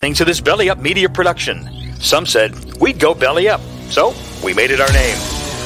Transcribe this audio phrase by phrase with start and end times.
[0.00, 1.68] to this Belly Up Media production.
[2.00, 5.16] Some said we'd go belly up, so we made it our name.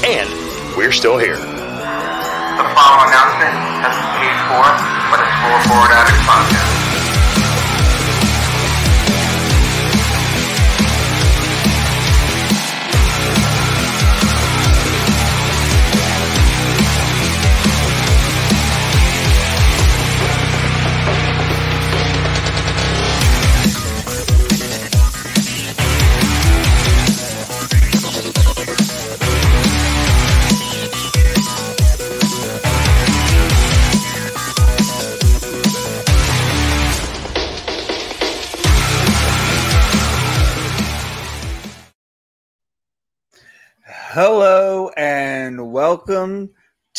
[0.06, 0.30] And
[0.76, 1.36] we're still here.
[1.36, 4.62] The following announcement has been paid for
[5.10, 6.69] by the Scoreboard Addict Podcast.
[6.69, 6.69] Hello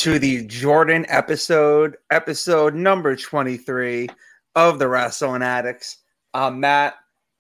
[0.02, 4.10] to the Jordan episode, episode number 23
[4.56, 6.00] of the Wrestling Addicts.
[6.34, 6.96] I'm Matt.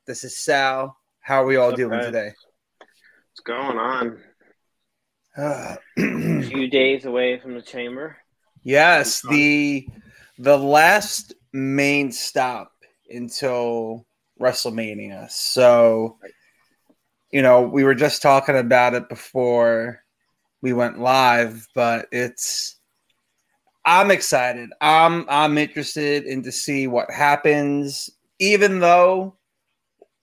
[0.05, 0.95] This is Sal.
[1.21, 2.05] How are we all What's doing guys?
[2.05, 2.31] today?
[2.77, 4.19] What's going on?
[5.35, 8.15] Uh, A few days away from the chamber.
[8.61, 9.87] yes, the
[10.37, 12.73] the last main stop
[13.09, 14.05] until
[14.39, 15.31] WrestleMania.
[15.31, 16.19] So,
[17.31, 20.00] you know, we were just talking about it before
[20.61, 22.77] we went live, but it's
[23.85, 24.69] I'm excited.
[24.79, 28.09] I'm I'm interested in to see what happens,
[28.39, 29.35] even though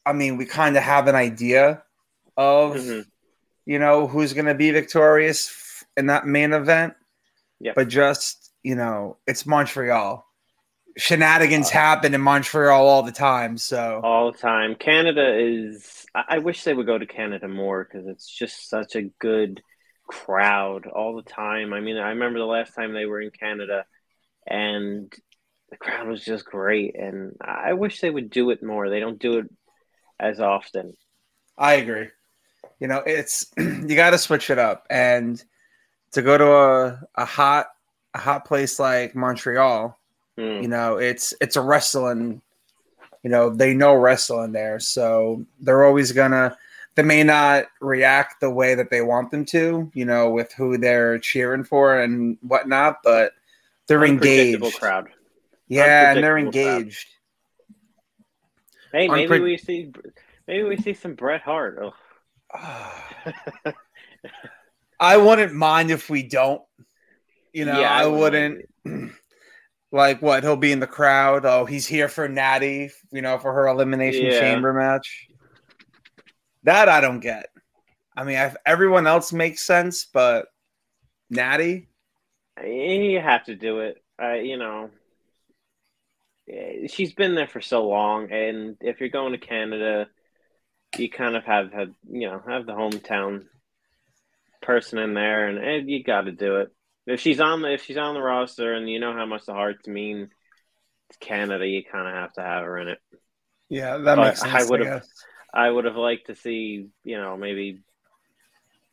[0.06, 1.83] I mean we kind of have an idea
[2.36, 3.05] of Mhm.
[3.66, 6.94] you know who's going to be victorious in that main event.
[7.61, 7.75] Yep.
[7.75, 10.25] But just you know, it's Montreal.
[10.97, 13.56] Shenanigans happen in Montreal all the time.
[13.56, 14.75] So All the time.
[14.75, 16.06] Canada is.
[16.14, 19.62] I I wish they would go to Canada more because it's just such a good
[20.09, 21.73] crowd all the time.
[21.73, 23.84] I mean, I remember the last time they were in Canada,
[24.47, 25.12] and
[25.70, 26.97] the crowd was just great.
[26.98, 28.89] And I wish they would do it more.
[28.89, 29.47] They don't do it
[30.19, 30.95] as often.
[31.56, 32.09] I agree.
[32.81, 35.42] You know, it's you got to switch it up, and
[36.12, 37.69] to go to a, a hot
[38.15, 39.97] a hot place like Montreal,
[40.38, 40.62] Hmm.
[40.62, 42.41] you know, it's it's a wrestling.
[43.25, 46.56] You know, they know wrestling there, so they're always gonna.
[46.98, 50.76] They may not react the way that they want them to, you know, with who
[50.78, 53.34] they're cheering for and whatnot, but
[53.86, 54.81] they're engaged.
[54.81, 55.08] crowd.
[55.69, 56.76] Yeah, and they're Unpredictable crowd.
[56.81, 57.06] engaged.
[58.92, 59.92] Hey, maybe Unpre- we see.
[60.48, 61.78] Maybe we see some Bret Hart.
[61.81, 63.72] Oh.
[64.98, 66.62] I wouldn't mind if we don't.
[67.53, 69.12] You know, Yeah, I I, wouldn't wouldn't.
[69.92, 70.42] Like what?
[70.42, 71.47] He'll be in the crowd.
[71.47, 72.91] Oh, he's here for Natty.
[73.12, 74.41] You know, for her elimination Yeah.
[74.41, 75.28] chamber match.
[76.69, 77.47] That I don't get.
[78.15, 80.49] I mean, if everyone else makes sense, but
[81.31, 81.89] Natty.
[82.62, 83.97] You have to do it.
[84.23, 84.91] Uh, you know,
[86.47, 90.09] eh, she's been there for so long, and if you're going to Canada,
[90.99, 93.45] you kind of have have you know have the hometown
[94.61, 96.69] person in there, and, and you got to do it.
[97.06, 99.55] If she's on the if she's on the roster, and you know how much the
[99.55, 100.29] Hearts mean
[101.12, 102.99] to Canada, you kind of have to have her in it.
[103.71, 104.53] Yeah, that But makes sense.
[104.53, 105.09] I would've- guess.
[105.53, 107.81] I would have liked to see you know maybe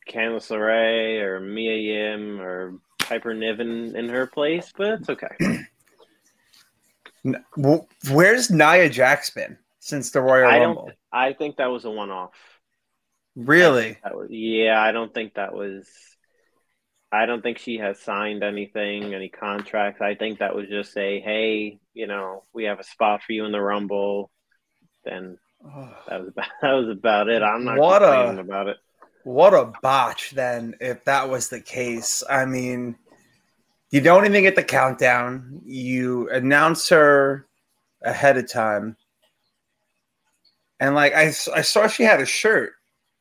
[0.08, 5.28] Candice LeRae or Mia Yim or Piper Niven in her place, but it's okay.
[8.10, 10.86] Where's Nia Jax been since the Royal I Rumble?
[10.86, 10.96] don't.
[11.12, 12.34] I think that was a one-off.
[13.34, 13.98] Really?
[14.02, 15.88] That was, yeah, I don't think that was.
[17.12, 20.00] I don't think she has signed anything, any contracts.
[20.00, 23.44] I think that was just a hey, you know, we have a spot for you
[23.44, 24.30] in the Rumble.
[25.04, 27.42] Then that was about that was about it.
[27.42, 28.76] I'm not What a- complaining about it.
[29.24, 32.22] What a botch then, if that was the case.
[32.30, 32.96] I mean,
[33.90, 35.62] you don't even get the countdown.
[35.64, 37.46] You announce her
[38.02, 38.96] ahead of time.
[40.78, 42.74] And like I, I saw she had a shirt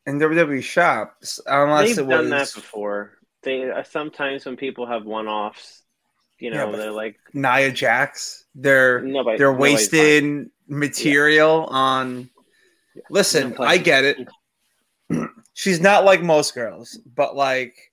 [0.05, 3.13] in WWE shops, unless They've it done that before.
[3.41, 5.81] They uh, sometimes when people have one-offs,
[6.37, 8.44] you know, but- they're like Nia Jax.
[8.55, 9.37] They're nobody.
[9.37, 12.29] they're wasting material on.
[13.09, 14.27] Listen, No I get it.
[15.53, 17.91] She's not like most girls, but like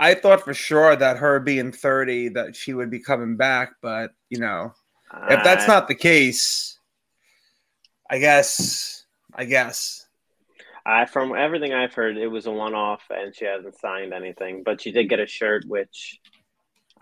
[0.00, 4.10] I thought for sure that her being 30 that she would be coming back, but
[4.30, 4.72] you know,
[5.30, 6.78] if that's Uh, not the case,
[8.10, 10.06] I guess I guess.
[10.84, 14.64] I, from everything I've heard, it was a one-off, and she hasn't signed anything.
[14.64, 16.18] But she did get a shirt, which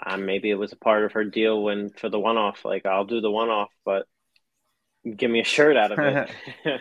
[0.05, 2.64] um, maybe it was a part of her deal when for the one-off.
[2.64, 4.06] Like, I'll do the one-off, but
[5.17, 6.19] give me a shirt out of it.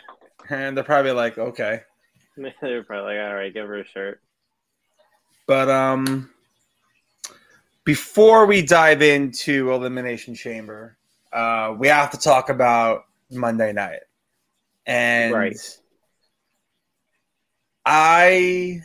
[0.49, 1.81] And they're probably like, okay.
[2.61, 4.21] they're probably like, "All right, give her a shirt."
[5.47, 6.29] But um
[7.83, 10.97] before we dive into Elimination Chamber,
[11.33, 14.01] uh we have to talk about Monday night.
[14.85, 15.57] and Right.
[17.85, 18.81] I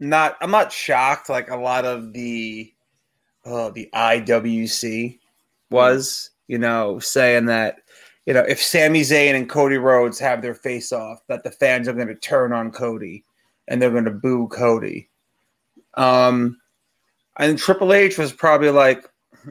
[0.00, 2.72] not I'm not shocked like a lot of the
[3.52, 5.18] uh, the IWC
[5.70, 7.80] was, you know, saying that
[8.26, 11.88] you know if Sami Zayn and Cody Rhodes have their face off, that the fans
[11.88, 13.24] are going to turn on Cody
[13.68, 15.08] and they're going to boo Cody.
[15.94, 16.60] Um,
[17.38, 19.08] and Triple H was probably like,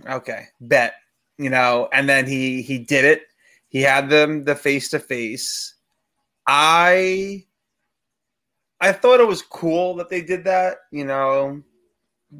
[0.09, 0.95] okay, bet,
[1.37, 3.23] you know, and then he he did it.
[3.69, 5.75] He had them the face to face.
[6.47, 7.45] I
[8.79, 10.77] I thought it was cool that they did that.
[10.91, 11.61] You know,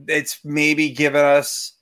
[0.08, 1.74] it's maybe given us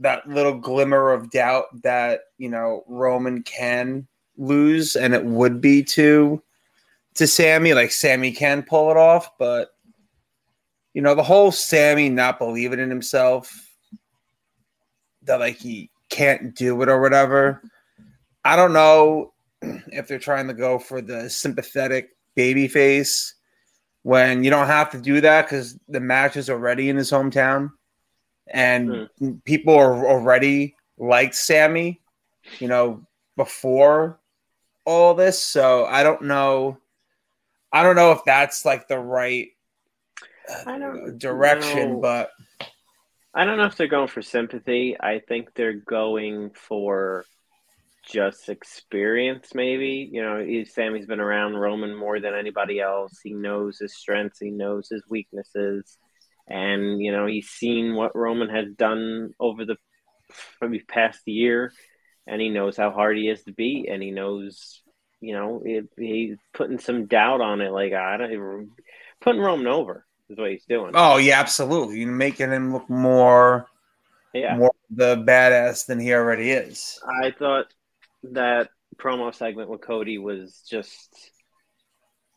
[0.00, 4.06] that little glimmer of doubt that you know Roman can
[4.36, 6.42] lose, and it would be to
[7.14, 7.74] to Sami.
[7.74, 9.70] Like Sami can pull it off, but
[10.94, 13.70] you know the whole Sami not believing in himself
[15.22, 17.62] that like he can't do it or whatever.
[18.44, 19.32] I don't know
[19.62, 23.35] if they're trying to go for the sympathetic baby face
[24.06, 27.72] when you don't have to do that because the match is already in his hometown
[28.46, 29.08] and
[29.44, 32.00] people are already liked Sami,
[32.60, 33.04] you know,
[33.36, 34.20] before
[34.84, 35.42] all this.
[35.42, 36.78] So I don't know.
[37.72, 39.48] I don't know if that's like the right
[40.48, 42.00] uh, I don't direction, know.
[42.00, 42.30] but
[43.34, 44.96] I don't know if they're going for sympathy.
[45.00, 47.24] I think they're going for
[48.06, 50.08] just experience, maybe.
[50.10, 53.18] You know, he, Sami's been around Roman more than anybody else.
[53.22, 55.98] He knows his strengths, he knows his weaknesses,
[56.48, 59.76] and you know he's seen what Roman has done over the
[60.60, 61.72] maybe past year,
[62.26, 64.82] and he knows how hard he is to beat, and he knows,
[65.20, 67.72] you know, if he's putting some doubt on it.
[67.72, 68.70] Like I don't
[69.20, 70.92] putting Roman over is what he's doing.
[70.94, 72.00] oh yeah, absolutely.
[72.00, 73.66] You're making him look more
[74.32, 74.56] yeah.
[74.56, 77.00] more the badass than he already is.
[77.22, 77.66] I thought
[78.32, 81.30] that promo segment with Cody was just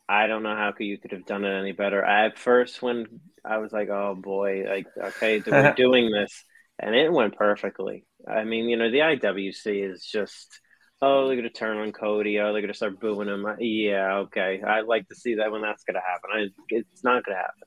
[0.08, 2.02] I don't know how you could have done it any better.
[2.02, 3.06] At first when
[3.44, 6.44] I was like, oh boy, like okay, we're doing this
[6.78, 8.04] and it went perfectly.
[8.28, 10.60] I mean, you know, the IWC is just
[11.02, 13.46] oh, they're gonna turn on Cody, oh, they're gonna start booing him.
[13.58, 14.62] Yeah, okay.
[14.62, 16.30] I'd like to see that when that's gonna happen.
[16.34, 17.62] I, it's not gonna happen.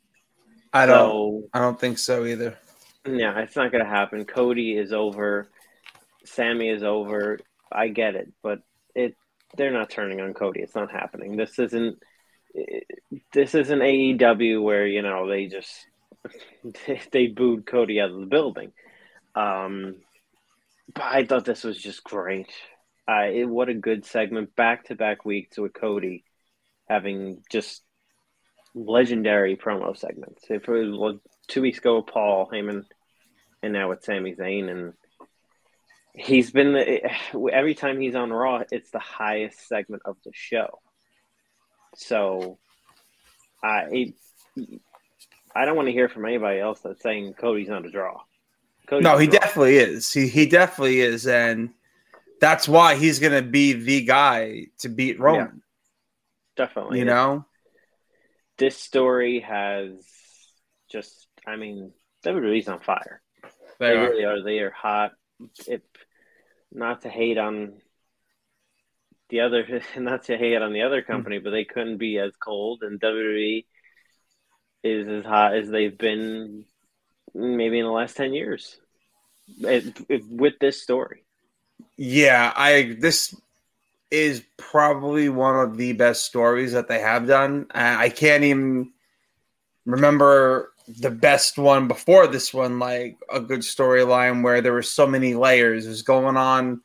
[0.73, 2.57] I don't So I don't think so either.
[3.07, 4.25] yeah, it's not going to happen.
[4.25, 5.47] Cody is over.
[6.25, 7.39] Sami is over.
[7.73, 8.59] I get it, but
[8.95, 9.15] it
[9.57, 10.61] they're not turning on Cody.
[10.61, 11.35] It's not happening.
[11.35, 11.99] This isn't
[13.33, 15.87] this isn't AEW where you know they just
[17.11, 18.71] they booed Cody out of the building.
[19.35, 19.95] Um,
[20.93, 22.51] but I thought this was just great.
[23.07, 26.23] I it, what a good segment, back to back weeks with Cody
[26.87, 27.83] having just
[28.75, 30.45] legendary promo segments.
[30.49, 31.17] If it was
[31.47, 32.83] two weeks ago Paul Heyman,
[33.61, 34.93] and now with Sami Zayn, and
[36.13, 37.11] he's been the,
[37.53, 40.79] every time he's on Raw, it's the highest segment of the show.
[41.95, 42.59] So,
[43.63, 44.13] I
[45.55, 48.21] I don't want to hear from anybody else that's saying Cody's not a draw.
[48.87, 49.39] Cody's No, he draw.
[49.39, 50.11] definitely is.
[50.11, 51.73] He he definitely is, and
[52.39, 55.63] that's why he's gonna be the guy to beat Roman.
[56.55, 57.45] definitely You know,
[58.57, 59.91] this story has
[60.91, 61.93] just I mean
[62.23, 63.21] WWE's on fire.
[63.79, 64.09] They They are.
[64.09, 64.43] really are.
[64.43, 65.11] They are hot.
[65.67, 65.81] If
[66.71, 67.81] not to hate on
[69.29, 71.11] the other, not to hate on the other hmm.
[71.11, 72.83] company, but they couldn't be as cold.
[72.83, 73.65] And WWE
[74.83, 76.65] is as hot as they've been
[77.33, 78.77] maybe in the last ten years.
[79.59, 81.23] It, it- with this story,
[81.97, 83.35] Yeah, I this
[84.11, 87.67] is probably one of the best stories that they have done.
[87.71, 88.93] I I can't even
[89.85, 95.07] remember the best one before this one, like a good storyline where there were so
[95.07, 95.85] many layers.
[95.85, 96.81] It was going on.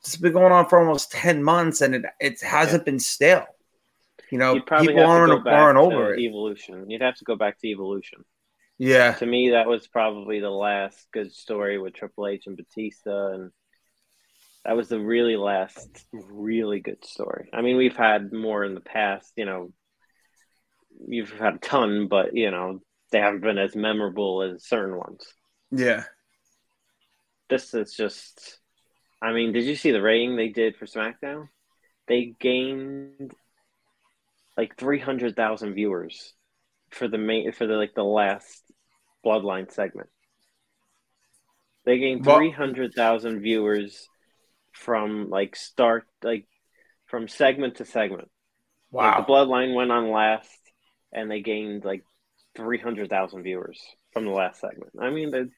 [0.00, 3.46] It's been going on for almost ten months, and it it hasn't been stale.
[4.30, 6.20] You know, people aren't, aren't over it.
[6.20, 6.90] Evolution.
[6.90, 8.24] You'd have to go back to Evolution.
[8.78, 13.34] Yeah, to me, that was probably the last good story with Triple H and Batista,
[13.34, 13.52] and
[14.64, 17.48] that was the really last really good story.
[17.52, 19.72] I mean, we've had more in the past, you know,
[21.06, 22.80] you've had a ton, but you know,
[23.14, 25.24] they haven't been as memorable as certain ones.
[25.70, 26.02] yeah.
[27.48, 28.58] This is just,
[29.22, 31.48] I mean, did you see the rating they did for SmackDown?
[32.08, 33.32] They gained
[34.56, 36.32] like three hundred thousand viewers
[36.90, 38.62] for the main for the like the last
[39.24, 40.08] Bloodline segment.
[41.84, 44.08] They gained Well- three hundred thousand viewers
[44.72, 46.46] from like start like
[47.06, 48.30] from segment to segment.
[48.90, 49.20] Like, Wow.
[49.20, 50.48] the Bloodline went on last,
[51.12, 52.04] and they gained like
[52.54, 53.80] three hundred thousand viewers
[54.12, 54.92] from the last segment.
[55.00, 55.50] I mean,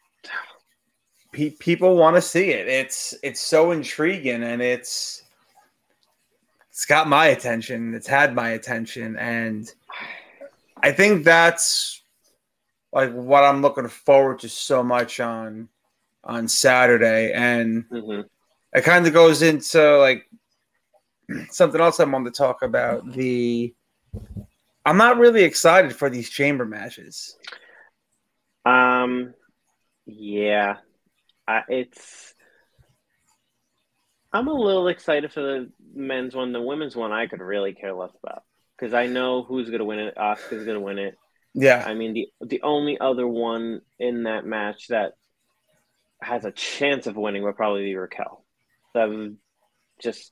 [1.33, 2.69] Pe- people want to see it.
[2.69, 5.23] It's it's so intriguing, and it's
[6.71, 7.95] it's got my attention.
[7.95, 9.73] It's had my attention, and
[10.83, 12.03] I think that's
[12.93, 15.69] like what I'm looking forward to so much on
[16.25, 18.23] on Saturday, and hmm
[18.73, 20.29] it kind of goes into like
[21.51, 23.11] something else I wanted to talk about.
[23.13, 23.75] The
[24.87, 27.37] I'm not really excited for these chamber matches.
[28.65, 29.35] Um,
[30.07, 30.77] yeah,
[31.47, 32.35] I, it's.
[34.33, 36.53] I'm a little excited for the men's one.
[36.53, 38.45] The women's one, I could really care less about
[38.79, 40.15] because I know who's going to win it.
[40.17, 41.17] Asuka's going to win it.
[41.53, 45.15] Yeah, I mean, the the only other one in that match that
[46.23, 48.45] has a chance of winning would probably be Raquel.
[48.95, 49.37] That would
[50.01, 50.31] just,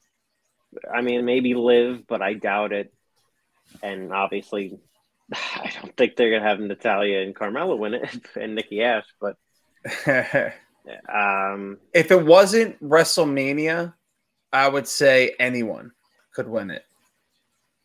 [0.92, 2.92] I mean, maybe Liv, but I doubt it.
[3.82, 4.78] And obviously,
[5.32, 9.06] I don't think they're gonna have Natalya and Carmella win it and Nikki Ash.
[9.20, 9.36] But
[11.12, 13.94] um, if it wasn't WrestleMania,
[14.52, 15.92] I would say anyone
[16.34, 16.84] could win it.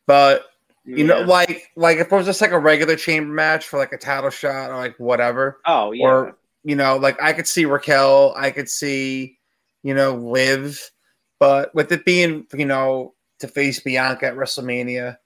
[0.06, 0.46] But
[0.86, 3.94] you know, like like if it was just like a regular chamber match for like
[3.94, 7.66] a title shot or like whatever, oh yeah, or you know, like I could see
[7.66, 9.38] Raquel, I could see,
[9.84, 10.92] you know, Liv,
[11.40, 15.18] but with it being, you know, to face Bianca at WrestleMania,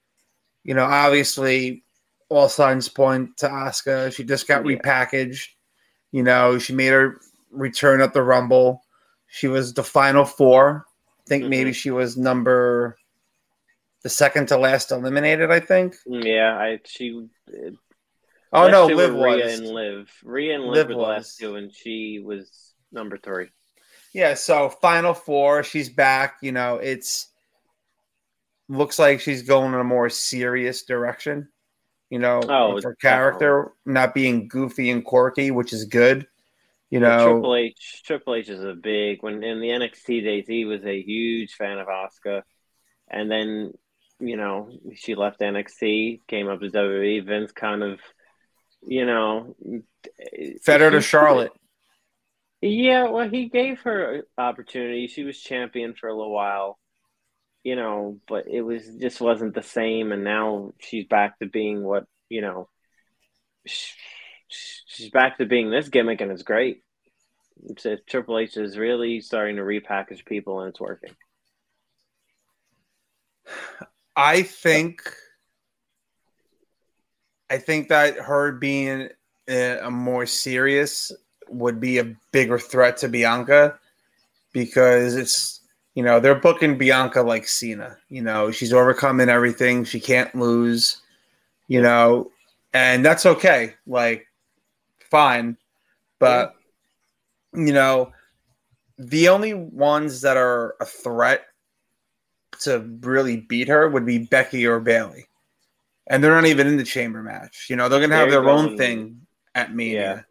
[0.64, 1.84] you know, obviously
[2.30, 4.14] all signs point to Asuka.
[4.14, 4.78] She just got Yeah.
[4.78, 5.48] repackaged.
[6.12, 7.20] You know, she made her
[7.52, 8.82] return at the Rumble.
[9.28, 10.86] She was the final four.
[11.22, 11.50] I think Mhm.
[11.50, 12.98] maybe she was number
[14.04, 15.96] the second to last eliminated, I think.
[16.06, 16.58] yeah.
[16.58, 17.28] I she.
[18.52, 20.12] Oh no, Liv were Rhea and Liv.
[20.24, 21.08] Rhea and Liv, Liv were the was.
[21.08, 23.50] last two, and she was number three.
[24.14, 26.38] Yeah, so final four, she's back.
[26.42, 27.30] You know, it's
[28.70, 31.50] looks like she's going in a more serious direction.
[32.10, 36.28] You know, Oh, her character not being goofy and quirky, which is good.
[36.92, 40.66] You know, Triple H, Triple H is a big when in the NXT days he
[40.66, 42.44] was a huge fan of Asuka,
[43.10, 43.74] and then
[44.20, 47.26] you know she left NXT, came up to WWE.
[47.26, 48.00] Vince kind of,
[48.86, 49.56] you know,
[50.62, 51.52] fed her to Charlotte.
[52.62, 55.08] Yeah, well, he gave her opportunity.
[55.08, 56.78] She was champion for a little while,
[57.64, 60.12] you know, but it was just wasn't the same.
[60.12, 62.70] And now she's back to being what you know.
[63.66, 63.94] sh-
[64.56, 66.84] She's back to being this gimmick, and it's great.
[67.70, 71.10] It's, uh, Triple H is really starting to repackage people, and it's working.
[74.16, 75.02] I think,
[77.50, 79.10] I think that her being
[79.50, 81.12] a, a more serious
[81.50, 83.80] would be a bigger threat to Bianca
[84.52, 85.62] because it's
[85.96, 87.98] you know they're booking Bianca like Cena.
[88.10, 89.84] You know she's overcoming everything.
[89.84, 91.02] She can't lose.
[91.68, 92.32] You know,
[92.74, 93.76] and that's okay.
[93.88, 94.28] Like,
[95.10, 95.58] fine,
[96.20, 96.56] but
[97.54, 98.12] you know,
[98.98, 101.46] the only ones that are a threat
[102.62, 105.28] to really beat her would be Becky or Bayley.
[106.08, 107.68] And they're not even in the chamber match.
[107.70, 109.22] You know, they're gonna have They're their own thing
[109.56, 110.26] at Mania.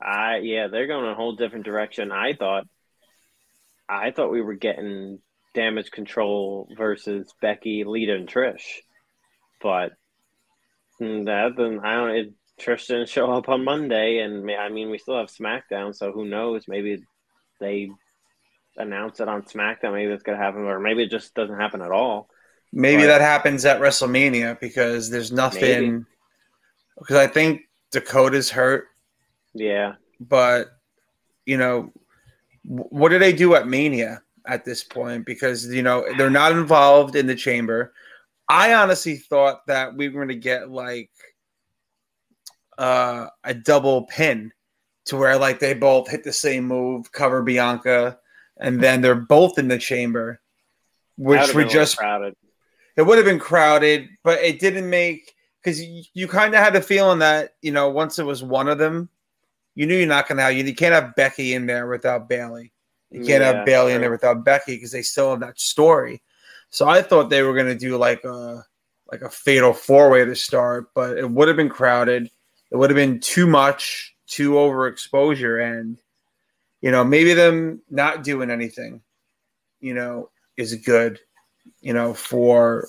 [0.00, 2.12] I yeah, they're going a whole different direction.
[2.12, 2.66] I thought,
[3.92, 5.18] I thought we were getting
[5.54, 8.80] damage control versus Becky, Lita, and Trish,
[9.60, 9.92] but
[11.00, 12.10] mm, that then I don't.
[12.16, 16.12] It, Trish didn't show up on Monday, and I mean we still have SmackDown, so
[16.12, 16.64] who knows?
[16.68, 17.02] Maybe
[17.60, 17.90] they
[18.76, 19.92] announce it on SmackDown.
[19.94, 22.28] Maybe it's gonna happen, or maybe it just doesn't happen at all.
[22.72, 23.08] Maybe Right.
[23.08, 26.06] that happens at WrestleMania because there's nothing.
[26.98, 28.86] Because I think Dakota's hurt,
[29.54, 30.70] Yeah, but
[31.44, 31.92] you know,
[32.64, 35.26] what do they do at Mania at this point?
[35.26, 37.92] Because you know they're not involved in the chamber.
[38.48, 41.10] I honestly thought that we were going to get like
[42.78, 44.52] uh, a double pin
[45.06, 48.18] to where like they both hit the same move, cover Bianca,
[48.58, 50.40] and then they're both in the chamber,
[51.16, 52.36] which would been a little just crowded.
[52.96, 56.76] it would have been crowded, but it didn't make because you, you kind of had
[56.76, 59.08] a feeling that you know once it was one of them,
[59.74, 62.72] you knew you're not gonna have you, you can't have Becky in there without Bayley.
[63.10, 66.22] You can't Yeah, have Bayley in there without Becky because they still have that story.
[66.70, 68.64] So I thought they were gonna do like a
[69.10, 72.30] like a fatal four way to start, but it would have been crowded.
[72.70, 75.98] It would have been too much, too overexposure, and
[76.80, 79.02] you know maybe them not doing anything,
[79.80, 81.20] you know, is good.
[81.80, 82.88] You know, for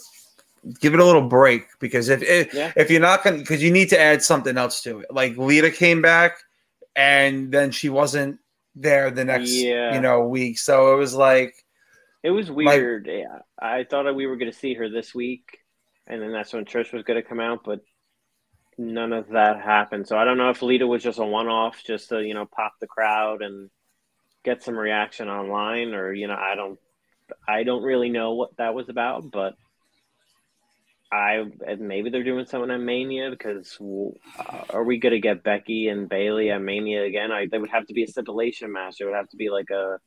[0.80, 2.72] give it a little break because if if, Yeah.
[2.78, 5.08] if you're not gonna because you need to add something else to it.
[5.12, 6.38] Like Lita came back
[6.96, 8.40] and then she wasn't
[8.76, 9.94] there the next Yeah.
[9.94, 11.54] you know week, so it was like
[12.24, 13.08] It was weird.
[13.08, 15.60] yeah, I thought we were going to see her this week,
[16.08, 17.82] and then that's when Trish was going to come out, but
[18.78, 20.08] none of that happened.
[20.08, 22.74] So I don't know if Lita was just a one-off, just to you know pop
[22.82, 23.70] the crowd and
[24.44, 26.80] get some reaction online, or you know I don't,
[27.48, 29.54] I don't really know what that was about, but
[31.14, 31.44] I
[31.80, 36.50] maybe they're doing something at Mania because uh, are we gonna get Becky and Bayley
[36.50, 37.32] at Mania again?
[37.32, 38.96] I there would have to be a stipulation match.
[39.00, 40.00] It would have to be like a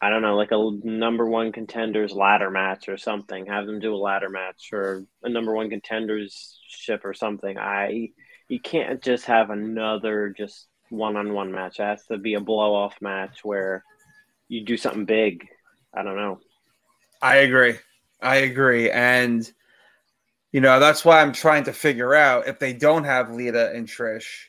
[0.00, 3.46] I don't know, like a number one contenders ladder match or something.
[3.46, 7.58] Have them do a ladder match or a number one contenders ship or something.
[7.58, 8.10] I
[8.48, 11.78] you can't just have another just one on one match.
[11.78, 13.84] It has to be a blow off match where
[14.48, 15.46] you do something big.
[15.94, 16.40] I don't know.
[17.20, 17.74] I agree.
[18.22, 18.90] I agree.
[18.90, 19.50] And
[20.56, 23.86] you know, that's why I'm trying to figure out if they don't have Lita and
[23.86, 24.46] Trish,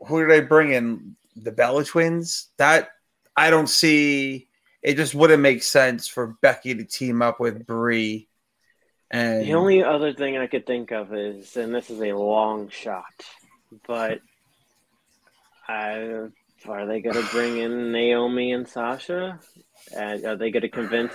[0.00, 1.14] who do they bring in?
[1.36, 2.48] The Bella twins?
[2.56, 2.88] That
[3.36, 4.48] I don't see
[4.80, 8.28] it just wouldn't make sense for Becky to team up with Brie.
[9.10, 12.70] And the only other thing I could think of is, and this is a long
[12.70, 13.26] shot,
[13.86, 14.20] but
[15.68, 16.28] I,
[16.66, 19.38] are they going to bring in Naomi and Sasha?
[19.94, 21.12] And are they going to convince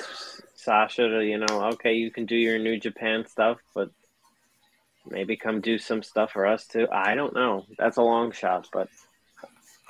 [0.63, 3.89] Sasha to, you know, okay, you can do your New Japan stuff, but
[5.10, 6.88] maybe come do some stuff for us too?
[6.91, 7.65] I don't know.
[7.77, 8.88] That's a long shot, but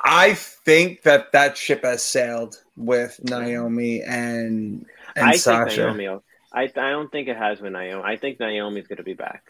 [0.04, 4.86] I think that that ship has sailed with Naomi and
[5.16, 5.76] and I Sasha.
[5.76, 6.22] think Naomi.
[6.54, 8.04] I I don't think it has with Naomi.
[8.04, 9.44] I think Naomi's going to be back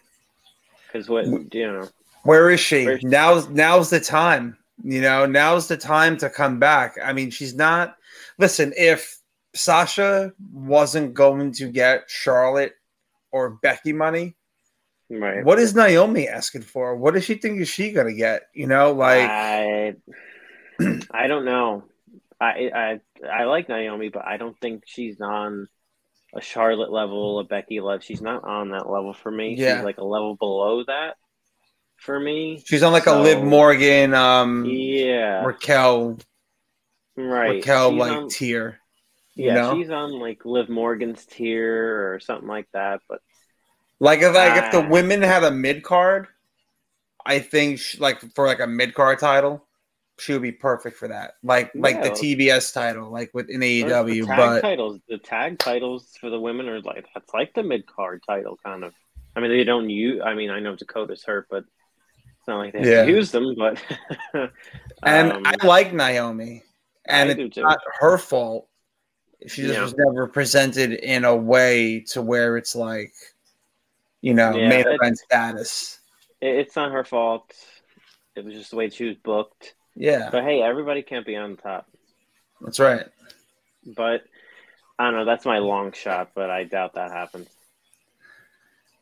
[0.86, 1.88] because what you know.
[2.24, 2.84] Where is she?
[2.84, 4.56] Where's- Now's now's the time.
[4.84, 6.96] You know, now's the time to come back.
[7.02, 7.96] I mean, she's not.
[8.38, 9.18] Listen, if
[9.54, 12.72] Sasha wasn't going to get Charlotte
[13.30, 14.36] or Becky money,
[15.10, 15.44] Right.
[15.44, 16.96] what is Naomi asking for?
[16.96, 18.42] What does she think is she gonna get?
[18.54, 19.94] You know, like I
[21.10, 21.84] I don't know.
[22.40, 25.68] I I I like Naomi, but I don't think she's on
[26.34, 28.00] a Charlotte level, a Becky level.
[28.00, 29.54] She's not on that level for me.
[29.54, 29.76] Yeah.
[29.76, 31.16] She's like a level below that
[31.98, 32.62] for me.
[32.66, 35.44] she's on like a Liv Morgan, um, Yeah.
[35.44, 36.18] Raquel,
[37.16, 37.56] Right.
[37.56, 38.78] Raquel like tier.
[39.36, 43.00] Yeah, she's on like Liv Morgan's tier or something like that.
[43.08, 43.20] But
[44.00, 44.88] Like if like if the Ah.
[44.88, 46.28] women had a mid card,
[47.24, 49.64] I think she, like for like a mid card title,
[50.18, 51.32] she would be perfect for that.
[51.42, 54.26] Like like the TBS title, like with in the AEW.
[54.26, 58.22] But titles, the tag titles for the women are like that's like the mid card
[58.26, 58.92] title kind of.
[59.34, 60.20] I mean, they don't use.
[60.24, 63.02] I mean, I know Dakota's hurt, but it's not like they Yeah.
[63.02, 63.54] use them.
[63.56, 63.82] But
[65.04, 66.62] and um, I like Naomi,
[67.06, 68.68] and it's not her fault.
[69.46, 69.82] She just Yeah.
[69.82, 73.12] was never presented in a way to where it's like,
[74.20, 75.98] you know, Yeah, main event status.
[76.40, 77.52] it- it's not her fault.
[78.36, 79.74] It was just the way she was booked.
[79.94, 81.86] Yeah, But hey, everybody can't be on top.
[82.60, 83.06] that's right.
[83.84, 84.24] But
[84.98, 85.24] I don't know.
[85.24, 87.48] That's my long shot, but I doubt that happens.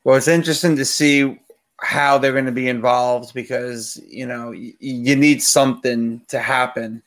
[0.05, 1.39] Well, it's interesting to see
[1.79, 7.03] how they're going to be involved because you know y- you need something to happen.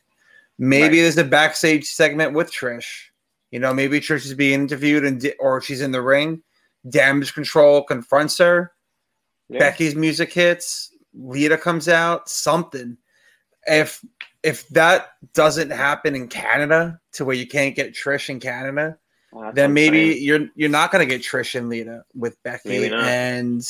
[0.60, 1.02] Maybe Right.
[1.04, 3.10] there's a backstage segment with Trish.
[3.54, 6.42] You know, maybe Trish is being interviewed and or she's in the ring.
[6.90, 8.72] Damage Control confronts her.
[9.48, 9.60] Yeah.
[9.60, 10.92] Becky's music hits.
[11.14, 12.28] Lita comes out.
[12.28, 12.98] Something.
[13.68, 14.04] If
[14.42, 18.98] if that doesn't happen in Canada to where you can't get Trish in Canada,
[19.32, 23.64] Well, then maybe you're you're not gonna get Trish and Lita with Becky, and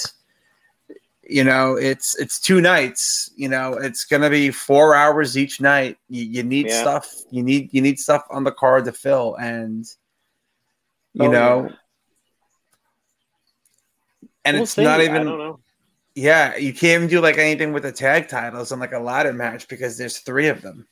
[1.27, 3.31] you know it's it's two nights.
[3.36, 5.97] You know it's gonna be four hours each night.
[6.09, 6.81] You, you need Yeah.
[6.81, 7.13] stuff.
[7.31, 9.86] You need you need stuff on the card to fill, and
[11.13, 11.75] you Oh, know, yeah.
[14.45, 14.83] and We'll it's see.
[14.83, 15.55] not even
[16.15, 16.55] yeah.
[16.57, 19.67] You can't even do like anything with the tag titles on like a ladder match
[19.67, 20.88] because there's three of them.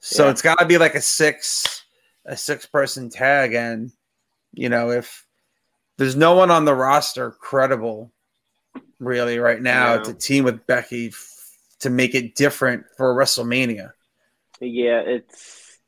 [0.00, 0.30] So Yeah.
[0.30, 1.84] it's got to be like a six
[2.24, 3.92] a six person tag, and
[4.52, 5.26] you know if
[5.98, 8.10] there's no one on the roster credible
[8.98, 10.04] really right now No.
[10.04, 11.28] to team with Becky f-
[11.80, 13.92] to make it different for WrestleMania.
[14.60, 15.78] Yeah, it's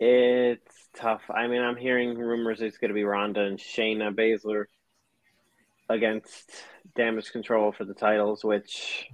[0.00, 1.22] it's tough.
[1.30, 4.64] I mean, I'm hearing rumors it's going to be Ronda and Shayna Baszler
[5.88, 6.50] against
[6.96, 9.06] Damage Control for the titles, which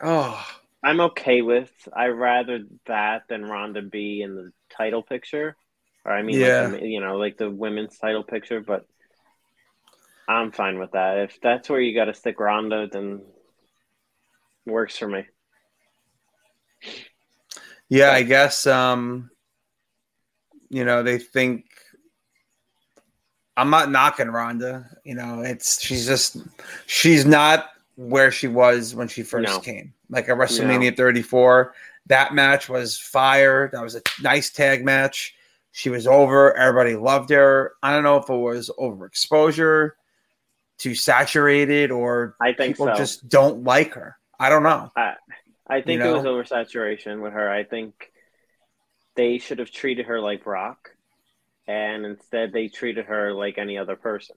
[0.00, 0.44] Oh,
[0.82, 1.70] I'm okay with.
[1.92, 5.56] I rather that than Ronda be in the title picture,
[6.04, 6.68] or I mean, Yeah.
[6.68, 8.60] like you know, like the women's title picture.
[8.60, 8.86] But
[10.28, 11.18] I'm fine with that.
[11.18, 13.22] If that's where you got to stick Ronda, then
[14.66, 15.24] works for me.
[17.88, 19.30] yeah, I guess um
[20.68, 21.64] you know they think
[23.56, 24.88] I'm not knocking Ronda.
[25.04, 26.36] You know, it's she's just
[26.86, 29.60] she's not where she was when she first No.
[29.60, 29.92] came.
[30.10, 31.74] Like at WrestleMania 34,
[32.06, 33.68] that match was fire.
[33.72, 35.34] That was a nice tag match.
[35.72, 36.56] She was over.
[36.56, 37.72] Everybody loved her.
[37.82, 39.92] I don't know if it was overexposure,
[40.78, 42.94] too saturated, or I think people so.
[42.94, 44.16] just don't like her.
[44.38, 44.90] I don't know.
[44.96, 46.34] I think You it was know?
[46.34, 47.50] oversaturation with her.
[47.50, 48.10] I think
[49.16, 50.90] they should have treated her like Brock
[51.66, 54.36] and instead they treated her like any other person.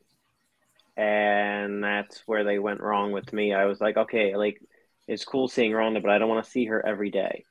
[0.98, 3.54] And that's where they went wrong with me.
[3.54, 4.62] I was like, okay, like
[5.08, 7.46] it's cool seeing Ronda, but I don't want to see her every day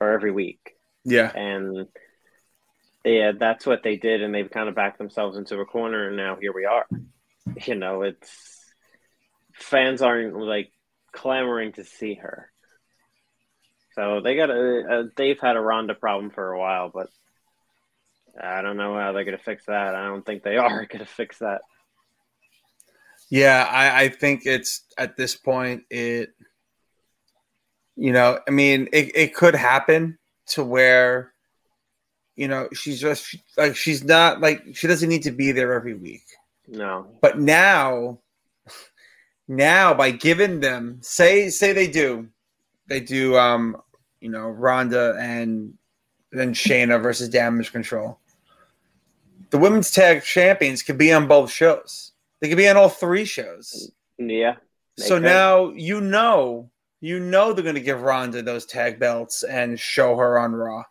[0.00, 0.74] or every week.
[1.04, 1.30] Yeah.
[1.34, 1.86] And
[3.04, 6.16] yeah, that's what they did, and they've kind of backed themselves into a corner, and
[6.16, 6.86] now here we are.
[7.66, 8.72] You know, it's
[9.54, 10.72] fans aren't like
[11.12, 12.50] clamoring to see her.
[13.94, 17.08] So they got a, a they've had a Ronda problem for a while, but
[18.40, 19.94] I don't know how they're going to fix that.
[19.94, 21.62] I don't think they are going to fix that.
[23.28, 26.30] Yeah, I, I think it's at this point it
[27.96, 31.32] you know, I mean, it, it could happen to where
[32.34, 35.94] you know she's just like she's not like she doesn't need to be there every
[35.94, 36.24] week.
[36.68, 37.06] No.
[37.20, 38.18] But now
[39.48, 42.28] now by giving them say say they do
[42.86, 43.76] they do um
[44.20, 45.74] you know Ronda and
[46.30, 48.18] then Shayna versus Damage Control.
[49.50, 52.12] The women's tag champions could be on both shows.
[52.40, 53.90] They could be on all three shows.
[54.16, 54.54] Yeah.
[54.98, 55.24] So could.
[55.24, 56.70] now you know
[57.00, 60.84] you know they're going to give Ronda those tag belts and show her on Raw.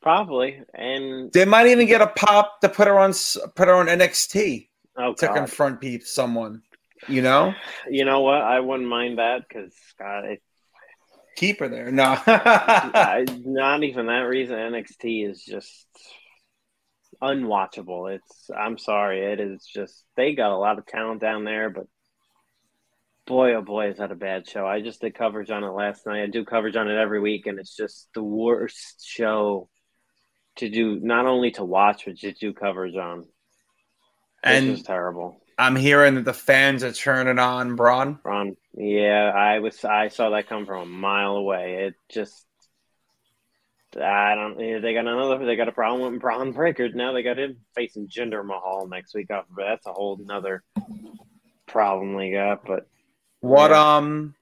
[0.00, 3.12] Probably, and They might even get a pop to put her on
[3.54, 6.62] put her on NXT oh to god, confront people, someone.
[7.08, 7.54] You know,
[7.88, 8.42] you know what?
[8.42, 10.42] I wouldn't mind that because God, it,
[11.36, 11.90] keep her there.
[11.90, 14.56] No, I, not even that reason.
[14.56, 15.86] NXT is just
[17.20, 18.14] unwatchable.
[18.14, 21.86] It's I'm sorry, it is just they got a lot of talent down there, but
[23.26, 24.66] boy oh boy is that a bad show.
[24.66, 26.22] I just did coverage on it last night.
[26.22, 29.68] I do coverage on it every week, and it's just the worst show
[30.56, 30.98] to do.
[31.00, 33.24] Not only to watch, but to do coverage on.
[34.42, 35.40] And just terrible.
[35.58, 38.18] I'm hearing that the fans are turning on Bron.
[38.24, 41.86] Ron, yeah, I was I saw that come from a mile away.
[41.86, 42.46] It just
[44.00, 46.88] I don't they got another they got a problem with Bron Breakker.
[46.90, 50.62] Now they got him facing Jinder Mahal next week off, but that's a whole nother
[51.66, 52.64] problem they got.
[52.64, 52.86] But
[53.40, 53.96] What Yeah.
[53.96, 54.34] um,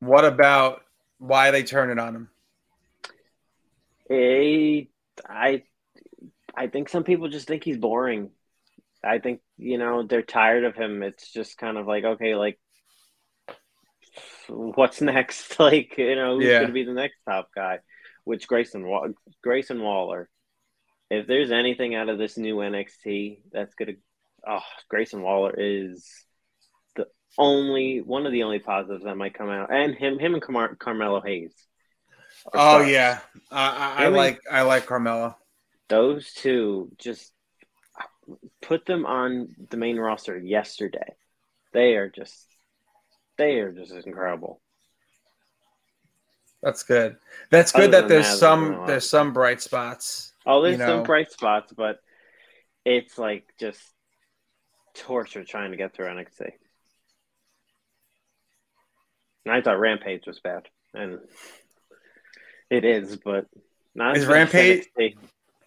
[0.00, 0.82] what about
[1.18, 2.30] why they turning on him?
[4.08, 4.84] eh,
[5.28, 5.62] I
[6.54, 8.30] I think some people just think he's boring.
[9.04, 11.02] I think, you know, they're tired of him.
[11.02, 12.58] It's just kind of like, okay, like
[14.48, 15.48] what's next?
[15.58, 16.58] Like, you know, who's Yeah.
[16.58, 17.78] going to be the next top guy?
[18.24, 19.08] Which Grayson Wa-
[19.42, 20.28] Grayson Waller.
[21.10, 23.96] If there's anything out of this new NXT that's going to
[24.46, 26.08] oh, Grayson Waller is
[26.96, 29.72] the only one of the only positives that might come out.
[29.72, 31.54] And him him and Car- Carmelo Hayes.
[32.54, 32.88] Oh stars.
[32.88, 33.18] yeah,
[33.50, 35.36] I, I, I like I like Carmelo.
[35.88, 37.32] those two just
[38.62, 41.14] put them on the main roster yesterday.
[41.72, 42.46] They are just
[43.36, 44.60] they are just incredible.
[46.62, 47.16] That's good.
[47.50, 48.86] That's good that there's that, some there's not a lot.
[48.88, 50.32] there's some bright spots.
[50.46, 52.00] Oh, there's You some bright spots, but
[52.84, 53.80] it's like just
[54.94, 56.50] torture trying to get through NXT.
[59.46, 61.18] And I thought Rampage was bad, and
[62.68, 63.46] it is, but
[63.94, 65.16] not Is as bad as Rampage- NXT.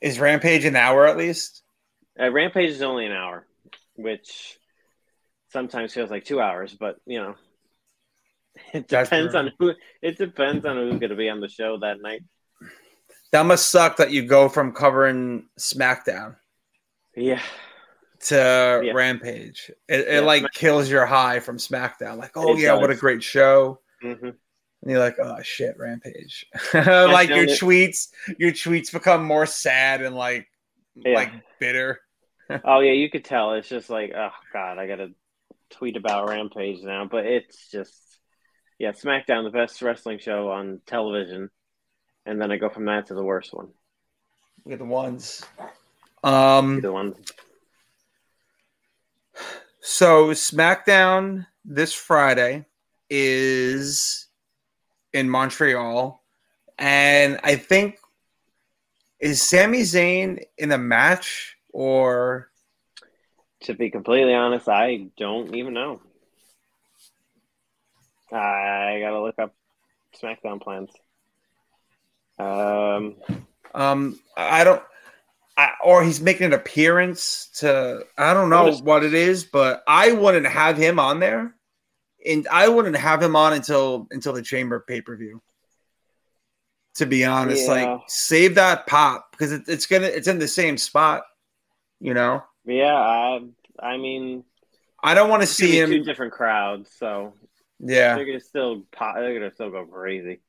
[0.02, 1.63] Is Rampage an hour at least?
[2.20, 3.46] Uh, Rampage is only an hour,
[3.96, 4.58] which
[5.52, 7.36] sometimes feels like two hours, but you know,
[8.74, 9.74] it depends on who.
[10.02, 12.24] It depends on who's going to be on the show that night.
[13.32, 16.36] That must suck that you go from covering SmackDown
[17.16, 17.42] Yeah,
[18.28, 18.92] to Yeah.
[18.94, 19.72] Rampage.
[19.88, 22.18] It, it Yeah, like kills your high from SmackDown.
[22.18, 23.80] Like, oh It yeah, what a great show.
[24.04, 24.34] hmm And
[24.86, 26.46] you're like, oh shit, Rampage.
[26.76, 30.48] like your only- tweets, your tweets become more sad and like
[30.96, 31.16] Yeah.
[31.16, 32.02] like bitter.
[32.64, 33.54] Oh yeah, you could tell.
[33.54, 35.12] It's just like, oh god, I got to
[35.72, 37.06] tweet about Rampage now.
[37.10, 37.94] But it's just,
[38.80, 41.50] yeah, SmackDown, the best wrestling show on television,
[42.26, 43.70] and then I go from that to the worst one.
[44.66, 45.44] Look at the ones.
[46.24, 47.18] Um The ones.
[49.82, 52.66] So SmackDown this Friday
[53.10, 54.28] is
[55.12, 56.24] in Montreal,
[56.78, 58.00] and I think
[59.20, 62.50] is Sami Zayn in a match or
[63.64, 66.02] to be completely honest, I don't even know.
[68.32, 69.54] I gotta look up
[70.22, 70.90] SmackDown plans.
[72.40, 73.16] Um,
[73.74, 74.82] um I don't
[75.56, 80.12] I, or he's making an appearance to I don't know what it is, but I
[80.12, 81.54] wouldn't have him on there,
[82.26, 85.42] and I wouldn't have him on until until the Chamber pay per view.
[86.96, 87.74] To be honest, Yeah.
[87.74, 91.24] like save that pop because it, it's gonna it's in the same spot,
[92.00, 92.44] you know.
[92.66, 93.40] yeah, I,
[93.80, 94.44] I mean,
[95.04, 95.90] I don't want to see him.
[95.90, 97.34] two different crowds, so
[97.80, 98.16] Yeah.
[98.16, 100.40] they're gonna still pop, they're gonna still go crazy.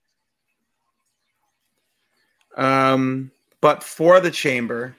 [2.57, 3.31] Um,
[3.61, 4.97] but for the chamber,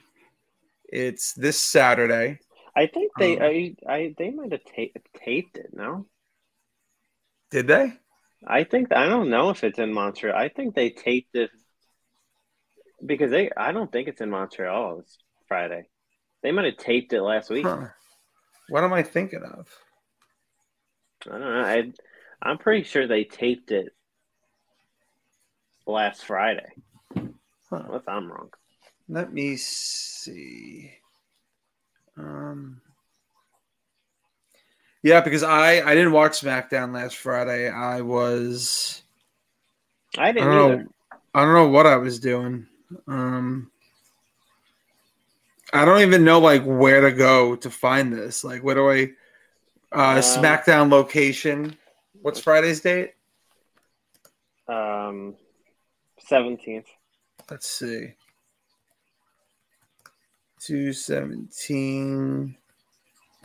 [0.88, 2.38] It's this Saturday.
[2.76, 3.42] I think they, Um,
[3.88, 5.70] I, I, they might have ta- taped it.
[5.72, 6.06] No,
[7.50, 7.92] Did they?
[8.46, 10.34] I think I don't know if it's in Montreal.
[10.36, 11.50] I think they taped it
[13.04, 13.50] because they.
[13.56, 15.00] I don't think it's in Montreal.
[15.00, 15.88] It's Friday.
[16.46, 17.66] They might have taped it last week.
[17.66, 17.88] Huh.
[18.68, 19.68] What am I thinking of?
[21.26, 21.60] I don't know.
[21.60, 21.92] I,
[22.40, 23.92] I'm pretty sure they taped it
[25.88, 26.68] last Friday.
[27.16, 27.82] Huh.
[27.88, 28.50] Unless I'm wrong.
[29.08, 30.92] Let me see.
[32.16, 32.80] Um,
[35.02, 37.68] yeah, because I I didn't watch SmackDown last Friday.
[37.68, 39.02] I was
[40.16, 40.76] I I didn't don't either.
[40.76, 40.88] know
[41.34, 42.68] I don't know what I was doing.
[43.08, 43.72] Um,
[45.76, 48.42] I don't even know like where to go to find this.
[48.44, 49.10] Like, where do I?
[49.92, 51.76] Uh, Uh, SmackDown location.
[52.22, 53.12] What's Friday's date?
[54.68, 55.36] Um,
[56.18, 56.86] seventeenth.
[57.50, 58.14] Let's see.
[60.60, 62.56] 217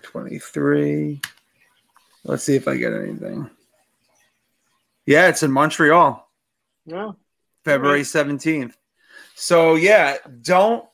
[0.02, 1.22] 23.
[2.24, 3.48] Let's see if I get anything.
[5.06, 6.28] Yeah, it's in Montreal,
[6.86, 7.12] Yeah.
[7.64, 8.74] February 17th.
[9.36, 10.86] So, yeah, don't.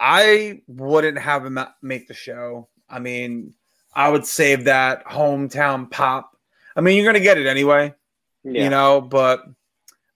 [0.00, 2.68] I wouldn't have him make the show.
[2.88, 3.52] I mean,
[3.94, 6.34] I would save that hometown pop.
[6.74, 7.94] I mean, you're going to get it anyway
[8.42, 8.64] Yeah.
[8.64, 9.44] you know, but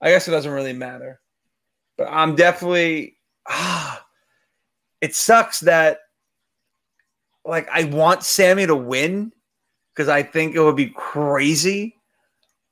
[0.00, 1.20] I guess it doesn't really matter.
[1.98, 3.16] But I'm definitely
[3.46, 4.02] ah
[5.02, 5.98] it sucks that
[7.44, 9.32] like I want Sami to win
[9.92, 11.96] because I think it would be crazy,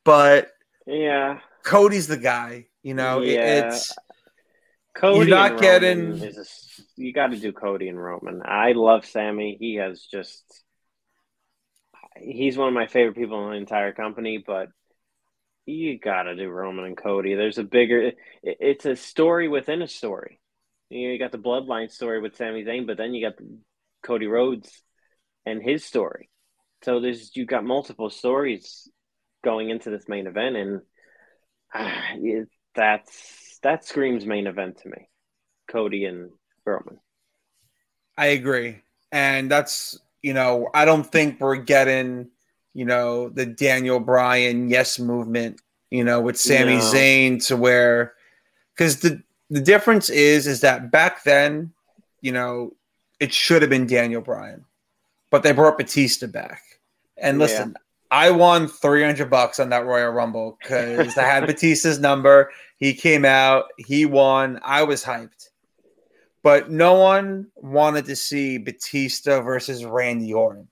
[0.04, 0.50] but
[0.86, 1.40] yeah.
[1.62, 3.20] Cody's the guy, you know.
[3.22, 3.68] it- Yeah.
[3.68, 3.92] it's
[4.94, 6.61] Cody You're not getting- Roman is a s-
[6.96, 8.42] you got to do Cody and Roman.
[8.44, 9.56] I love Sami.
[9.58, 10.62] He has just
[12.16, 14.68] he's one of my favorite people in the entire company, but
[15.66, 17.34] you got to do Roman and Cody.
[17.34, 20.40] There's a bigger it- it's a story within a story.
[20.90, 23.38] You, know, you got the bloodline story with Sami Zayn, but then you got
[24.02, 24.82] Cody Rhodes
[25.46, 26.28] and his story.
[26.84, 28.90] So there's you got multiple stories
[29.44, 30.82] going into this main event and
[31.74, 35.08] ah, it, that's that screams main event to me.
[35.68, 36.30] Cody and
[38.16, 38.82] I agree.
[39.10, 42.28] And that's, you know, I don't think we're getting,
[42.74, 46.82] you know, the Daniel Bryan yes movement, you know, with Sami No.
[46.82, 48.14] Zayn to where
[48.76, 51.72] cuz the the difference is is that back then,
[52.20, 52.74] you know,
[53.20, 54.64] it should have been Daniel Bryan.
[55.30, 56.62] But they brought Batista back.
[57.16, 57.44] And Yeah.
[57.44, 57.76] listen,
[58.10, 62.50] I won 300 bucks on that Royal Rumble cuz I had Batista's number.
[62.76, 64.60] He came out, he won.
[64.62, 65.48] I was hyped
[66.42, 70.68] but no one wanted to see Batista versus Randy Orton.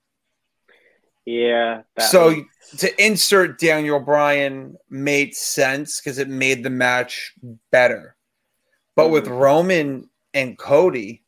[1.25, 1.83] Yeah.
[1.99, 7.33] So was- to insert Daniel Bryan made sense because it made the match
[7.71, 8.15] better.
[8.95, 9.39] But with Mhm.
[9.39, 11.23] Roman and Cody,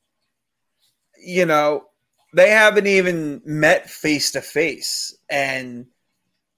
[1.18, 1.90] you know,
[2.34, 5.16] they haven't even met face to face.
[5.30, 5.88] And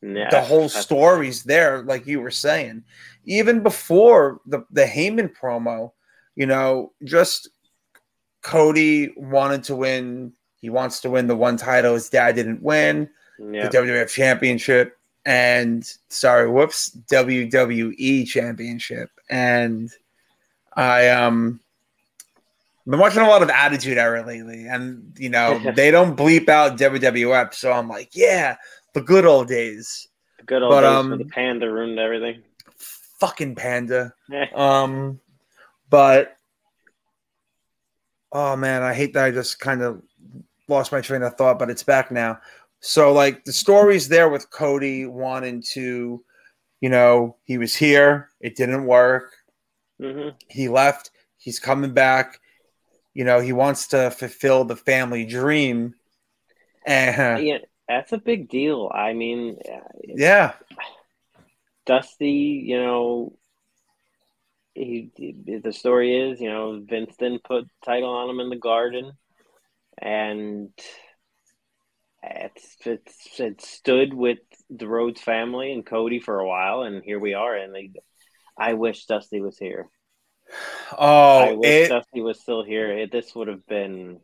[0.02, 2.86] yeah, the whole that's- story's there, like you were saying.
[3.26, 5.92] Even before the, the Heyman promo,
[6.36, 7.50] you know, just
[8.46, 10.32] Cody wanted to win.
[10.62, 13.68] He wants to win the one title his dad didn't win, Yeah.
[13.68, 19.10] the WWF Championship, and sorry, whoops, WWE Championship.
[19.32, 19.90] And
[20.74, 21.60] I um
[22.88, 26.78] been watching a lot of Attitude Era lately, and you know they don't bleep out
[26.78, 28.58] WWF, so I'm like, yeah,
[28.94, 30.08] the good old days.
[30.38, 32.44] The good old but, days um, the panda ruined everything.
[33.20, 34.14] Fucking panda.
[34.56, 35.20] Um,
[35.90, 36.38] but
[38.36, 40.02] oh man, I hate that I just kind of
[40.68, 42.38] lost my train of thought, but it's back now.
[42.82, 46.22] So like the story's there with Cody wanting to,
[46.82, 49.32] you know, he was here, it didn't work.
[50.02, 52.42] hmm He left, he's coming back.
[53.14, 55.96] You know, he wants to fulfill the family dream.
[56.86, 58.92] And Yeah, that's a big deal.
[58.94, 59.58] I mean,
[60.04, 60.52] yeah,
[61.86, 63.38] Dusty, you know,
[64.76, 69.14] he, the story is, you know, Vince didn't put title on him in the garden,
[69.98, 70.70] and
[72.22, 77.20] it's it's it stood with the Rhodes family and Cody for a while, and here
[77.20, 77.56] we are.
[77.56, 77.92] And they,
[78.58, 79.88] I wish Dusty was here.
[80.98, 82.92] Oh, I wish it, Dusty was still here.
[82.92, 84.20] It, this would have been,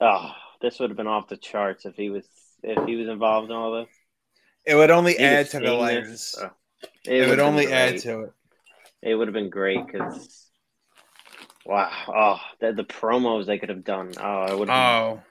[0.00, 2.26] oh, this would have been off the charts if he was
[2.62, 3.88] if he was involved in all this.
[4.66, 6.34] it would only He add to the layers.
[6.40, 6.50] oh,
[7.04, 8.32] It, would only add to it.
[9.02, 10.50] It would have been great because,
[11.64, 14.12] wow, oh, the, the promos they could have done.
[14.20, 14.76] Oh, it would have.
[14.78, 15.22] Oh,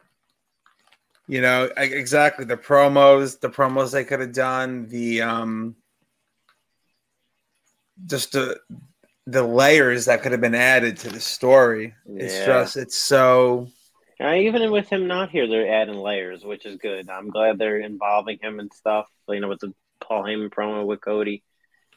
[1.27, 5.75] you know exactly the promos, the promos they could have done, the um,
[8.07, 8.59] just the
[9.27, 11.93] the layers that could have been added to the story.
[12.07, 13.67] It's just it's so
[14.21, 17.09] Uh, even with him not here, they're adding layers, which is good.
[17.09, 19.07] I'm glad they're involving him and stuff.
[19.29, 21.43] You know, with the Paul Heyman promo with Cody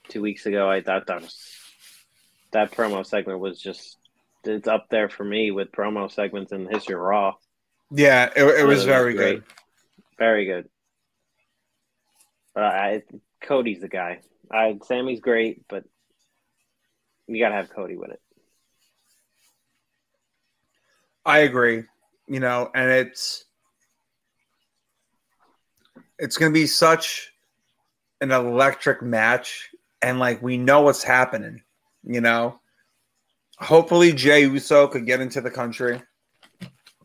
[0.08, 1.34] two weeks ago, I thought that was
[2.52, 3.96] that promo segment was just
[4.44, 7.34] it's up there for me with promo segments in the history of Raw.
[7.90, 9.36] yeah, it, it was was very great.
[9.36, 9.44] good.
[10.18, 10.68] Very good.
[12.54, 13.02] Uh, I,
[13.40, 14.20] Cody's the guy.
[14.50, 15.84] I Sami's great, but
[17.26, 18.20] you gotta have Cody with it.
[21.24, 21.84] I agree.
[22.26, 23.44] You know, and it's
[26.18, 27.32] it's going to be such
[28.20, 31.62] an electric match, and like we know what's happening.
[32.04, 32.60] You know,
[33.58, 36.02] hopefully Jay Uso could get into the country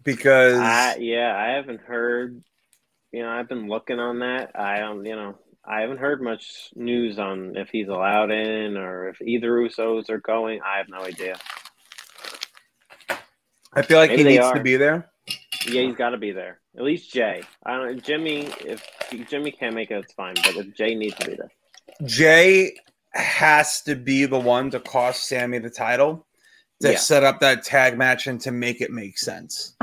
[0.04, 2.42] because I, yeah, I haven't heard.
[3.12, 4.52] You know, I've been looking on that.
[4.56, 5.06] I don't.
[5.06, 9.52] You know, I haven't heard much news on if he's allowed in or if either
[9.52, 10.62] Usos are going.
[10.66, 11.38] I have no idea.
[13.74, 14.56] I feel like Maybe he needs are.
[14.56, 15.10] to be there.
[15.68, 16.62] Yeah, he's got to be there.
[16.78, 17.44] At least Jay.
[17.66, 18.04] I don't.
[18.04, 18.48] Jimmy.
[18.66, 18.84] If
[19.30, 20.36] Jimmy can't make it, it's fine.
[20.36, 21.52] But if Jay needs to be there,
[22.06, 22.76] Jay
[23.18, 26.26] has to be the one to cost Sami the title
[26.82, 26.98] to Yeah.
[26.98, 29.76] set up that tag match and to make it make sense.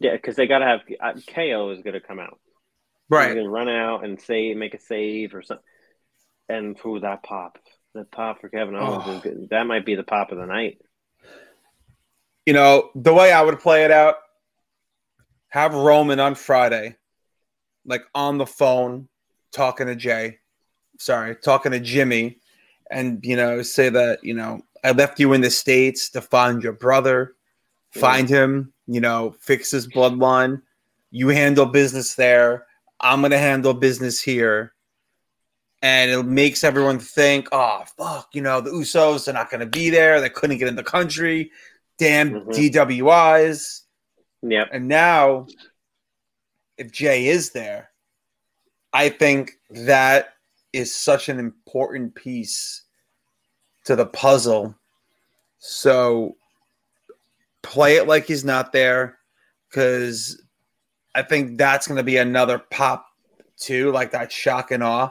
[0.00, 2.38] yeah, because they got to have uh, KO is going to come out.
[3.08, 3.34] He's Right.
[3.34, 5.64] gonna run out and save, make a save or something.
[6.48, 7.58] And ooh, that pop,
[7.94, 9.16] that pop for Kevin Owens, Oh.
[9.16, 9.48] is good.
[9.50, 10.80] that might be the pop of the night.
[12.46, 14.16] You know, the way I would play it out,
[15.48, 16.96] have Roman on Friday,
[17.86, 19.08] like on the phone,
[19.52, 20.40] talking to Jay,
[20.98, 22.40] sorry, talking to Jimmy,
[22.90, 26.62] and, you know, say that, you know, I left you in the States to find
[26.62, 27.34] your brother,
[27.90, 30.62] find him, you know, fix his bloodline.
[31.10, 32.66] You handle business there.
[33.00, 34.74] I'm to handle business here.
[35.80, 39.90] And it makes everyone think, oh, fuck, you know, the Usos are not to be
[39.90, 40.20] there.
[40.20, 41.50] They couldn't get in the country.
[41.98, 42.54] Damn Mhm.
[42.54, 43.82] DWIs.
[44.42, 44.68] Yep.
[44.72, 45.46] And now,
[46.76, 47.90] if Jay is there,
[48.92, 50.33] I think that
[50.74, 52.82] is such an important piece
[53.84, 54.74] to the puzzle.
[55.58, 56.36] So
[57.62, 59.18] play it like he's not there
[59.68, 60.42] because
[61.14, 63.06] I think that's going to be another pop
[63.56, 65.10] too, like that shock and awe.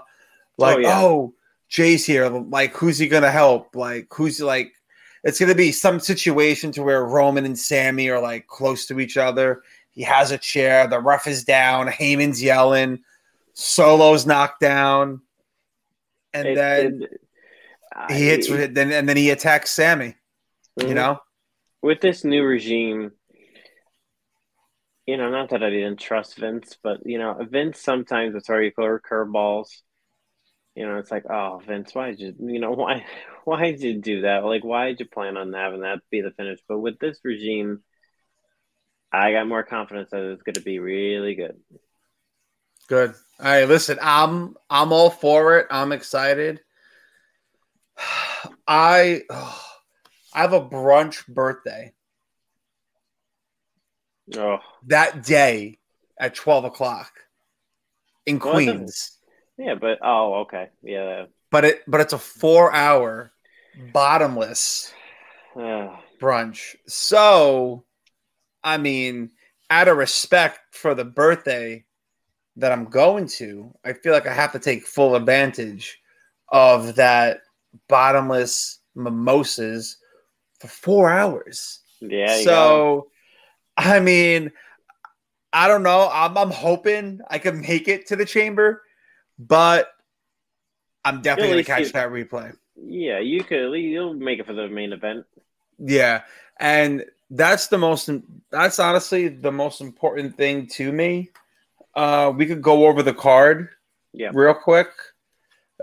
[0.58, 1.02] Like, oh, yeah.
[1.02, 1.34] Oh,
[1.70, 2.30] Jay's here.
[2.30, 3.76] Like, who's he going to help?
[3.76, 4.74] Like, who's like,
[5.24, 9.00] it's going to be some situation to where Roman and Sami are like close to
[9.00, 9.64] each other.
[9.92, 10.86] He has a chair.
[10.88, 11.88] The ref is down.
[11.88, 13.00] Heyman's yelling.
[13.54, 15.22] Solo's knocked down.
[16.34, 17.22] And It- then it-
[18.10, 20.16] he hits I- then and then he attacks Sami.
[20.78, 20.96] You Mhm.
[20.96, 21.20] know,
[21.82, 23.12] with this new regime,
[25.06, 28.72] you know, not that I didn't trust Vince, but you know, Vince sometimes it's already
[28.72, 29.68] clear curveballs.
[30.76, 33.06] You know, it's like, oh, Vince, why did you, you know, why,
[33.46, 34.44] why did you do that?
[34.44, 36.60] Like, why did you plan on having that be the finish?
[36.68, 37.84] But with this regime,
[39.12, 41.60] I got more confidence that it's going to be really good.
[42.88, 43.14] good.
[43.40, 45.68] All right, listen, I'm I'm all for it.
[45.72, 46.62] I'm excited.
[48.68, 51.94] I I have a brunch birthday
[54.38, 55.80] Oh, that day
[56.18, 57.12] at twelve o'clock
[58.26, 59.18] in Well, Queens,
[59.58, 61.26] yeah, but oh, okay, yeah.
[61.52, 63.32] but it but it's a four hour
[63.92, 64.94] bottomless
[65.56, 66.76] Uh, brunch.
[66.88, 67.84] So,
[68.64, 69.32] I mean,
[69.70, 71.84] out of respect for the birthday
[72.56, 76.00] that I'm going to, I feel like I have to take full advantage
[76.50, 77.42] of that
[77.88, 79.98] bottomless mimosas
[80.60, 81.80] for four hours.
[82.00, 82.42] yeah.
[82.42, 83.08] so,
[83.76, 84.52] I mean,
[85.52, 86.10] I don't know.
[86.12, 88.84] I'm, I'm hoping I can make it to the chamber,
[89.40, 89.90] but
[91.06, 92.56] I'm definitely going to you- catch that replay.
[92.76, 95.26] yeah, you could you'll make it for the main event.
[95.80, 96.22] Yeah,
[96.60, 98.10] and that's the most.
[98.52, 101.32] That's honestly the most important thing to me.
[101.96, 103.70] Uh, we could go over the card,
[104.14, 104.32] Yeah.
[104.34, 104.88] real quick.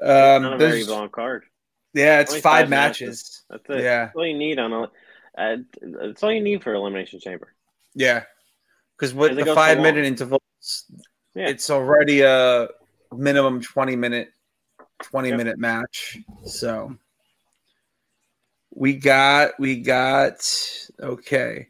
[0.02, 1.44] Um, not a very long card.
[1.94, 3.42] yeah, it's five, five matches.
[3.50, 3.82] That's it.
[3.82, 4.82] Yeah, That's all you need on a.
[5.38, 7.54] Uh, that's all you need for elimination chamber.
[7.94, 8.24] yeah,
[8.96, 10.40] because with the goes so five minute intervals,
[11.34, 11.48] Yeah.
[11.48, 12.68] it's already a
[13.12, 14.32] minimum twenty minute,
[15.02, 15.38] twenty Yep.
[15.38, 16.18] minute match.
[16.44, 16.96] So
[18.72, 20.48] we got, we got,
[21.00, 21.68] okay.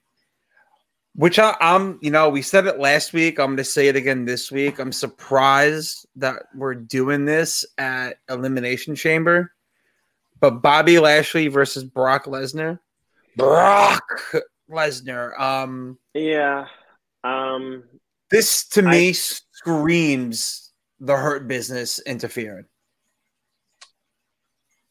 [1.21, 3.39] Which I, I'm, you know, we said it last week.
[3.39, 4.79] I'm going to say it again this week.
[4.79, 9.53] I'm surprised that we're doing this at Elimination Chamber.
[10.41, 12.79] But Bobby Lashley versus Brock Lesnar.
[13.37, 14.03] Brock
[14.71, 15.39] Lesnar.
[15.39, 16.65] Um, Yeah.
[17.23, 17.85] Um.
[18.31, 22.65] this to I- me screams the hurt business interfering.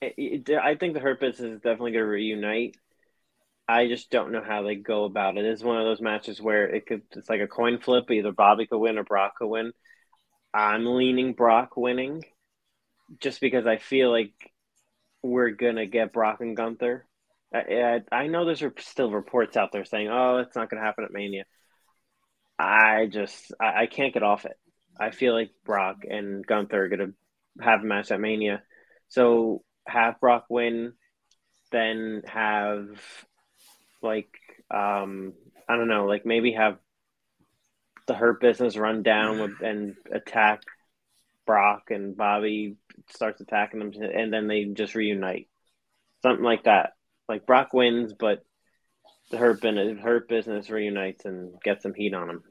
[0.03, 2.77] I think the Hurt Business is definitely going to reunite.
[3.69, 5.45] I just don't know how they go about it.
[5.45, 8.09] It's one of those matches where it could it's like a coin flip.
[8.09, 9.73] Either Bobby could win or Brock could win.
[10.53, 12.23] I'm leaning Brock winning,
[13.19, 14.33] just because I feel like
[15.23, 17.05] we're gonna get Brock and Gunther.
[17.53, 21.05] I, I, I know there's still reports out there saying, "Oh, it's not gonna happen
[21.05, 21.45] at Mania."
[22.57, 24.57] I just I, I can't get off it.
[24.99, 27.13] I feel like Brock and Gunther are gonna
[27.61, 28.63] have a match at Mania,
[29.07, 30.93] so have Brock win,
[31.71, 32.87] then have
[34.01, 34.33] like
[34.71, 35.33] um
[35.67, 36.77] I don't know, like maybe have
[38.07, 40.63] the Hurt Business run down with, and attack
[41.45, 42.75] Brock and Bobby
[43.11, 45.47] starts attacking them, and then they just reunite,
[46.23, 46.93] something like that.
[47.27, 48.43] Like Brock wins, but
[49.29, 52.43] the Hurt Business, Hurt Business reunites and gets some heat on him.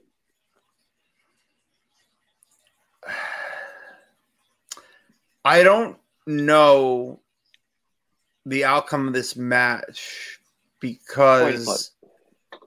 [5.44, 7.20] I don't know
[8.46, 10.37] the outcome of this match
[10.80, 11.92] because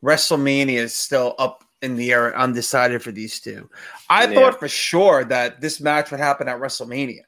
[0.03, 3.69] WrestleMania is still up in the air, undecided for these two.
[4.09, 4.35] I yeah.
[4.35, 7.23] thought for sure that this match would happen at WrestleMania.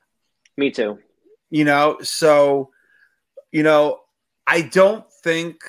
[0.58, 1.00] Me too.
[1.50, 2.72] You know, so
[3.52, 4.02] you know,
[4.46, 5.62] I don't think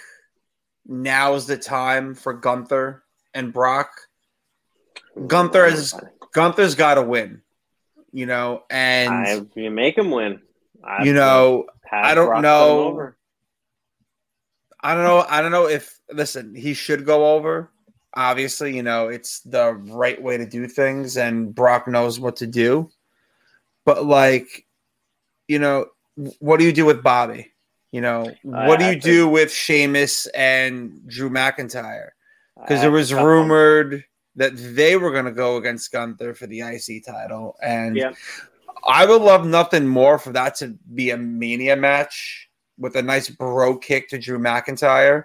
[0.86, 3.02] now is the time for Gunther
[3.32, 3.90] and Brock.
[5.26, 5.94] Gunther is
[6.32, 7.42] Gunther's got to win.
[8.12, 10.40] You know, and I, you make him win.
[10.82, 13.12] I you know, I don't Brock know.
[14.84, 15.24] I don't know.
[15.26, 17.70] I don't know if listen, he should go over.
[18.14, 22.46] Obviously, you know, it's the right way to do things, and Brock knows what to
[22.46, 22.90] do.
[23.86, 24.66] But like,
[25.48, 25.86] you know,
[26.38, 27.50] what do you do with Bobby?
[27.92, 32.10] You know, what do you do with Sheamus and Drew McIntyre?
[32.60, 34.04] Because there was rumored
[34.36, 38.12] that they were going to go against Gunther for the IC title, and yeah.
[38.86, 43.28] I would love nothing more for that to be a Mania match with a nice
[43.28, 45.24] brogue kick to Drew McIntyre,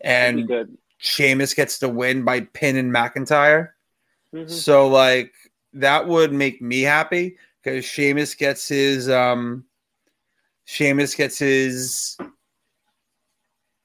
[0.00, 0.50] and
[0.98, 3.70] Sheamus gets the win by pinning McIntyre.
[4.34, 4.48] Mm-hmm.
[4.48, 5.32] So like
[5.74, 9.64] that would make me happy because Sheamus gets his um
[10.64, 12.16] Sheamus gets his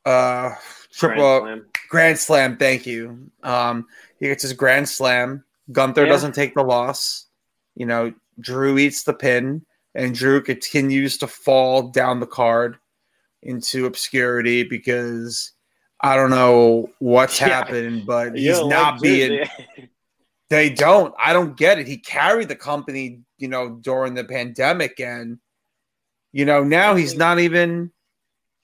[0.06, 0.52] uh
[0.92, 1.66] triple grand slam.
[1.90, 2.58] grand slam.
[2.58, 3.32] Thank you.
[3.44, 3.88] Um,
[4.20, 5.44] he gets his grand slam.
[5.72, 6.12] Gunther yeah.
[6.12, 7.28] doesn't take the loss.
[7.76, 12.78] You know, Drew eats the pin, and Drew continues to fall down the card
[13.44, 15.54] into obscurity because
[16.04, 17.48] I don't know what's yeah.
[17.48, 19.48] happened, but he's not like being.
[20.50, 21.14] they don't.
[21.18, 21.88] I don't get it.
[21.88, 25.40] He carried the company, you know, during the pandemic, and
[26.34, 27.92] you know now he's not even.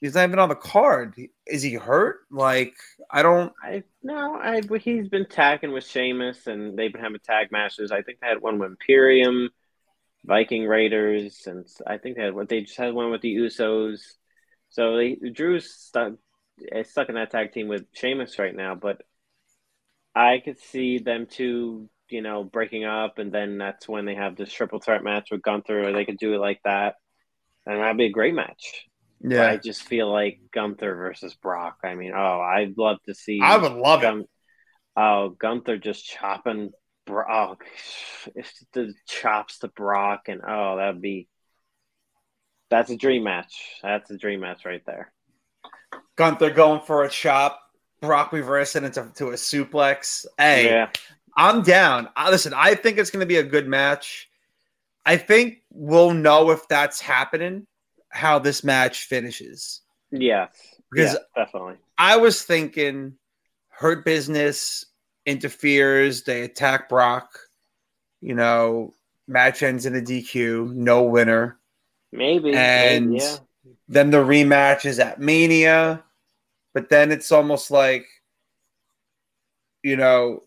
[0.02, 1.16] He's not even on the card.
[1.46, 2.20] Is he hurt?
[2.30, 2.76] Like
[3.10, 3.54] I don't.
[3.64, 4.36] I no.
[4.36, 7.92] I he's been tagging with Sheamus, and they've been having tag matches.
[7.92, 9.50] I think they had one with Imperium,
[10.26, 14.02] Viking Raiders, and I think they had what they just had one with the Usos.
[14.70, 16.14] So they, Drew's stuck
[16.60, 19.02] is stuck in that tag team with Sheamus right now, but
[20.16, 24.36] I could see them two, you know, breaking up, and then that's when they have
[24.36, 26.96] this triple threat match with Gunther, or they could do it like that,
[27.66, 28.86] and that'd be a great match.
[29.22, 31.78] Yeah, but I just feel like Gunther versus Brock.
[31.84, 33.40] I mean, oh, I'd love to see.
[33.42, 34.30] I would love Gun- it.
[34.96, 36.72] Oh, Gunther just chopping
[37.06, 37.56] Brock, oh,
[38.36, 41.28] if the chops to Brock, and oh, that'd be
[42.70, 43.80] that's a dream match.
[43.82, 45.12] That's a dream match right there.
[46.16, 47.60] Gunther going for a chop,
[48.02, 50.26] Brock reversing into to a suplex.
[50.38, 50.90] Hey, yeah.
[51.36, 52.10] I'm down.
[52.16, 54.30] I, listen, I think it's going to be a good match.
[55.06, 57.66] I think we'll know if that's happening,
[58.10, 59.82] how this match finishes.
[60.12, 60.50] Yes.
[60.92, 61.76] Because yeah, definitely.
[61.98, 63.14] I was thinking
[63.70, 64.86] Hurt Business
[65.26, 67.40] interferes, they attack Brock,
[68.22, 68.94] you know,
[69.28, 71.59] match ends in a DQ, no winner.
[72.12, 72.54] Maybe.
[72.54, 73.38] And maybe, yeah.
[73.88, 76.04] then the rematch is at Mania.
[76.74, 78.06] But then it's almost like,
[79.84, 80.44] you know,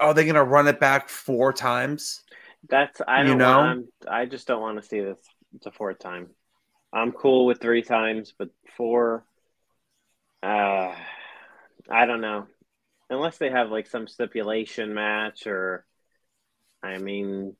[0.00, 2.22] are they going to run it back four times?
[2.68, 3.56] That's I don't you know.
[3.58, 5.18] Want, I just don't want to see this.
[5.54, 6.28] It's a fourth time.
[6.92, 9.24] I'm cool with three times, but four.
[10.42, 10.94] Uh,
[11.90, 12.46] I don't know.
[13.10, 15.84] Unless they have like some stipulation match, or
[16.82, 17.56] I mean,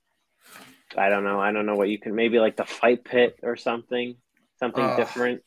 [0.97, 1.41] I don't know.
[1.41, 4.17] I don't know what you can maybe like the fight pit or something,
[4.59, 5.43] something uh, different.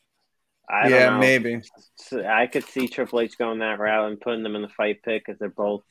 [0.68, 1.62] I yeah, maybe.
[1.96, 5.02] So I could see Triple H going that route and putting them in the fight
[5.02, 5.84] pit because they're both,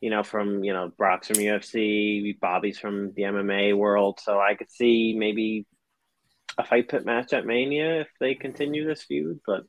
[0.00, 4.54] you know, from you know Brock's from UFC, Bobby's from the MMA world, so I
[4.54, 5.66] could see maybe
[6.58, 9.62] a fight pit match at Mania if they continue this feud, but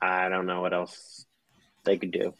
[0.00, 1.26] I don't know what else
[1.84, 2.32] they could do.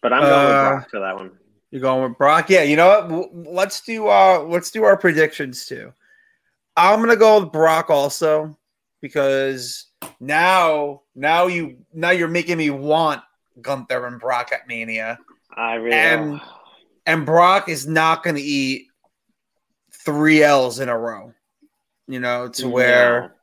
[0.00, 1.32] But I'm going uh, with Brock for that one.
[1.70, 2.48] You're going with Brock?
[2.50, 3.34] Yeah, you know what?
[3.52, 5.92] Let's do uh let's do our predictions too.
[6.76, 8.56] I'm gonna go with Brock also
[9.02, 9.86] because
[10.20, 13.20] now now you now you're making me want
[13.60, 15.18] Gunther and Brock at Mania.
[15.56, 15.96] I really.
[15.96, 16.40] And-
[17.06, 18.86] And Brock is not gonna eat
[20.04, 21.32] three L's in a row.
[22.06, 23.34] You know, to where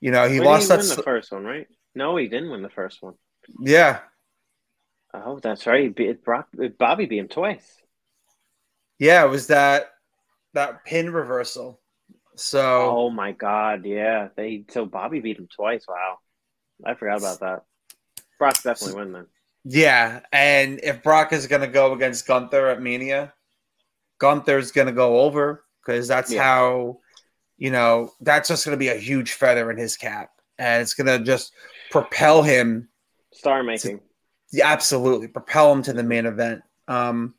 [0.00, 1.66] you know he he lost did that the first one, right?
[1.94, 3.14] No, he didn't win the first one.
[3.60, 4.00] yeah.
[5.14, 5.82] Oh, that's right.
[5.84, 6.48] He beat Brock.
[6.78, 7.80] Bobby beat him twice.
[8.98, 9.92] Yeah, it was that
[10.54, 11.80] that pin reversal.
[12.36, 13.84] So Oh my God!
[13.84, 15.86] Yeah, they so Bobby beat him twice.
[15.88, 16.18] Wow,
[16.84, 17.64] I forgot about that.
[18.38, 19.26] Brock's definitely win then.
[19.64, 23.34] Yeah, and if Brock is going to go against Gunther at Mania,
[24.18, 26.42] Gunther's going to go over because that's Yeah.
[26.42, 27.00] how,
[27.58, 30.94] you know, that's just going to be a huge feather in his cap, and it's
[30.94, 31.52] going to just
[31.90, 32.88] propel him.
[33.32, 33.96] Star making.
[33.96, 34.09] Yeah,
[34.62, 36.62] absolutely, propel him to the main event.
[36.88, 37.34] Um,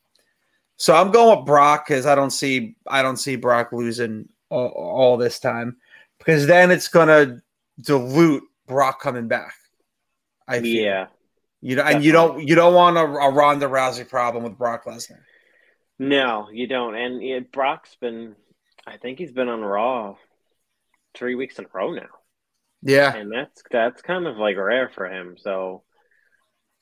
[0.78, 4.70] so I'm going with Brock because I don't see I don't see Brock losing all,
[4.70, 5.78] all this time
[6.18, 7.42] because then it's going to
[7.82, 9.54] dilute Brock coming back.
[10.48, 10.84] I feel.
[10.84, 11.08] Yeah.
[11.62, 14.86] You know, and you don't you don't want a, a Ronda Rousey problem with Brock
[14.86, 15.20] Lesnar.
[16.00, 16.96] No, you don't.
[16.96, 18.36] And yeah, Brock's been.
[18.88, 20.16] I think he's been on Raw
[21.14, 22.08] three weeks in a row now.
[22.82, 25.36] Yeah, and that's that's kind of like rare for him.
[25.38, 25.84] So,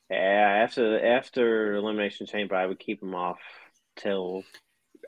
[0.10, 3.40] yeah, after after Elimination Chamber, I would keep him off
[3.96, 4.44] till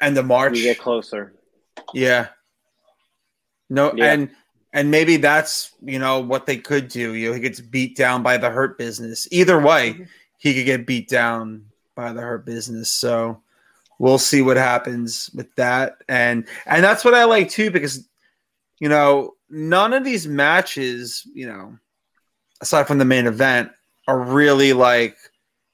[0.02, 0.54] and the March.
[0.54, 1.34] we get closer.
[1.94, 2.28] Yeah.
[3.70, 4.14] No, Yeah.
[4.14, 4.30] and
[4.74, 7.14] and maybe that's you know what they could do.
[7.14, 9.28] You know, he gets beat down by the Hurt Business.
[9.32, 12.92] Either way, he could get beat down by the Hurt Business.
[12.92, 13.42] So
[14.00, 15.98] we'll see what happens with that.
[16.10, 18.08] And and that's what I like too because
[18.80, 21.78] you know none of these matches, you know,
[22.62, 23.72] aside from the main event,
[24.08, 25.18] are really like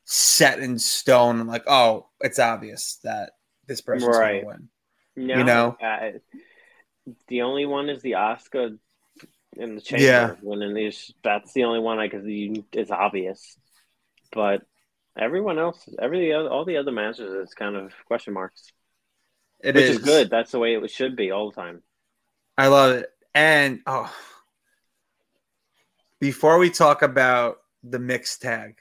[0.05, 1.39] set in stone.
[1.39, 3.33] and Like, oh, it's obvious that
[3.67, 4.43] this person's Right.
[4.43, 4.65] going to
[5.15, 5.27] win.
[5.27, 5.77] No, You know?
[5.81, 6.11] uh,
[7.27, 8.77] the only one is the Asuka
[9.55, 10.03] in the chamber.
[10.05, 10.35] Yeah.
[10.41, 13.57] When in these, that's the only one I because it's obvious.
[14.31, 14.61] But
[15.17, 18.71] everyone else, every other, all the other matches is kind of question marks,
[19.61, 20.29] It which is good.
[20.29, 21.81] That's the way it should be all the time.
[22.57, 23.09] I love it.
[23.33, 24.13] And oh,
[26.19, 28.75] before we talk about the mixed tag,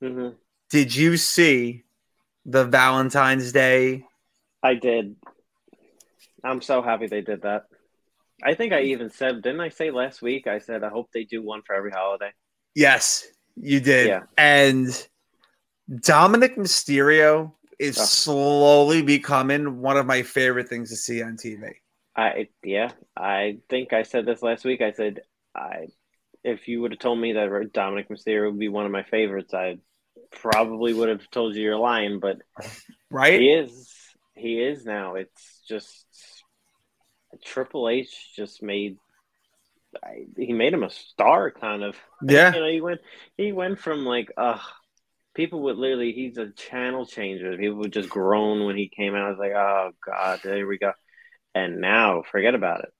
[0.00, 0.30] hmm
[0.70, 1.84] did you see
[2.44, 4.04] the Valentine's Day?
[4.62, 5.14] I did.
[6.42, 7.66] I'm so happy they did that.
[8.42, 10.46] I think I even said, didn't I say last week?
[10.46, 12.32] I said I hope they do one for every holiday.
[12.74, 14.08] Yes, you did.
[14.08, 14.22] Yeah.
[14.36, 15.08] And
[16.00, 18.04] Dominic Mysterio is Oh.
[18.04, 21.70] slowly becoming one of my favorite things to see on TV.
[22.16, 24.80] I yeah, I think I said this last week.
[24.80, 25.20] I said
[25.54, 25.88] I
[26.46, 29.52] if you would have told me that Dominic Mysterio would be one of my favorites,
[29.52, 29.78] I
[30.30, 32.20] probably would have told you you're lying.
[32.20, 32.38] But
[33.10, 33.40] Right?
[33.40, 33.92] he is,
[34.34, 35.16] he is now.
[35.16, 36.06] It's just
[37.44, 38.96] Triple H just made.
[40.04, 41.96] I, he made him a star, kind of.
[42.22, 42.54] Yeah.
[42.54, 43.00] you know, he went
[43.36, 44.58] he went from like uh
[45.34, 47.56] people would literally he's a channel changer.
[47.56, 49.26] People would just groan when he came out.
[49.26, 50.92] I was like, oh god, there we go.
[51.54, 52.90] And now forget about it.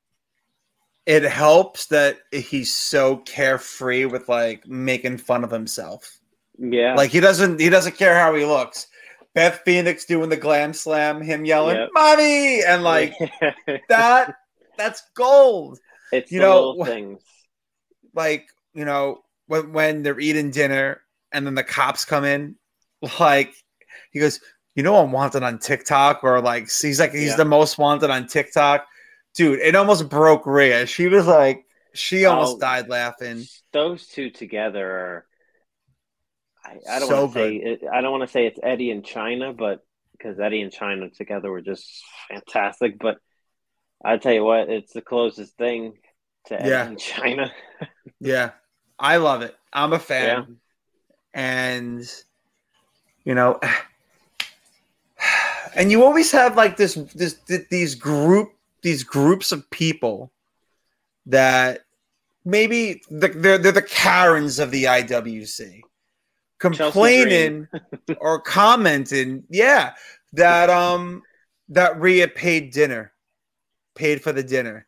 [1.06, 6.18] It helps that he's so carefree with like making fun of himself.
[6.58, 6.94] Yeah.
[6.94, 8.88] Like he doesn't he doesn't care how he looks.
[9.34, 11.88] Beth Phoenix doing the glam slam, him yelling, Yep.
[11.92, 13.14] "Mommy!" and like
[13.88, 14.34] that.
[14.78, 15.78] That's gold.
[16.12, 17.22] it's you know, things.
[18.14, 21.02] Like you know when when they're eating dinner
[21.32, 22.56] and then the cops come in,
[23.20, 23.52] like
[24.10, 24.40] he goes,
[24.74, 27.36] "You know I'm wanted on TikTok," or like he's like he's Yeah.
[27.36, 28.86] the most wanted on TikTok.
[29.36, 30.86] Dude, it almost broke Rhea.
[30.86, 31.64] She was like,
[31.94, 32.60] she almost Oh.
[32.60, 33.44] died laughing.
[33.72, 35.26] Those two together are
[36.64, 38.90] I, I don't So want to say it, I don't want to say it's Eddie
[38.90, 39.80] and Chyna, but
[40.12, 41.86] because Eddie and Chyna together were just
[42.28, 42.98] fantastic.
[42.98, 43.18] But
[44.04, 45.94] I tell you what, it's the closest thing
[46.46, 46.86] to Eddie Yeah.
[46.86, 47.50] and Chyna.
[48.20, 48.50] Yeah,
[48.98, 49.54] I love it.
[49.72, 50.46] I'm a fan.
[50.48, 50.54] Yeah.
[51.34, 52.10] and
[53.24, 53.60] you know
[55.76, 58.52] and you always have like this this th- these group
[58.86, 60.30] these groups of people
[61.26, 61.80] that
[62.44, 65.80] maybe the, they're they're the Karens of the IWC
[66.60, 67.66] complaining
[68.20, 69.92] or commenting yeah
[70.34, 71.20] that um
[71.68, 73.12] that Rhea paid dinner
[73.96, 74.86] paid for the dinner.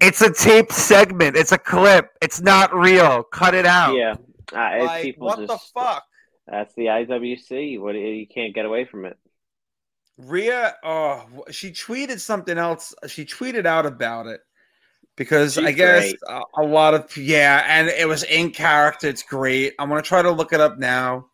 [0.00, 1.36] It's a taped segment.
[1.36, 2.10] It's a clip.
[2.22, 3.24] It's not real.
[3.24, 3.96] Cut it out.
[3.96, 4.14] Yeah.
[4.52, 6.04] Uh, like, what just, the fuck?
[6.46, 7.80] That's the IWC.
[7.80, 9.18] What you can't get away from it.
[10.16, 12.94] Rhea, oh, she tweeted something else.
[13.06, 14.40] She tweeted out about it
[15.16, 19.08] because I guess a, a lot of yeah, and it was in character.
[19.08, 19.74] It's great.
[19.78, 21.26] I'm gonna try to look it up now.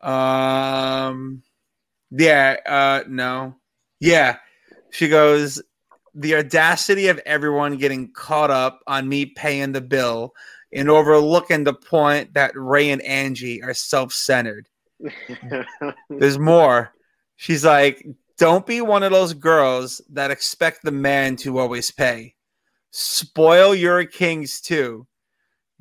[0.00, 1.42] Um,
[2.10, 3.56] yeah, uh, no,
[4.00, 4.36] yeah.
[4.90, 5.62] She goes,
[6.14, 10.34] the audacity of everyone getting caught up on me paying the bill
[10.72, 14.68] and overlooking the point that Rey and Angie are self-centered.
[16.10, 16.92] There's more.
[17.36, 18.06] She's like,
[18.38, 22.34] don't be one of those girls that expect the man to always pay.
[22.90, 25.06] Spoil your kings too.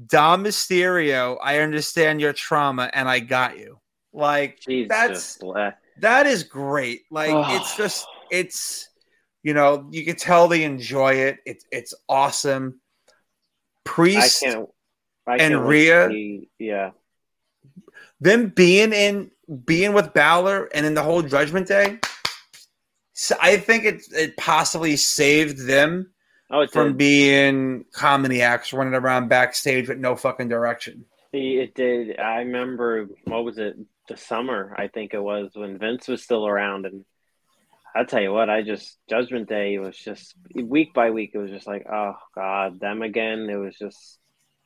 [0.05, 3.79] Dom Mysterio, I understand your trauma and I got you.
[4.11, 5.39] Like She's that's
[5.99, 7.01] that is great.
[7.11, 8.89] Like it's just it's
[9.43, 11.39] you know, you can tell they enjoy it.
[11.45, 12.79] It's it's awesome.
[13.07, 13.11] I
[13.83, 14.69] Priest can't.
[15.27, 16.91] I and can't Rhea- see- yeah,
[18.19, 19.31] them being in
[19.65, 21.99] being with Balor and in the whole Judgment Day.
[23.13, 26.11] So I think it it possibly saved them
[26.49, 26.97] oh, from did.
[26.97, 31.05] being comedy acts running around backstage with no fucking direction.
[31.31, 32.19] It did.
[32.19, 33.75] I remember what was it?
[34.09, 37.05] The summer, I think it was when Vince was still around, and
[37.95, 41.31] I tell you what, I just Judgment Day was just week by week.
[41.33, 43.47] It was just like, oh god, them again.
[43.49, 44.19] It was just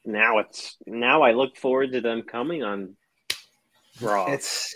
[0.05, 2.95] now it's now I look forward to them coming on
[4.01, 4.31] Raw.
[4.31, 4.75] It's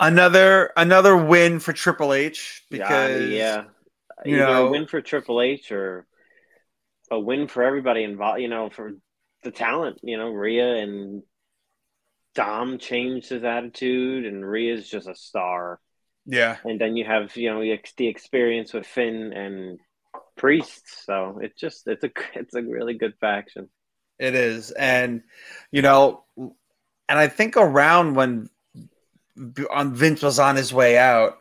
[0.00, 3.64] another another win for Triple H because yeah,
[4.24, 6.06] you either know- a win for Triple H or
[7.10, 8.40] a win for everybody involved.
[8.40, 8.92] You know, for
[9.42, 10.00] the talent.
[10.02, 11.22] You know, Rhea and
[12.34, 15.80] Dom changed his attitude, and Rhea's just a star.
[16.26, 19.78] yeah, And then you have you know the the experience with Finn and
[20.36, 21.04] Priest.
[21.06, 23.68] So it's just it's a it's a really good faction.
[24.18, 25.22] it is, and
[25.70, 26.24] you know,
[27.08, 28.48] and I think around when
[29.70, 31.38] on Vince was on his way out,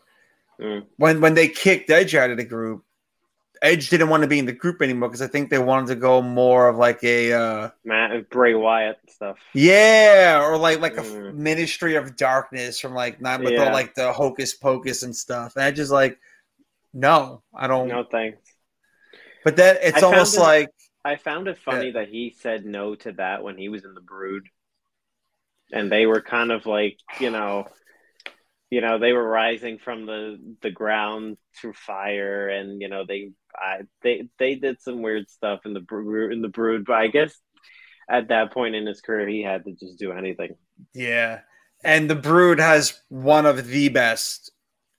[0.59, 0.85] Mm.
[0.97, 2.85] when when they kicked Edge out of the group,
[3.61, 5.95] Edge didn't want to be in the group anymore because I think they wanted to
[5.95, 9.37] go more of like a uh, Matt Bray Wyatt stuff.
[9.53, 11.35] yeah, or like like a Mm.
[11.35, 13.65] Ministry of Darkness from like not with Yeah.
[13.65, 15.55] all like the hocus pocus and stuff.
[15.57, 16.19] And I just like,
[16.93, 17.89] no, I don't.
[17.89, 18.39] No thanks.
[19.43, 20.69] But that it's I almost it- like
[21.03, 23.99] I found it funny that he said no to that when he was in the
[24.01, 24.47] Brood,
[25.71, 27.65] and they were kind of like you know,
[28.69, 33.31] you know they were rising from the the ground through fire, and you know they
[33.55, 37.07] I they they did some weird stuff in the Brood in the Brood, but I
[37.07, 37.33] guess
[38.09, 40.55] at that point in his career he had to just do anything.
[40.93, 41.41] yeah.
[41.83, 44.51] And the Brood has one of the best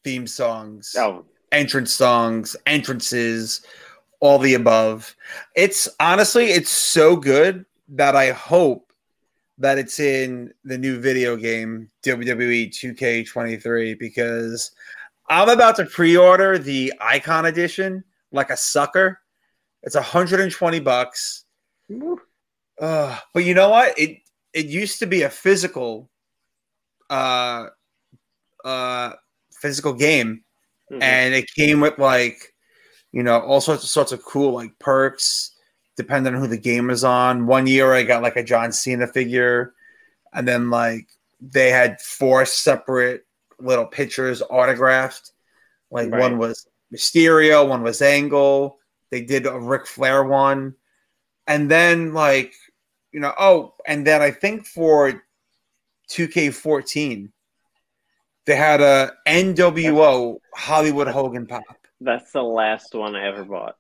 [0.04, 3.66] theme songs, Oh, entrance songs, entrances,
[4.20, 5.16] all the above.
[5.56, 8.85] It's honestly, it's so good that I hope
[9.58, 14.70] that it's in the new video game WWE 2K23 because
[15.28, 19.20] I'm about to pre-order the Icon Edition like a sucker.
[19.82, 21.44] It's 120 bucks.
[22.80, 23.98] Uh, but you know what?
[23.98, 24.18] It
[24.52, 26.10] it used to be a physical
[27.10, 27.66] uh
[28.64, 29.12] uh
[29.60, 30.42] physical game
[30.90, 31.02] Mhm.
[31.02, 32.54] and it came with like
[33.12, 35.55] you know all sorts of sorts of cool like perks
[35.96, 37.46] depending on who the game is on.
[37.46, 39.74] One year i got like a john cena figure
[40.32, 41.08] and then like
[41.40, 43.26] they had four separate
[43.58, 45.32] little pictures autographed.
[45.90, 46.20] Like Right.
[46.20, 48.78] one was mysterio one was angle.
[49.10, 50.74] They did a Ric flair one.
[51.46, 52.54] And then like
[53.12, 55.22] you know oh and then i think for
[56.10, 57.30] 2k14
[58.44, 61.62] they had a nwo hollywood hogan pop.
[62.00, 63.76] that's the last one I ever bought.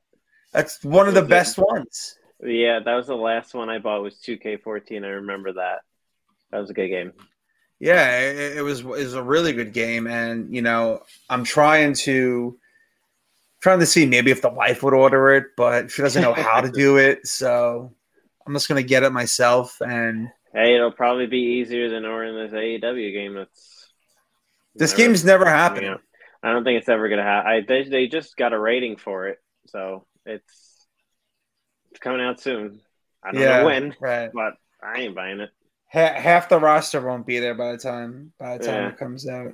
[0.56, 4.16] That's one of the best ones Yeah, that was the last one I bought was
[4.26, 5.04] 2K14.
[5.04, 5.80] I remember that.
[6.50, 7.12] That was a good game.
[7.80, 11.92] yeah it, it was it was a really good game and you know i'm trying
[11.92, 12.58] to
[13.60, 16.60] trying to see maybe if the wife would order it but she doesn't know how
[16.62, 17.92] to do it so
[18.46, 22.52] i'm just gonna get it myself and Hey, it'll probably be easier than ordering this
[22.54, 23.34] AEW game.
[23.34, 23.90] That's
[24.74, 25.50] this never- game's never you
[25.90, 25.98] know,
[26.42, 27.50] I don't think it's ever gonna happen.
[27.50, 30.86] I they, they just got a rating for it, so it's
[31.90, 32.80] it's coming out soon.
[33.22, 35.50] I don't yeah know when, right but I ain't buying it.
[35.88, 38.88] half the roster won't be there by the time by the time Yeah.
[38.88, 39.52] it comes out.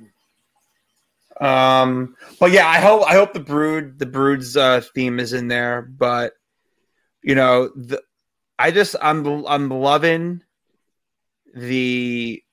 [1.41, 5.47] Um, but yeah, I hope I hope the brood the brood's uh, theme is in
[5.47, 5.81] there.
[5.81, 6.33] But
[7.23, 8.01] you know, the,
[8.59, 10.43] I just I'm I'm loving
[11.55, 12.43] the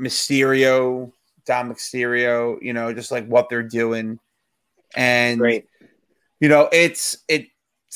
[0.00, 1.12] Mysterio,
[1.46, 2.58] Dom Mysterio.
[2.60, 4.18] You know, just like what they're doing,
[4.96, 5.66] and Great.
[6.40, 7.46] you know, it's it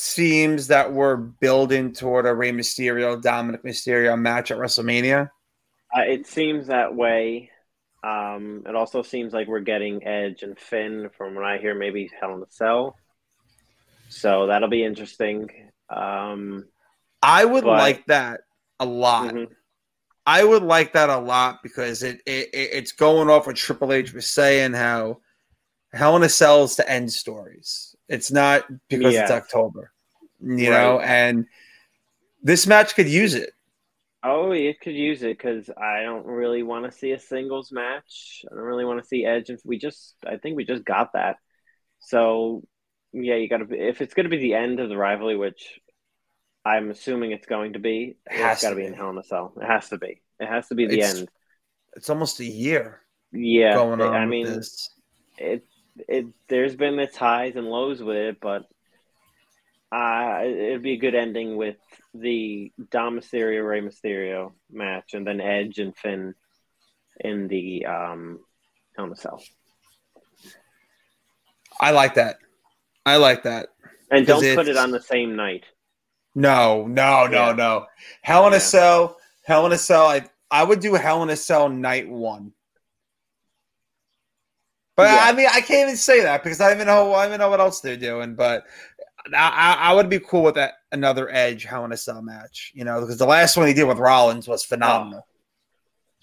[0.00, 5.28] seems that we're building toward a Rey Mysterio, Dominic Mysterio match at WrestleMania.
[5.96, 7.50] Uh, it seems that way.
[8.04, 12.08] Um, it also seems like we're getting Edge and Finn from what I hear, maybe
[12.20, 12.96] Hell in a Cell.
[14.08, 15.50] So that'll be interesting.
[15.90, 16.68] Um,
[17.20, 18.42] I would But- like that
[18.78, 19.34] a lot.
[19.34, 19.48] mhm.
[20.24, 23.92] I would like that a lot because it, it it- it's going off what Triple
[23.92, 25.22] H was saying how
[25.92, 27.87] Hell in a Cell is to end stories.
[28.08, 29.92] It's not because it's October,
[30.40, 31.00] you know.
[31.00, 31.46] And
[32.42, 33.52] this match could use it.
[34.22, 38.44] Oh, it could use it because I don't really want to see a singles match.
[38.50, 41.12] I don't really want to see Edge, and we just, I think we just got
[41.12, 41.36] that.
[42.00, 42.62] So,
[43.12, 43.66] yeah, you got to.
[43.70, 45.78] If it's going to be the end of the rivalry, which
[46.64, 48.92] I'm assuming it's going to be, It has it's got to be in.
[48.92, 49.52] Hell in a Cell.
[49.60, 50.20] It has to be.
[50.40, 51.28] It has to be the It's end.
[51.94, 53.02] It's almost a year
[53.32, 54.14] Yeah, going on.
[54.14, 54.90] I mean, this.
[56.08, 58.64] It there's been its highs and lows with it, but
[59.90, 61.76] uh, it'd be a good ending with
[62.14, 66.34] the Dom Mysterio Rey Mysterio match, and then Edge and Finn
[67.20, 68.40] in the um,
[68.96, 69.42] Hell in a Cell.
[71.80, 72.36] I like that.
[73.06, 73.68] I like that.
[74.10, 75.64] And don't put it on the same night.
[76.34, 77.52] No, no, no, Yeah.
[77.52, 77.86] no.
[78.22, 79.16] Hell in a Cell.
[79.44, 80.06] Hell in a Cell.
[80.06, 82.52] I I would do Hell in a Cell night one.
[84.98, 85.20] But Yeah.
[85.22, 87.14] I mean, I can't even say that because I don't even know.
[87.14, 88.34] I don't even know what else they're doing.
[88.34, 88.64] But
[89.32, 92.72] I, I, would be cool with that another Edge Hell in a Cell match.
[92.74, 95.24] You know, because the last one he did with Rollins was phenomenal.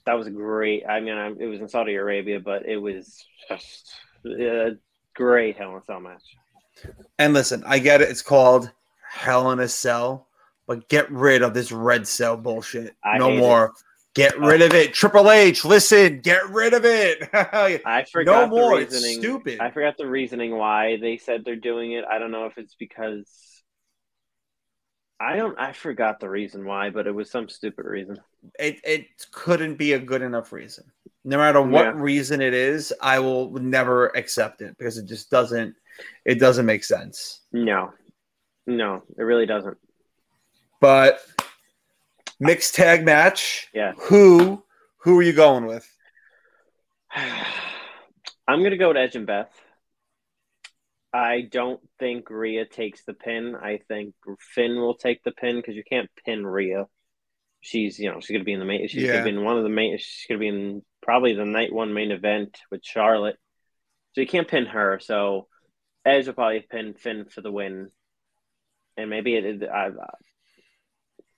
[0.05, 0.83] That was great.
[0.85, 3.93] I mean, I, it was in Saudi Arabia, but it was just
[4.25, 4.71] a
[5.13, 6.23] great Hell in a Cell match.
[7.17, 8.09] And listen, I get it.
[8.09, 8.69] It's called
[9.09, 10.27] Hell in a Cell,
[10.67, 12.93] but get rid of this red cell bullshit.
[13.01, 13.71] I no more.
[14.15, 14.47] Get oh.
[14.47, 14.93] rid of it.
[14.93, 17.29] Triple H, listen, get rid of it.
[17.33, 18.77] I forgot no more.
[18.77, 19.19] the It's reasoning.
[19.19, 19.59] stupid.
[19.59, 22.05] I forgot the reasoning why they said they're doing it.
[22.09, 23.29] I don't know if it's because
[25.19, 25.57] I don't.
[25.59, 28.17] I forgot the reason why, but it was some stupid reason.
[28.59, 30.85] it it couldn't be a good enough reason.
[31.23, 31.93] No matter what Yeah.
[31.95, 35.75] reason it is, I will never accept it because it just doesn't
[36.25, 37.41] it doesn't make sense.
[37.51, 37.91] No,
[38.67, 39.77] no, it really doesn't.
[40.81, 41.21] But
[42.39, 43.67] mixed tag match.
[43.73, 43.93] Yeah.
[44.09, 44.63] Who
[44.97, 45.89] who are you going with?
[47.15, 49.51] I'm gonna go with Edge and Beth.
[51.13, 53.55] I don't think Rhea takes the pin.
[53.55, 54.15] I think
[54.53, 56.87] Finn will take the pin because you can't pin Rhea.
[57.61, 58.87] She's you know she's gonna be in the main.
[58.87, 59.13] She's Yeah.
[59.13, 59.97] gonna be in one of the main.
[59.97, 63.37] She's gonna be in probably the night one main event with Charlotte.
[64.13, 64.99] So you can't pin her.
[64.99, 65.47] So
[66.05, 67.89] Edge will probably pin Finn for the win,
[68.97, 69.45] and maybe it.
[69.45, 69.89] it I,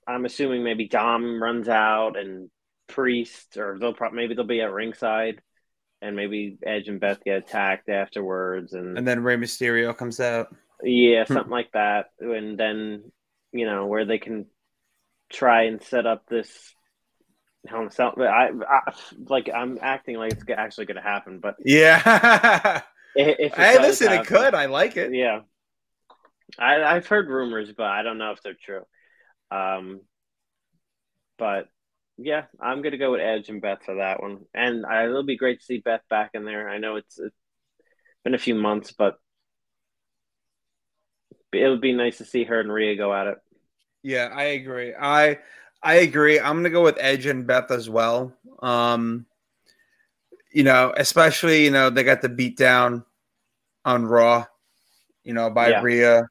[0.08, 2.50] I'm assuming maybe Dom runs out and
[2.88, 5.42] Priest, or they'll probably maybe they'll be at ringside,
[6.00, 10.48] and maybe Edge and Beth get attacked afterwards, and, And then Rey Mysterio comes out.
[10.82, 11.32] yeah, hmm.
[11.34, 13.12] something like that, and then
[13.52, 14.46] you know where they can
[15.30, 16.74] try and set up this.
[17.66, 18.14] Hell in a Cell.
[18.20, 18.80] I, I
[19.28, 22.80] like I'm acting like it's actually going to happen, but Yeah.
[23.14, 24.54] if it hey, does listen, it could.
[24.54, 25.12] I like it.
[25.12, 25.40] yeah,
[26.58, 28.82] I, I've heard rumors, but I don't know if they're true.
[29.50, 30.00] Um,
[31.38, 31.68] but
[32.16, 35.36] yeah, I'm gonna go with Edge and Beth for that one, and I, it'll be
[35.36, 36.68] great to see Beth back in there.
[36.68, 37.36] I know it's, it's
[38.24, 39.18] been a few months, but
[41.52, 43.38] it would be nice to see her and Rhea go at it.
[44.02, 44.94] Yeah, I agree.
[44.94, 45.38] I
[45.82, 46.40] I agree.
[46.40, 48.32] I'm gonna go with Edge and Beth as well.
[48.60, 49.26] Um,
[50.52, 53.04] you know, especially you know they got the beat down
[53.84, 54.46] on Raw,
[55.24, 55.82] you know, by Yeah.
[55.82, 56.28] Rhea,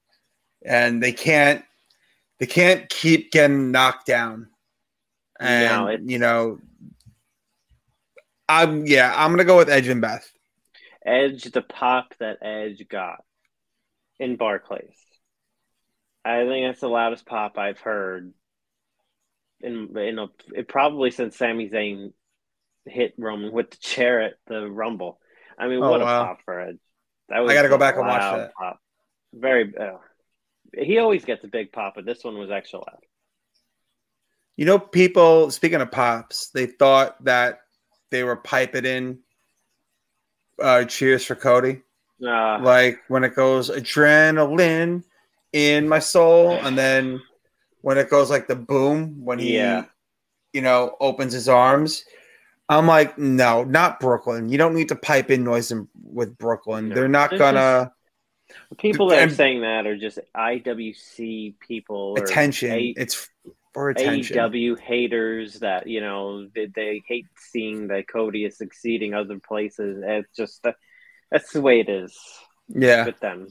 [0.66, 1.64] and they can't
[2.40, 4.50] they can't keep getting knocked down.
[5.40, 6.60] And No, it's- you know,
[8.50, 10.30] I'm yeah, I'm gonna go with Edge and Beth.
[11.06, 13.24] Edge, the pop that Edge got
[14.20, 14.96] in Barclays.
[16.26, 18.34] I think that's the loudest pop I've heard
[19.62, 22.14] in in a, it probably since Sami Zayn
[22.86, 25.20] hit Roman with the chair at the Rumble.
[25.58, 26.78] I mean, Oh, what a pop for Edge!
[27.30, 28.54] That was I gotta go back and watch that.
[28.54, 28.80] Pop.
[29.34, 29.74] Very.
[29.78, 29.98] Uh,
[30.78, 33.00] he always gets a big pop, but this one was extra loud.
[34.56, 37.60] You know, people speaking of pops, they thought that
[38.12, 39.20] they were piping in
[40.62, 41.82] uh cheers for Cody.
[42.26, 45.04] Uh, like when it goes adrenaline
[45.54, 47.22] in my soul and then
[47.82, 49.86] when it goes like the boom when he Yeah.
[50.54, 52.04] you know opens his arms
[52.70, 56.90] i'm like no not brooklyn you don't need to pipe in noise in, with brooklyn
[56.90, 56.96] No.
[56.96, 57.94] they're not gonna
[58.78, 62.16] people that are saying that are just IWC people.
[62.18, 63.30] or attention A- it's
[63.74, 69.14] for attention AEW haters that you know they, they hate seeing that Cody is succeeding
[69.14, 70.04] other places.
[70.06, 70.76] It's just that
[71.32, 72.18] that's the way it is
[72.70, 73.48] yeah with them.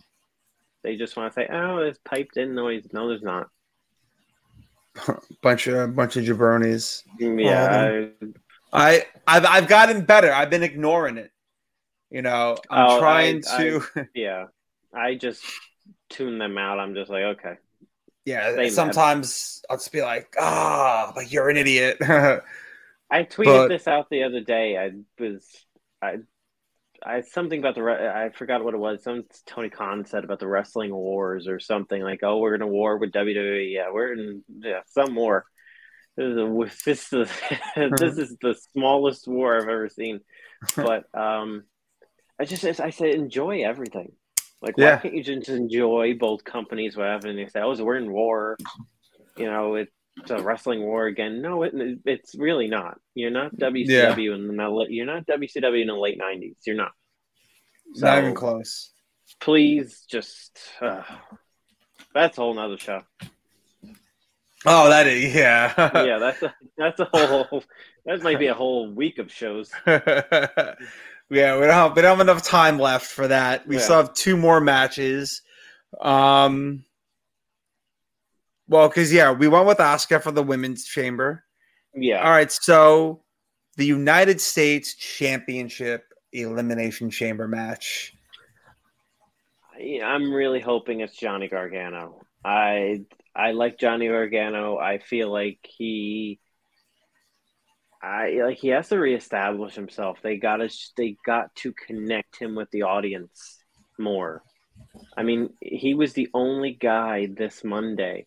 [0.82, 3.48] They just want to say, "Oh, there's piped in noise." No, there's not.
[5.42, 8.28] bunch of bunch of jabronis mm, Yeah,
[8.72, 11.30] i I've, I've gotten better i've been ignoring it
[12.10, 14.44] you know i'm Oh, trying I- to I- yeah.
[14.96, 15.44] I just
[16.08, 16.80] tune them out.
[16.80, 17.54] I'm just like, okay,
[18.24, 21.98] Yeah, sometimes I'll just be like, ah, like you're an idiot.
[22.00, 24.76] I tweeted But- this out the other day.
[24.78, 24.92] I
[25.22, 25.46] was
[26.02, 26.18] I
[27.04, 29.04] I something about the I forgot what it was.
[29.04, 32.66] Some Tony Khan said about the wrestling wars or something like, "Oh, we're in a
[32.66, 35.44] war with WWE." Yeah, we're in yeah some war.
[36.16, 37.30] This is, a, this, is
[38.00, 40.20] this is the smallest war I've ever seen.
[40.74, 41.64] But um,
[42.40, 44.12] I just I said enjoy everything.
[44.66, 46.96] Like, why can't you just enjoy both companies?
[46.96, 48.56] Whatever, and they say, "Oh, so we're in war."
[49.36, 49.92] You know, it's
[50.28, 51.40] a wrestling war again.
[51.40, 51.72] No, it,
[52.04, 52.98] it's really not.
[53.14, 56.56] You're not WCW in the late- you're not WCW in the late '90s.
[56.66, 56.90] You're not.
[57.94, 58.90] Not even close.
[59.40, 61.02] Please, just uh,
[62.12, 63.02] that's a whole nother show.
[64.64, 65.72] Oh, that is yeah.
[66.04, 67.62] yeah, that's a that's a whole
[68.04, 69.70] that might be a whole week of shows.
[71.30, 73.66] yeah, we don't have, we don't have enough time left for that.
[73.66, 73.82] We Yeah.
[73.82, 75.42] still have two more matches.
[76.00, 76.84] Um,
[78.68, 81.44] well, because yeah, we went with Asuka for the women's chamber.
[81.94, 83.22] Yeah, All right, so
[83.76, 88.12] the United States Championship Elimination Chamber match.
[89.78, 92.20] I'm really hoping it's Johnny Gargano.
[92.44, 93.04] I
[93.34, 94.78] I like Johnny Gargano.
[94.78, 96.40] I feel like he
[98.06, 100.18] I like he has to reestablish himself.
[100.22, 103.58] They got to they got to connect him with the audience
[103.98, 104.42] more.
[105.16, 108.26] I mean, he was the only guy this Monday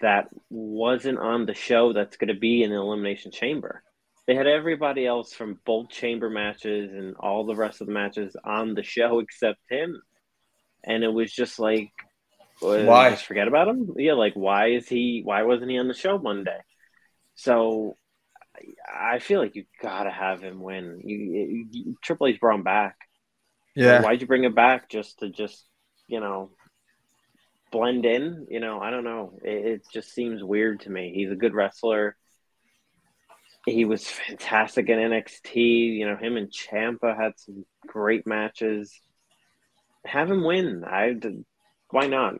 [0.00, 3.82] that wasn't on the show that's going to be in the elimination chamber.
[4.26, 8.36] They had everybody else from both chamber matches and all the rest of the matches
[8.44, 10.00] on the show except him.
[10.84, 11.90] And it was just like
[12.62, 13.10] uh, Why?
[13.10, 13.94] Just forget about him?
[13.96, 16.58] Yeah, like why is he why wasn't he on the show Monday?
[17.34, 17.96] So
[18.86, 21.00] I I feel like you gotta have him win.
[21.04, 22.96] You, you Triple H brought him back.
[23.74, 24.02] Yeah.
[24.02, 25.64] Why'd you bring him back just to just
[26.08, 26.50] you know
[27.72, 28.46] blend in?
[28.50, 29.38] You know, I don't know.
[29.42, 31.12] It, it just seems weird to me.
[31.14, 32.16] He's a good wrestler.
[33.66, 35.54] He was fantastic in NXT.
[35.54, 38.92] You know, him and Ciampa had some great matches.
[40.04, 40.84] Have him win.
[40.84, 41.14] I
[41.90, 42.36] why not?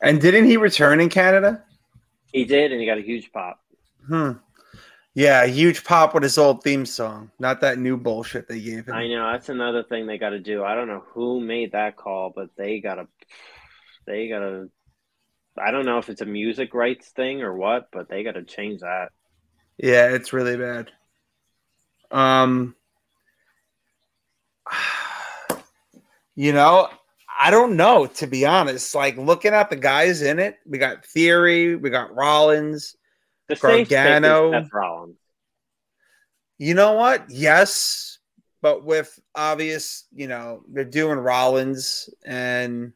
[0.00, 1.64] And didn't he return in Canada?
[2.32, 3.60] He did, and he got a huge pop.
[4.06, 4.32] Hmm.
[5.14, 8.94] Yeah, huge pop with his old theme song, not that new bullshit they gave him.
[8.94, 10.62] I know that's another thing they got to do.
[10.62, 13.08] I don't know who made that call, but they got to,
[14.06, 14.70] they got to.
[15.60, 18.44] I don't know if it's a music rights thing or what, but they got to
[18.44, 19.08] change that.
[19.76, 20.90] Yeah, it's really bad.
[22.12, 22.76] Um,
[26.36, 26.88] you know,
[27.38, 28.94] I don't know to be honest.
[28.94, 32.96] Like looking at the guys in it, we got Theory, we got Rollins.
[33.48, 34.68] The safe pick is Gargano.
[34.72, 35.16] Rollins.
[36.58, 37.30] You know what?
[37.30, 38.18] Yes,
[38.60, 42.92] but with obvious, you know, they're doing Rollins and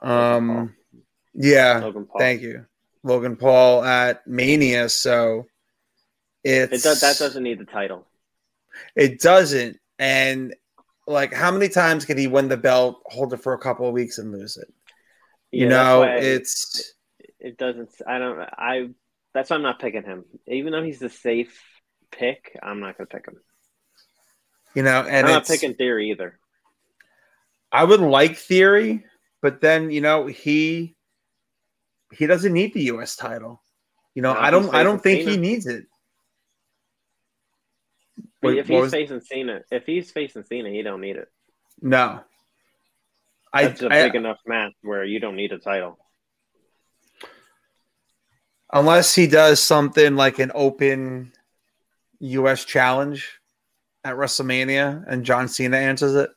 [0.00, 0.74] um,
[1.34, 1.80] yeah.
[1.80, 2.18] Logan Paul.
[2.18, 2.64] Thank you,
[3.02, 4.88] Logan Paul at Mania.
[4.88, 5.46] So
[6.42, 8.06] it's It does, that doesn't need the title.
[8.96, 9.78] It doesn't.
[9.98, 10.54] And
[11.10, 13.92] like, how many times can he win the belt, hold it for a couple of
[13.94, 14.72] weeks, and lose it?
[15.52, 16.94] You Yeah, know, it's
[17.38, 17.90] it doesn't.
[18.06, 18.40] I don't.
[18.40, 18.90] I.
[19.34, 20.24] That's why I'm not picking him.
[20.46, 21.58] Even though he's the safe
[22.10, 23.40] pick, I'm not going to pick him.
[24.74, 26.38] you know, and I'm not picking Theory either.
[27.72, 29.04] I would like theory,
[29.42, 30.96] but then you know he
[32.12, 33.16] he doesn't need the U.S.
[33.16, 33.62] title.
[34.14, 34.74] You know, No, I don't.
[34.74, 35.86] I don't think he needs it.
[38.42, 41.28] Wait, if he's was- facing Cena, if he's facing Cena, he don't need it.
[41.82, 42.20] no,
[43.52, 45.98] I, That's a I- big enough match where you don't need a title.
[48.72, 51.32] unless he does something like an open
[52.20, 52.64] U.S.
[52.64, 53.40] challenge
[54.04, 56.30] at WrestleMania and John Cena answers it.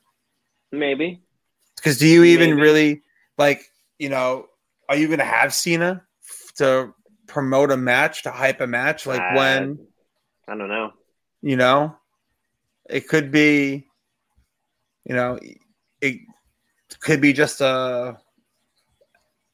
[0.71, 1.21] Maybe.
[1.75, 2.61] Because do you even Maybe.
[2.61, 3.01] really
[3.37, 3.61] like,
[3.99, 4.47] you know,
[4.89, 6.93] are you going to have Cena f- to
[7.27, 9.05] promote a match, to hype a match?
[9.05, 9.87] Like Uh, when,
[10.47, 10.91] I don't know.
[11.43, 11.95] You know,
[12.89, 13.85] it could be,
[15.05, 15.37] you know,
[16.01, 16.17] it
[17.01, 18.17] could be just a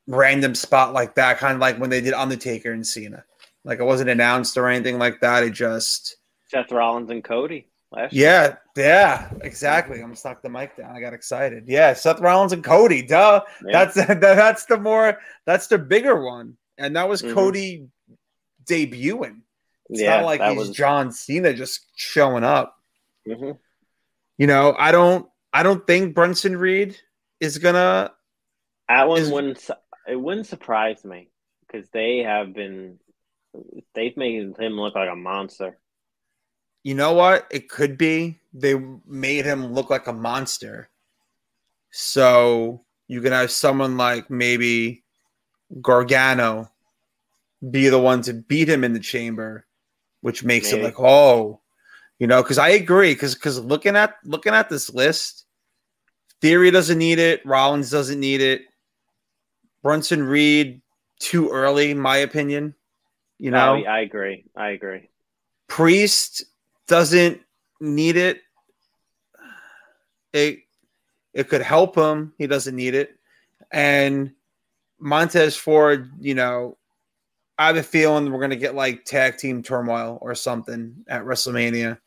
[0.08, 3.24] random spot like that, kind of like when they did Undertaker and Cena.
[3.64, 5.44] Like it wasn't announced or anything like that.
[5.44, 6.18] It just,
[6.48, 8.26] Seth Rollins and Cody last year.
[8.26, 9.98] yeah, yeah, exactly.
[9.98, 10.96] I'm gonna stuck the mic down.
[10.96, 11.66] I got excited.
[11.68, 13.02] Yeah, Seth Rollins and Cody.
[13.02, 13.42] Duh.
[13.66, 13.86] Yeah.
[13.86, 17.34] That's that's the more that's the bigger one, and that was Mhm.
[17.34, 17.88] Cody
[18.66, 19.42] debuting.
[19.90, 20.70] It's yeah, not like he's was.
[20.72, 22.78] John Cena just showing up.
[23.28, 23.58] Mhm.
[24.38, 26.96] You know, I don't I don't think Bronson Reed
[27.40, 28.14] is gonna.
[28.88, 29.60] That one is- wouldn't.
[29.60, 29.74] su-
[30.08, 31.30] It wouldn't surprise me
[31.66, 33.00] because they have been.
[33.96, 35.78] They've made him look like a monster.
[36.84, 37.48] You know what?
[37.52, 38.76] It could be they
[39.06, 40.90] made him look like a monster.
[41.92, 45.04] So you can have someone like maybe
[45.82, 46.72] Gargano
[47.70, 49.66] be the one to beat him in the chamber,
[50.22, 50.82] which makes Maybe.
[50.82, 51.62] it like, oh,
[52.20, 53.14] you know, because I agree.
[53.14, 55.46] Because because looking at looking at this list,
[56.42, 57.46] Theory doesn't need it.
[57.46, 58.62] Rollins doesn't need it.
[59.84, 60.82] Bronson Reed
[61.20, 62.76] too early, in my opinion.
[63.38, 64.46] You know, Oh, I agree.
[64.56, 65.10] I agree.
[65.68, 66.44] Priest
[66.88, 67.42] doesn't
[67.80, 68.42] need it.
[70.34, 70.60] It
[71.34, 72.34] it could help him.
[72.38, 73.16] He doesn't need it.
[73.72, 74.34] And
[75.00, 76.78] Montez Ford, you know,
[77.60, 82.00] I have a feeling we're gonna get like tag team turmoil or something at WrestleMania,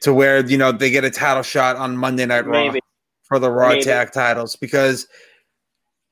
[0.00, 2.80] to where you know they get a title shot on Monday Night Raw Maybe.
[3.22, 3.84] for the Raw Maybe.
[3.84, 5.06] tag titles because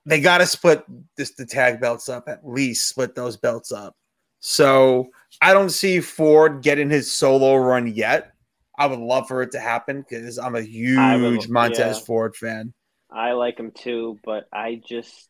[0.06, 0.84] they got to split
[1.16, 3.94] this the tag belts up at least split those belts up.
[4.38, 5.08] So
[5.42, 8.32] I don't see Ford getting his solo run yet.
[8.78, 12.04] I would love for it to happen because I'm a huge would- Montez yeah.
[12.04, 12.72] Ford fan.
[13.10, 15.28] I like him too, but I just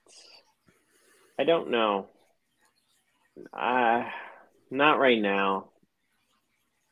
[1.38, 2.06] I don't know.
[3.52, 4.04] Uh
[4.70, 5.70] not right now.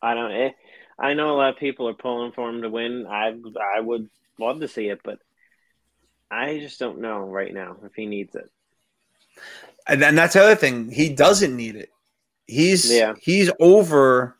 [0.03, 0.51] I don't eh,
[0.99, 3.07] I know a lot of people are pulling for him to win.
[3.07, 3.35] I
[3.77, 5.19] I would love to see it, but
[6.31, 8.51] I just don't know right now if he needs it.
[9.87, 10.91] And then that's the other thing.
[10.91, 11.91] He doesn't need it.
[12.47, 13.15] He's Yeah.
[13.21, 14.37] he's over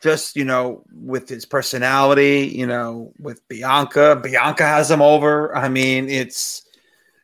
[0.00, 4.20] just, you know, with his personality, you know, with Bianca.
[4.22, 5.54] Bianca has him over.
[5.56, 6.62] I mean, it's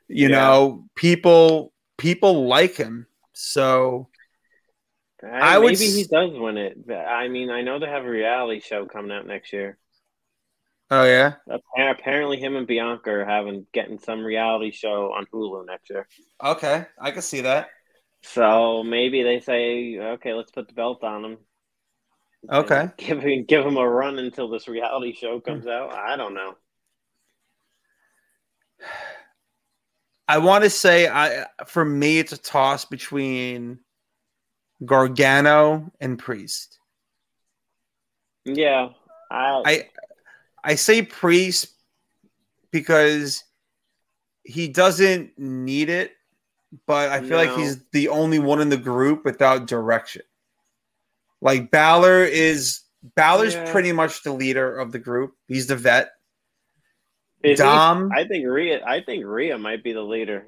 [0.08, 0.36] you Yeah.
[0.36, 3.06] know, people people like him.
[3.35, 4.09] So
[5.22, 6.78] I I would maybe he does win it.
[6.91, 9.78] I mean, I know they have a reality show coming out next year.
[10.91, 11.35] oh yeah.
[11.76, 16.09] Apparently, him and Bianca are having getting some reality show on Hulu next year.
[16.43, 16.87] Okay.
[17.01, 17.68] I can see that.
[18.22, 21.39] So maybe they say, okay, let's put the belt on him.
[22.51, 22.91] Okay.
[22.97, 25.93] Give him give him a run until this reality show comes out.
[25.93, 26.55] I don't know.
[30.26, 33.80] I want to say I for me it's a toss between
[34.84, 36.78] Gargano and Priest.
[38.44, 38.90] Yeah,
[39.30, 39.88] I, I
[40.62, 41.68] I say Priest
[42.70, 43.44] because
[44.42, 46.12] he doesn't need it,
[46.86, 50.22] but I feel like he's the only one in the group without direction.
[51.40, 52.80] Like Balor is
[53.16, 53.70] Balor's Yeah.
[53.70, 55.34] pretty much the leader of the group.
[55.48, 56.12] He's the vet.
[57.45, 58.84] Is he- Dom, I think Rhea.
[58.86, 60.47] I think Rhea might be the leader.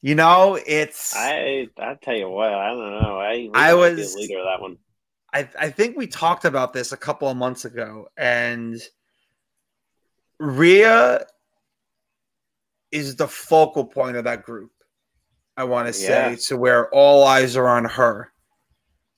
[0.00, 3.18] you know, it's I I tell you what, I don't know.
[3.18, 4.78] I I was- the leader of that one.
[5.32, 8.80] I, I think we talked about this a couple of months ago, and
[10.38, 11.26] Rhea
[12.92, 14.70] is the focal point of that group.
[15.56, 16.36] I want to say Yeah.
[16.48, 18.32] to where all eyes are on her.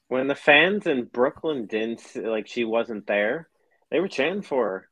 [0.09, 3.49] When the fans in Brooklyn didn't like she wasn't there,
[3.91, 4.89] they were chanting for her.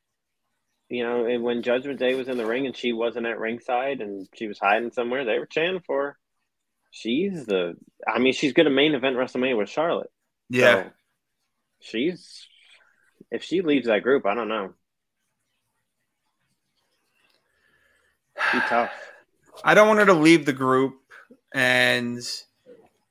[0.89, 4.01] You know, and when Judgment Day was in the ring and she wasn't at ringside
[4.01, 6.19] and she was hiding somewhere, they were chanting for her.
[6.91, 7.75] She's the.
[8.07, 10.11] I mean, she's going to main event WrestleMania with Charlotte.
[10.51, 10.91] Yeah, So,
[11.81, 12.47] she's.
[13.31, 14.75] If she leaves that group, I don't know.
[18.37, 18.93] Be tough.
[19.65, 20.97] I don't want her to leave the group,
[21.55, 22.21] and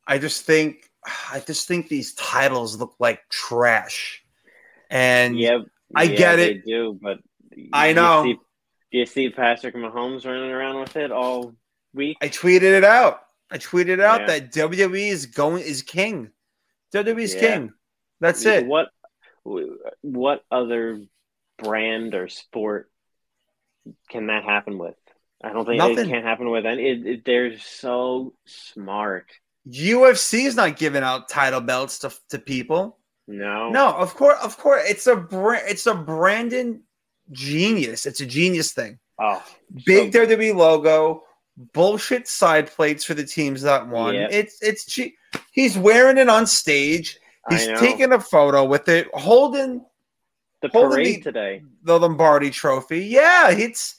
[0.07, 0.89] I just think
[1.31, 4.23] I just think these titles look like trash.
[4.89, 5.59] And Yeah,
[5.95, 6.65] I yeah, get they it.
[6.65, 7.17] do, but
[7.71, 8.23] I you know.
[8.23, 8.33] see-
[8.91, 11.55] Do you see Patrick Mahomes running around with it all
[11.93, 12.17] week?
[12.21, 13.21] I tweeted it out.
[13.51, 14.27] I tweeted out Yeah.
[14.27, 16.31] that WWE is going is king.
[16.93, 17.39] WWE is Yeah.
[17.41, 17.73] king.
[18.19, 18.65] That's it.
[18.65, 18.89] What
[20.01, 21.01] what other
[21.57, 22.89] brand or sport
[24.09, 24.95] can that happen with?
[25.43, 25.97] I don't think Nothing.
[25.99, 26.89] it can't happen with any.
[26.89, 29.25] It, it, they're so smart.
[29.67, 32.97] UFC is not giving out title belts to, to people.
[33.27, 35.65] No, No, of course, of course, it's a brand.
[35.69, 36.83] It's a Brandon
[37.31, 38.05] genius.
[38.05, 38.99] It's a genius thing.
[39.19, 39.43] Oh,
[39.85, 41.23] Big so- WWE logo,
[41.73, 44.15] bullshit side plates for the teams that won.
[44.15, 44.27] Yeah.
[44.31, 45.15] It's it's cheap.
[45.51, 47.19] He's wearing it on stage.
[47.49, 49.83] He's taking a photo with it, holding
[50.61, 51.63] the holding parade the- today.
[51.83, 52.99] the Lombardi Trophy.
[53.05, 53.95] Yeah, it's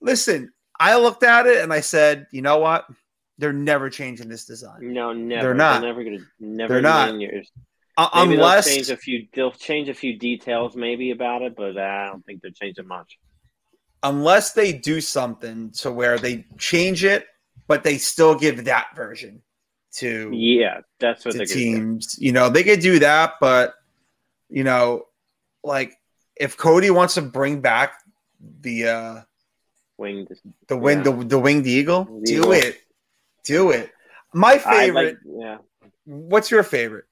[0.00, 0.52] listen.
[0.80, 2.86] I looked at it and I said, you know what?
[3.38, 5.42] They're never changing this design No, never.
[5.42, 5.82] They're not.
[5.82, 6.18] never gonna.
[6.40, 6.74] Never.
[6.74, 7.14] They're not.
[7.14, 7.50] Years.
[7.98, 9.26] Uh, unless change a few.
[9.34, 13.18] They'll change a few details maybe about it, but I don't think they're changing much.
[14.04, 17.26] unless they do something to where they change it,
[17.66, 19.42] but they still give that version
[19.96, 21.44] to, Yeah, that's what do.
[21.44, 22.16] teams.
[22.20, 23.74] You know, they could do that, but
[24.48, 25.06] you know,
[25.64, 25.94] like
[26.36, 27.94] if Cody wants to bring back
[28.60, 29.20] the uh
[29.96, 30.28] Winged.
[30.68, 31.02] the wing Yeah.
[31.10, 32.52] the, the winged eagle, The do eagle.
[32.52, 32.80] it.
[33.44, 33.90] Do it.
[34.32, 35.18] My favorite.
[35.24, 35.42] like.
[35.44, 35.58] Yeah.
[36.04, 37.06] what's your favorite?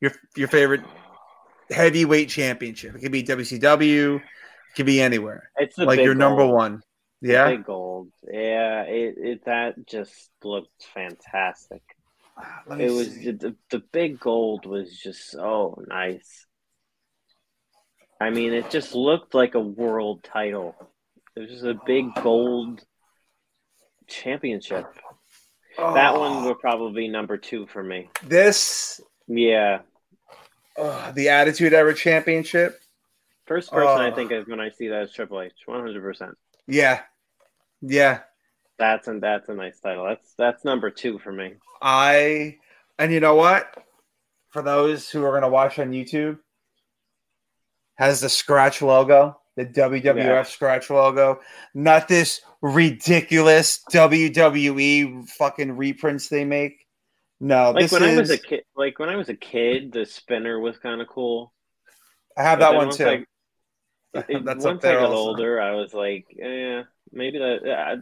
[0.00, 0.82] Your your favorite
[1.70, 2.94] heavyweight championship?
[2.94, 4.22] It could be WCW, it
[4.76, 5.50] could be anywhere.
[5.56, 6.82] It's like big your number one.
[7.20, 7.50] Yeah.
[7.50, 8.10] Big gold.
[8.30, 11.82] Yeah, it, it that just looked fantastic.
[12.36, 13.30] Ah, let It was see.
[13.30, 16.46] the, the big gold was just so nice.
[18.20, 20.74] I mean, it just looked like a world title.
[21.34, 22.84] It was just a big gold
[24.06, 24.86] championship.
[25.78, 26.44] That one ah.
[26.46, 28.10] would probably be number two for me.
[28.22, 29.80] This Yeah,
[30.76, 32.80] oh, the Attitude Era Championship.
[33.46, 34.14] first person I Oh.
[34.14, 35.52] think of when I see that is Triple H.
[35.66, 36.36] One hundred percent.
[36.66, 37.00] Yeah,
[37.80, 38.20] yeah.
[38.78, 40.04] That's and that's a nice title.
[40.06, 41.54] That's that's number two for me.
[41.80, 42.58] I
[42.98, 43.82] and you know what?
[44.50, 46.38] For those who are going to watch on YouTube,
[47.96, 50.42] has the scratch logo, the WWF Yeah.
[50.44, 51.40] scratch logo,
[51.74, 56.86] not this ridiculous WWE fucking reprints they make.
[57.40, 58.16] No, Like this when is.
[58.16, 61.08] I was a kid, like when I was a kid, the spinner was kind of
[61.08, 61.52] cool.
[62.36, 63.08] I have But that one too.
[63.08, 63.24] I-
[64.28, 65.12] It, That's up once I got also.
[65.12, 67.66] older, I was like, yeah, maybe that.
[67.68, 67.96] Uh,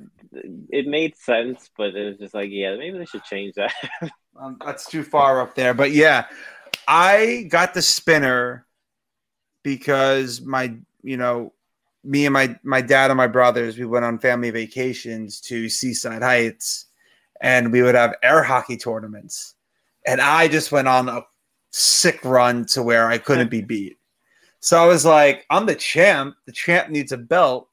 [0.70, 3.72] it made sense, but it was just like, yeah, maybe they should change that.
[4.38, 5.74] Um, that's too far up there.
[5.74, 6.26] But yeah,
[6.88, 8.66] I got the spinner
[9.62, 11.52] because my, you know,
[12.04, 16.22] me and my my dad and my brothers, we went on family vacations to Seaside
[16.22, 16.86] Heights,
[17.40, 19.54] and we would have air hockey tournaments,
[20.07, 21.22] and I just went on a
[21.70, 23.98] sick run to where I couldn't be beat.
[24.61, 26.34] So I was like, I'm the champ.
[26.46, 27.68] The champ needs a belt.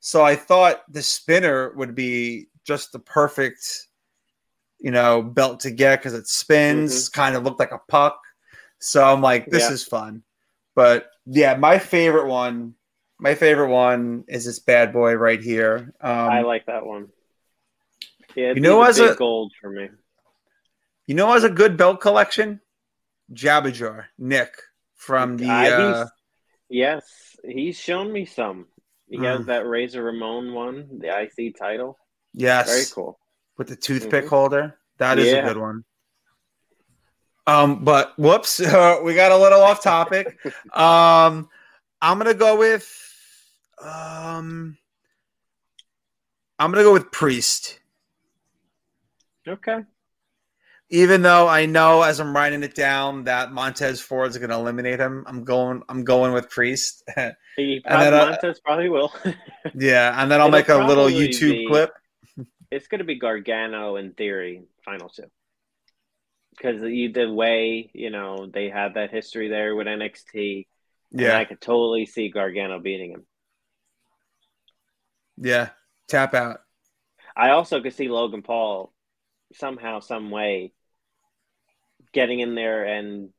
[0.00, 3.88] So I thought the spinner would be just the perfect,
[4.78, 8.18] you know, belt to get because it spins, kind of looked like a puck.
[8.78, 9.72] So I'm like, this Yeah.
[9.72, 10.22] is fun.
[10.74, 12.74] But yeah, my favorite one,
[13.18, 15.92] my favorite one is this bad boy right here.
[16.00, 17.08] Um, I like that one.
[18.34, 19.90] Yeah, You know, as a- gold for me.
[21.10, 22.60] You know, as a good belt collection,
[23.34, 24.54] Jabberjaw Nick
[24.94, 25.50] from the.
[25.50, 26.06] Uh,
[26.68, 28.68] Yes, he's shown me some.
[29.08, 29.46] He has Mm.
[29.46, 31.98] that Razor Ramon one, the IC title.
[32.32, 33.18] yes, Very cool.
[33.56, 34.28] with the toothpick Mhm.
[34.28, 34.78] holder.
[34.98, 35.84] That is a good one.
[37.48, 38.60] Um, but whoops,
[39.02, 40.38] we got a little off topic.
[40.72, 41.50] Um,
[42.00, 42.86] I'm gonna go with
[43.82, 44.78] um,
[46.60, 47.80] I'm gonna go with Priest.
[49.48, 49.80] Okay.
[50.92, 55.24] Even though I know as I'm writing it down that Montez Ford's gonna eliminate him,
[55.26, 57.04] I'm going I'm going with Priest.
[57.58, 59.12] And then, uh, Montez probably will.
[59.74, 61.92] yeah, and then I'll It'll make a little YouTube be- clip.
[62.70, 65.24] it's going to be Gargano in theory, final two.
[66.52, 70.68] Because the way you know they had that history there with NXT,
[71.10, 73.26] Yeah, I could totally see Gargano beating him.
[75.36, 75.70] yeah.
[76.08, 76.60] Tap out.
[77.36, 78.92] I also could see Logan Paul
[79.52, 80.72] somehow, some way,
[82.12, 83.30] getting in there and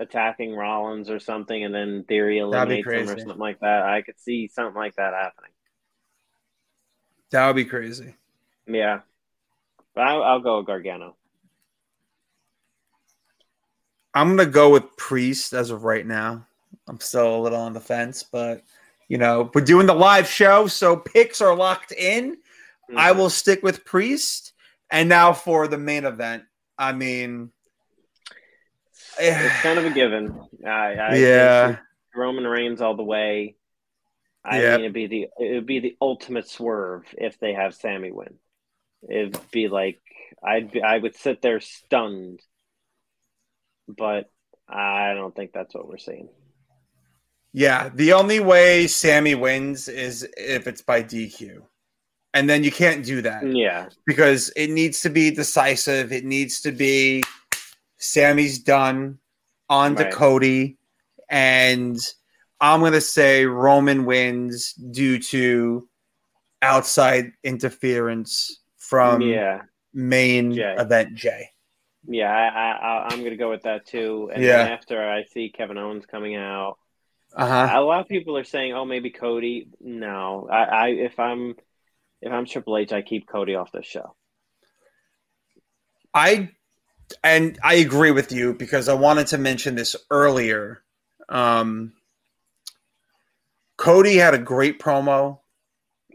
[0.00, 3.82] attacking Rollins or something, and then Theory eliminates him or something like that.
[3.82, 5.50] I could see something like that happening.
[7.30, 8.14] That would be crazy.
[8.66, 9.00] Yeah,
[9.94, 11.16] but I, I'll go with Gargano.
[14.14, 16.46] I'm gonna go with Priest as of right now.
[16.88, 18.62] I'm still a little on the fence, but
[19.08, 22.38] you know, we're doing the live show, so picks are locked in.
[22.96, 23.16] I Mhm.
[23.16, 24.52] will stick with Priest.
[24.90, 26.44] And now for the main event.
[26.78, 27.52] I mean,
[29.18, 30.38] It's kind of a given.
[30.66, 31.76] I, I yeah,
[32.14, 33.56] Roman Reigns all the way.
[34.44, 34.76] I Yeah.
[34.76, 38.38] mean, it'd be the it would be the ultimate swerve if they have Sami win.
[39.08, 40.00] It'd be like
[40.42, 42.40] I'd be, I would sit there stunned,
[43.88, 44.30] but
[44.68, 46.28] I don't think that's what we're seeing.
[47.52, 47.90] yeah.
[47.94, 51.62] The only way Sami wins is if it's by DQ.
[52.34, 53.50] And then you can't do that.
[53.50, 56.12] Yeah, because it needs to be decisive.
[56.12, 57.22] It needs to be
[57.98, 59.18] Sami's done
[59.68, 60.78] on to Cody,
[61.28, 61.98] and
[62.60, 65.88] I'm gonna say Roman wins due to
[66.62, 69.62] outside interference from yeah,
[69.92, 70.76] main Jey.
[70.78, 71.50] event Jey.
[72.08, 72.30] yeah.
[72.30, 74.30] I, I I'm gonna go with that too.
[74.32, 74.64] And Yeah.
[74.64, 76.78] then after I see Kevin Owens coming out,
[77.36, 77.78] Uh huh.
[77.78, 81.54] a lot of people are saying, "Oh, maybe Cody." No, I, I if I'm
[82.22, 84.14] if I'm Triple H, I keep Cody off the show.
[86.14, 86.50] I
[87.24, 90.82] and I agree with you because I wanted to mention this earlier.
[91.28, 91.92] Um,
[93.76, 95.40] Cody had a great promo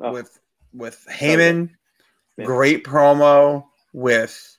[0.02, 0.12] Oh.
[0.12, 0.40] with
[0.74, 1.70] with Heyman,
[2.38, 2.46] Yeah.
[2.46, 4.58] great promo with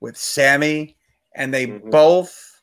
[0.00, 0.96] with Sami,
[1.34, 1.90] and they Mhm.
[1.90, 2.60] both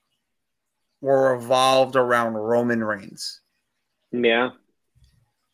[1.02, 3.42] were revolved around Roman Reigns.
[4.12, 4.52] Yeah,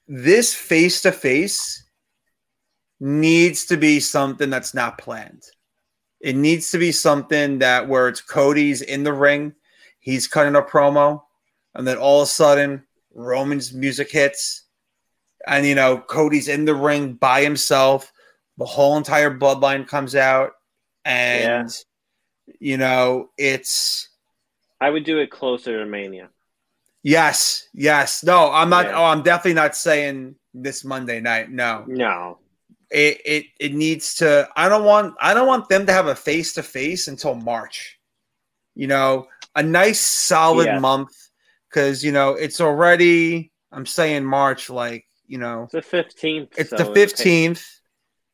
[0.10, 1.84] This face to face
[2.99, 5.44] needs to be something that's not planned.
[6.19, 9.53] It needs to be something that where it's Cody's in the ring,
[9.99, 11.22] he's cutting a promo,
[11.76, 12.84] and then all of a sudden
[13.14, 14.64] Roman's music hits.
[15.48, 18.11] and you know Cody's in the ring by himself.
[18.57, 20.53] The whole entire bloodline comes out,
[21.06, 21.69] and
[22.60, 24.10] you know it's
[24.81, 26.30] I would do it closer to Mania.
[27.03, 28.23] yes, yes.
[28.23, 28.88] No, I'm not.
[28.88, 28.98] Yeah.
[28.98, 31.52] Oh, I'm definitely not saying this Monday night.
[31.52, 32.39] No, No.
[32.89, 34.47] It it it needs to.
[34.55, 35.15] I don't want.
[35.19, 37.99] I don't want them to have a face to face until March.
[38.76, 40.80] You know, a nice solid Yeah.
[40.80, 41.11] month
[41.69, 43.51] because you know it's already.
[43.72, 46.53] I'm saying March, like you know, It's the fifteenth.
[46.57, 47.65] It's the fifteenth.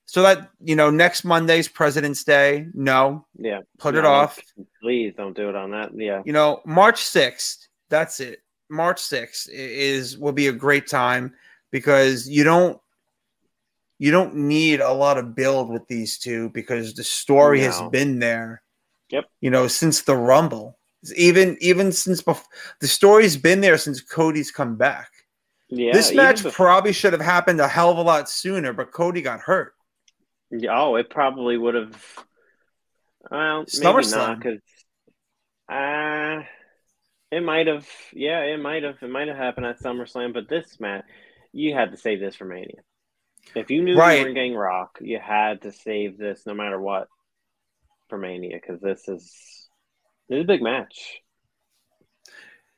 [0.05, 2.67] So that you know, next Monday's President's Day.
[2.75, 3.61] No, Yeah.
[3.80, 4.39] put it off.
[4.81, 5.89] Please don't do it on that.
[5.95, 6.21] Yeah.
[6.25, 7.67] You know, March sixth.
[7.89, 8.43] That's it.
[8.69, 11.34] March sixth is will be a great time
[11.71, 12.80] because you don't
[14.03, 18.19] you don't need a lot of build with these two because the story has been
[18.19, 18.61] there.
[19.11, 19.23] Yep.
[19.39, 20.77] You know, since the Rumble,
[21.15, 22.43] even even since before
[22.81, 25.07] the story's been there since Cody's come back.
[25.69, 25.93] Yeah.
[25.93, 29.21] this match before- probably should have happened a hell of a lot sooner, but Cody
[29.21, 29.73] got hurt.
[30.69, 32.25] Oh, it probably would have.
[33.31, 34.17] Well, maybe SummerSlam.
[34.17, 34.59] not because.
[35.71, 36.43] Uh,
[37.31, 37.88] it might have.
[38.11, 38.97] Yeah, it might have.
[39.01, 41.05] It might have happened at SummerSlam, but this match,
[41.53, 42.81] you had to save this for Mania.
[43.56, 44.20] If you knew Right.
[44.20, 47.07] you were getting Rock, you had to save this no matter what
[48.10, 49.70] for Mania because this is
[50.30, 51.20] this is a big match.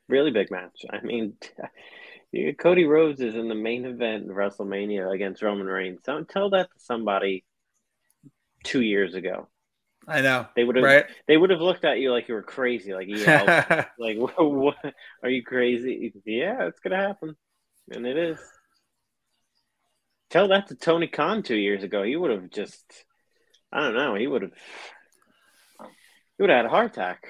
[0.08, 0.86] Really big match.
[0.90, 1.38] I mean,
[2.60, 6.02] Cody Rhodes is in the main event of WrestleMania against Roman Reigns.
[6.04, 7.44] Don't tell that to somebody
[8.64, 9.48] two years ago.
[10.08, 11.06] I know, They would have right?
[11.28, 14.76] they would have looked at you like you were crazy, like yeah, like what,
[15.24, 16.14] are you crazy?
[16.26, 17.36] Yeah, it's gonna happen,
[17.92, 18.40] and it is.
[20.36, 22.03] Tell that to Tony Khan two years ago.
[22.03, 22.84] He would have just,
[23.72, 24.16] I don't know.
[24.16, 24.52] He would have,
[25.80, 27.26] he would have had a heart attack.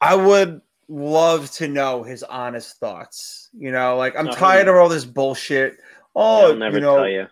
[0.00, 3.48] I would love to know his honest thoughts.
[3.52, 5.78] You know, like I'm tired of all this bullshit.
[6.14, 7.26] Oh, you know, tell you.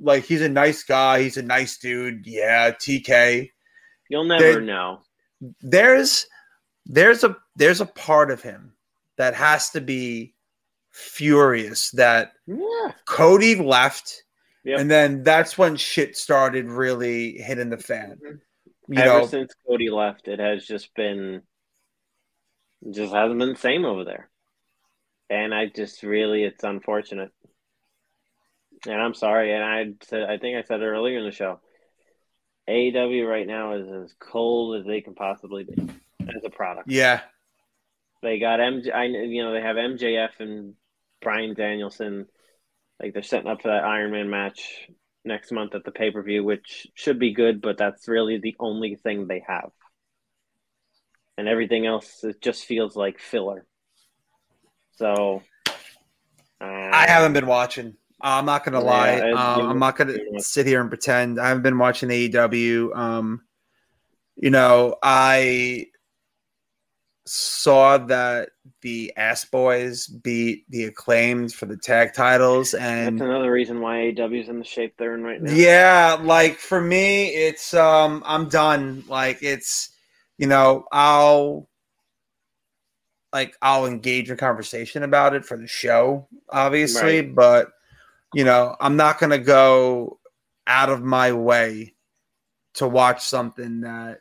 [0.00, 1.22] like he's a nice guy.
[1.22, 2.26] He's a nice dude.
[2.26, 3.52] Yeah, TK.
[4.10, 5.02] You'll never they- know.
[5.60, 6.26] There's
[6.84, 8.72] there's a there's a part of him
[9.18, 10.34] that has to be
[10.96, 14.22] furious that Yeah, Cody left,
[14.64, 14.80] Yep.
[14.80, 18.18] and then that's when shit started really hitting the fan.
[18.24, 18.92] Mm-hmm.
[18.92, 21.42] You ever know, since Cody left, it has just been,
[22.90, 24.28] just hasn't been the same over there.
[25.28, 27.32] And I just really, it's unfortunate.
[28.86, 29.52] And I'm sorry.
[29.52, 31.60] And I said, I think I said it earlier in the show.
[32.68, 35.88] AEW right now is as cold as they can possibly be
[36.20, 36.88] as a product.
[36.90, 37.20] yeah,
[38.22, 40.74] They got MJ, I, you know, they have MJF and
[41.20, 42.26] Bryan Danielson.
[43.00, 44.88] Like they're setting up for that Iron Man match
[45.24, 48.56] next month at the pay per view, which should be good, but that's really the
[48.58, 49.70] only thing they have.
[51.36, 53.66] And everything else, it just feels like filler.
[54.92, 55.42] So,
[56.58, 57.96] uh, I haven't been watching.
[58.20, 59.18] I'm not gonna lie.
[59.20, 61.38] Um, I'm not gonna sit here and pretend.
[61.38, 62.96] I haven't been watching AEW.
[62.96, 63.42] Um,
[64.36, 65.88] you know, I
[67.26, 68.50] saw that
[68.82, 73.96] the Ass Boys beat the Acclaimed for the tag titles, and That's another reason why
[74.12, 75.52] AEW's in the shape they're in right now.
[75.52, 79.02] yeah, like for me, it's um, I'm done.
[79.08, 79.90] Like it's,
[80.38, 81.68] you know, I'll
[83.32, 87.34] like I'll engage in conversation about it for the show, obviously, Right.
[87.34, 87.72] but
[88.34, 90.18] you know, I'm not gonna go
[90.66, 91.94] out of my way
[92.74, 94.20] to watch something that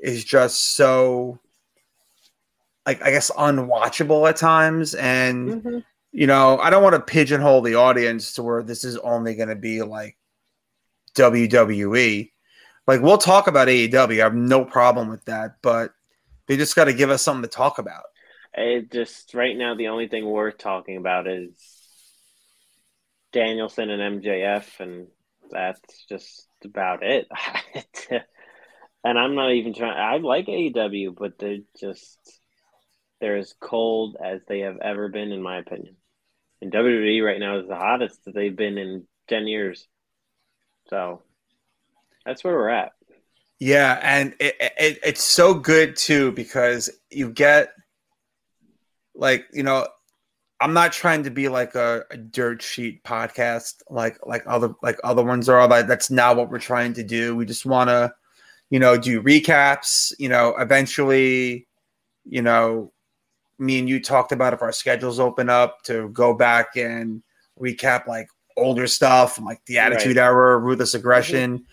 [0.00, 1.38] is just so
[2.88, 5.84] like I guess unwatchable at times and Mhm.
[6.10, 9.50] you know, I don't want to pigeonhole the audience to where this is only going
[9.50, 10.16] to be like
[11.14, 12.32] WWE.
[12.86, 14.20] Like we'll talk about AEW.
[14.20, 15.92] I have no problem with that, but
[16.46, 18.04] they just got to give us something to talk about.
[18.54, 21.52] It just right now the only thing worth talking about is
[23.32, 25.08] Danielson and MJF, and
[25.50, 27.28] that's just about it.
[29.04, 29.98] and I'm not even trying.
[29.98, 32.37] I like AEW, but they're just
[33.20, 35.96] they're as cold as they have ever been, in my opinion.
[36.60, 39.86] And WWE right now is the hottest that they've been in ten years.
[40.88, 41.22] So
[42.24, 42.92] that's where we're at.
[43.58, 47.72] Yeah, and it, it it's so good too because you get
[49.14, 49.86] like you know
[50.60, 54.98] I'm not trying to be like a, a dirt sheet podcast like like other like
[55.04, 55.66] other ones are.
[55.68, 57.36] Like that's not what we're trying to do.
[57.36, 58.12] We just want to
[58.70, 60.12] you know do recaps.
[60.18, 61.66] You know, eventually,
[62.24, 62.92] you know,
[63.58, 67.22] me and you talked about if our schedules open up to go back and
[67.60, 71.64] recap like older stuff like the Attitude Era, Ruthless Aggression.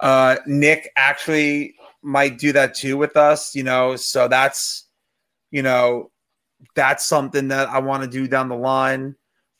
[0.00, 3.96] Uh, Nick actually might do that too with us, you know.
[3.96, 4.86] So that's,
[5.50, 6.10] you know,
[6.74, 9.14] that's something that I want to do down the line.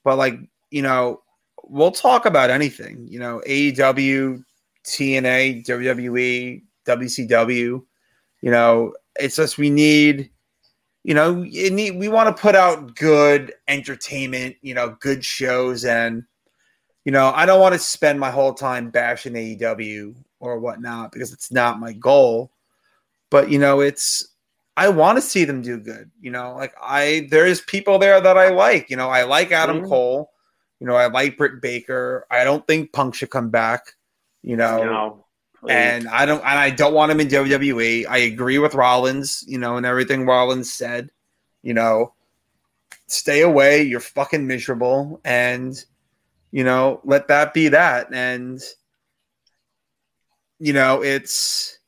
[0.04, 0.38] But like,
[0.70, 1.22] you know,
[1.64, 3.06] we'll talk about anything.
[3.08, 4.42] You know, AEW,
[4.84, 7.82] TNA, WWE, WCW.
[8.42, 10.30] You know, it's just we need.
[11.02, 14.56] You know, need, we want to put out good entertainment.
[14.60, 16.24] You know, good shows, and
[17.04, 21.32] you know, I don't want to spend my whole time bashing AEW or whatnot because
[21.32, 22.52] it's not my goal.
[23.30, 24.26] But you know, it's
[24.76, 26.10] I want to see them do good.
[26.20, 28.90] You know, like I there's people there that I like.
[28.90, 29.88] You know, I like Adam mm-hmm.
[29.88, 30.30] Cole.
[30.80, 32.26] You know, I like Britt Baker.
[32.30, 33.92] I don't think Punk should come back.
[34.42, 35.24] You know, no,
[35.68, 38.06] and I don't and I don't want him in WWE.
[38.08, 39.44] I agree with Rollins.
[39.46, 41.10] You know, and everything Rollins said.
[41.62, 42.14] You know,
[43.06, 43.82] stay away.
[43.82, 45.74] You're fucking miserable, and
[46.50, 48.12] you know, let that be that.
[48.12, 48.60] And
[50.58, 51.78] you know, it's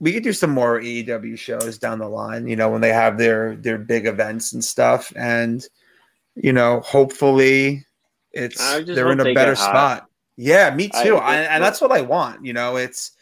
[0.00, 3.16] we could do some more AEW shows down the line, you know, when they have
[3.16, 5.12] their their big events and stuff.
[5.16, 5.66] And,
[6.34, 7.86] you know, hopefully
[8.32, 10.06] it's they're in a better spot.
[10.36, 11.16] Yeah, me too.
[11.16, 12.44] I, and that's what I want.
[12.44, 13.12] You know, it's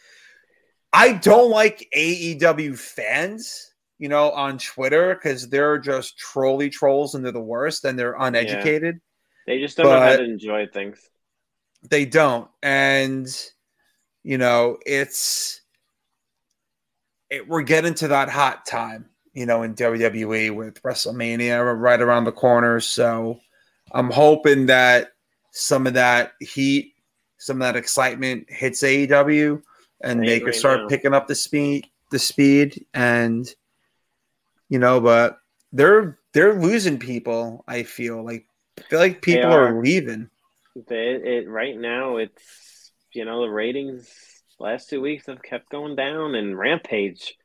[0.91, 7.23] I don't like AEW fans, you know, on Twitter because they're just trolly trolls and
[7.23, 8.95] they're the worst and they're uneducated.
[8.95, 9.53] Yeah.
[9.53, 10.99] They just don't know how to enjoy things.
[11.89, 12.49] They don't.
[12.61, 13.27] And
[14.23, 15.61] you know, it's
[17.29, 22.23] it, we're getting to that hot time, you know, in WWE with WrestleMania right around
[22.25, 22.79] the corner.
[22.79, 23.39] So
[23.91, 25.09] I'm hoping that
[25.51, 26.92] some of that heat,
[27.43, 29.61] some of that excitement hits AEW
[30.01, 30.87] and they can start now.
[30.87, 33.53] picking up the speed, the speed, and
[34.69, 35.39] you know, but
[35.71, 37.63] they're they're losing people.
[37.67, 38.45] I feel like
[38.79, 39.75] I feel like people are.
[39.75, 39.81] are.
[39.81, 40.29] leaving.
[40.75, 44.09] It, it right now it's you know, the ratings
[44.59, 47.35] last two weeks have kept going down, and Rampage,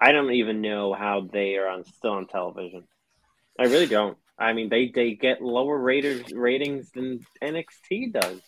[0.00, 2.84] I don't even know how they are on still on television.
[3.58, 4.16] I really don't.
[4.38, 8.40] I mean, they they get lower raters ratings than NXT does.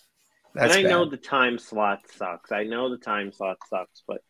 [0.55, 0.91] That's and I bad.
[0.91, 2.53] know the time slot sucks.
[2.53, 4.23] I know the time slot sucks, but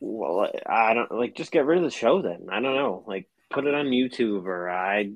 [0.00, 2.48] well, I don't like just get rid of the show then.
[2.50, 3.04] I don't know.
[3.06, 5.12] Like put it on YouTube or I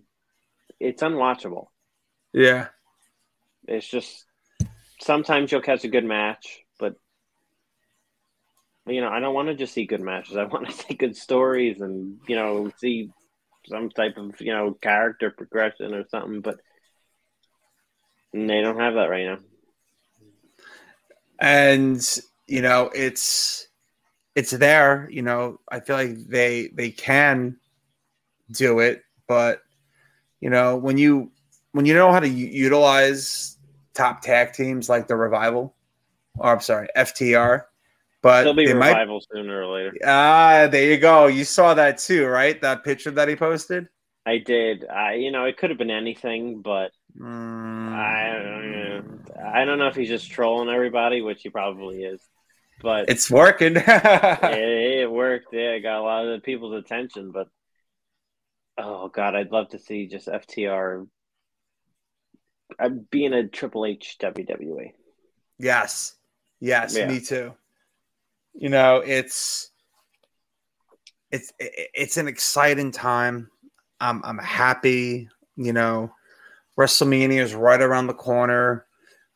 [0.79, 1.67] it's unwatchable.
[2.33, 2.69] Yeah.
[3.67, 4.25] It's just
[5.01, 6.95] sometimes you'll catch a good match, but
[8.87, 10.37] you know, I don't want to just see good matches.
[10.37, 13.11] I want to see good stories and you know see
[13.67, 16.41] some type of you know character progression or something.
[16.43, 16.61] But
[18.35, 19.39] they don't have that right now.
[21.39, 22.07] And
[22.47, 23.69] you know, it's
[24.35, 25.09] it's there.
[25.11, 27.57] You know, I feel like they they can
[28.51, 29.63] do it, but
[30.41, 31.31] you know, when you
[31.73, 33.57] when you know how to utilize
[33.95, 35.75] top tag teams like the Revival,
[36.37, 37.65] or I'm sorry, FTR.
[38.23, 39.37] But they'll be they Revival might...
[39.37, 39.95] sooner or later.
[40.05, 41.27] Ah, there you go.
[41.27, 42.61] You saw that too, right?
[42.63, 43.89] That picture that he posted.
[44.27, 44.87] I did.
[44.89, 47.64] I, you know, it could have been anything, but mm.
[47.95, 49.01] I,
[49.53, 52.21] I don't know if he's just trolling everybody, which he probably is.
[52.83, 53.77] But it's working.
[53.77, 55.53] it, it worked.
[55.53, 57.31] Yeah, got a lot of people's attention.
[57.31, 57.49] But
[58.77, 61.07] oh god, I'd love to see just FTR
[62.79, 64.93] uh, being a Triple H WWE.
[65.59, 66.17] Yes,
[66.61, 67.09] yes, yeah.
[67.09, 67.55] me too.
[68.55, 69.71] You know, it's
[71.31, 73.51] it's it's an exciting time.
[74.01, 75.29] I'm I'm happy.
[75.57, 76.13] You know,
[76.79, 78.87] WrestleMania is right around the corner.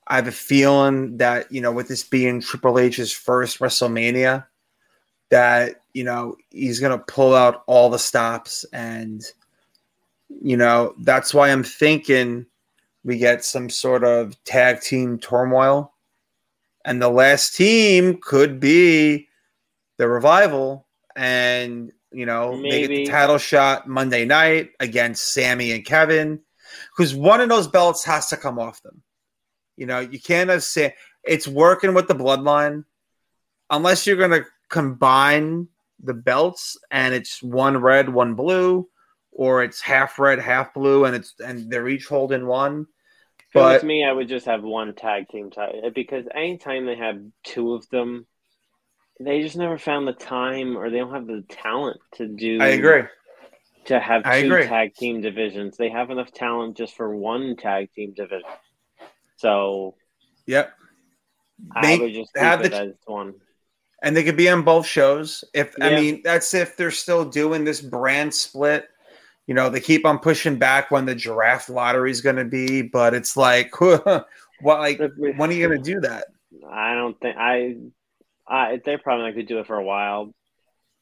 [0.06, 4.46] I have a feeling that you know, with this being Triple H's first WrestleMania,
[5.30, 9.22] that you know he's gonna pull out all the stops, and
[10.28, 12.46] you know that's why I'm thinking
[13.04, 15.92] we get some sort of tag team turmoil.
[16.84, 19.28] And the last team could be
[19.98, 20.86] the revival
[21.16, 22.70] and you know Maybe.
[22.70, 26.40] they get the title shot Monday night against Sami and Kevin.
[26.98, 29.02] Because one of those belts has to come off them.
[29.76, 32.84] You know, you can't say it's working with the bloodline
[33.70, 35.68] unless you're gonna combine
[36.02, 38.88] the belts and it's one red, one blue,
[39.30, 42.88] or it's half red, half blue, and it's and they're each holding one.
[43.54, 46.96] But with me, I would just have one tag team title uh, because anytime they
[46.96, 48.26] have two of them,
[49.20, 52.60] they just never found the time or they don't have the talent to do.
[52.60, 53.04] I agree.
[53.88, 54.66] To have I two agree.
[54.66, 58.48] tag team divisions, they have enough talent just for one tag team division.
[59.36, 59.94] So,
[60.46, 60.72] yep,
[61.74, 63.34] I would just have the, as one.
[64.02, 65.44] And they could be on both shows.
[65.54, 65.86] If yeah.
[65.86, 68.88] I mean, that's if they're still doing this brand split
[69.48, 72.82] you know, they keep on pushing back when the giraffe lottery is going to be,
[72.82, 74.24] but it's like, what,
[74.62, 76.26] like, when are you going to do that?
[76.70, 77.76] I don't think I,
[78.46, 80.34] I, they're probably not going to do it for a while,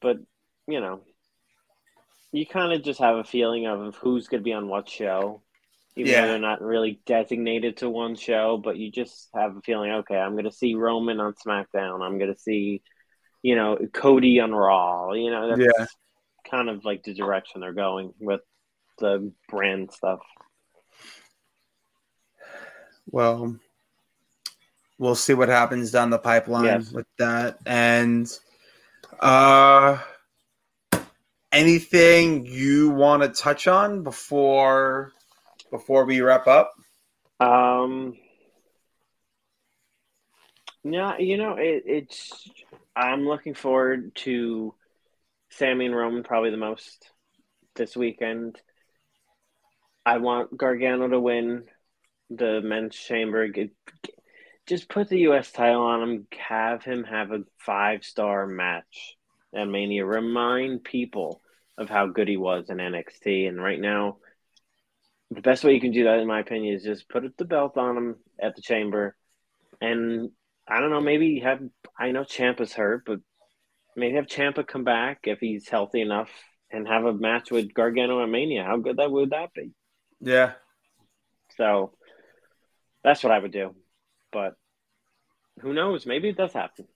[0.01, 0.17] but
[0.65, 1.01] you know,
[2.31, 5.41] you kind of just have a feeling of who's going to be on what show.
[5.95, 6.21] Even Yeah.
[6.21, 10.17] though they're not really designated to one show, but you just have a feeling, okay,
[10.17, 12.01] I'm going to see Roman on SmackDown.
[12.01, 12.83] I'm going to see,
[13.41, 15.13] you know, Cody on Raw.
[15.13, 15.85] You know, that's Yeah.
[16.51, 18.41] kind of like the direction they're going with
[18.99, 20.19] the brand stuff.
[23.09, 23.57] Well,
[24.99, 26.91] we'll see what happens down the pipeline Yes.
[26.91, 27.57] with that.
[27.65, 28.31] And
[29.19, 29.97] uh
[31.51, 35.11] anything you want to touch on before
[35.71, 36.73] before we wrap up?
[37.39, 38.15] Um,
[40.83, 42.49] yeah, you know, it, it's.
[42.95, 44.73] I'm looking forward to
[45.51, 47.09] Sami and Roman probably the most
[47.75, 48.59] this weekend.
[50.05, 51.65] I want Gargano to win
[52.29, 53.47] the men's chamber.
[54.65, 55.51] Just put the U.S.
[55.51, 56.27] title on him.
[56.37, 59.16] Have him have a five star match
[59.53, 60.05] at Mania.
[60.05, 61.41] Remind people
[61.77, 63.47] of how good he was in NXT.
[63.47, 64.17] And right now,
[65.31, 67.77] the best way you can do that, in my opinion, is just put the belt
[67.77, 69.15] on him at the chamber,
[69.81, 70.29] and
[70.67, 71.59] I don't know, maybe have
[71.99, 73.19] I know Ciampa's hurt, but
[73.95, 76.29] maybe have Champa come back if he's healthy enough
[76.71, 78.63] and have a match with Gargano and Mania.
[78.63, 79.71] How good that would that be?
[80.19, 80.53] Yeah.
[81.57, 81.93] So
[83.03, 83.75] that's what I would do,
[84.31, 84.53] but
[85.61, 86.05] who knows?
[86.05, 86.87] Maybe it does happen.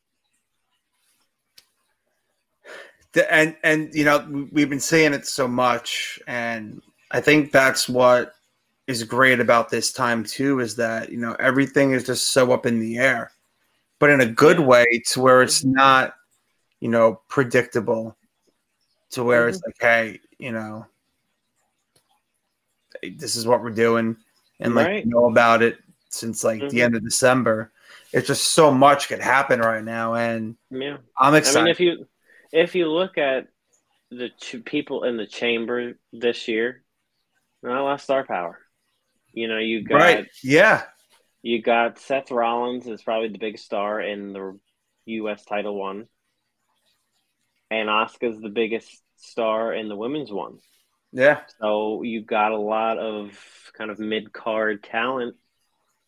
[3.13, 6.81] The- and and you know we- we've been saying it so much and
[7.11, 8.33] i think that's what
[8.87, 12.65] is great about this time too is that you know everything is just so up
[12.65, 13.31] in the air
[13.99, 16.13] but in a good way to where it's not
[16.79, 18.15] you know predictable
[19.09, 20.85] to where it's like hey you know
[23.17, 24.15] this is what we're doing
[24.59, 25.05] and like Right.
[25.05, 25.79] know about it
[26.09, 26.83] since like the Mhm.
[26.83, 27.71] end of december
[28.13, 30.97] it's just so much could happen right now and Yeah.
[31.19, 32.07] i'm I excited mean, if you
[32.51, 33.47] if you look at
[34.09, 36.83] the ch- people in the chamber this year,
[37.63, 38.59] not a lot of star power.
[39.33, 40.83] You know, you got right yeah
[41.41, 44.59] you got Seth Rollins is probably the big star in the
[45.05, 45.43] U.S.
[45.45, 46.07] title one,
[47.69, 50.59] and Asuka's the biggest star in the women's one.
[51.11, 53.31] yeah So you've got a lot of
[53.77, 55.35] kind of mid card talent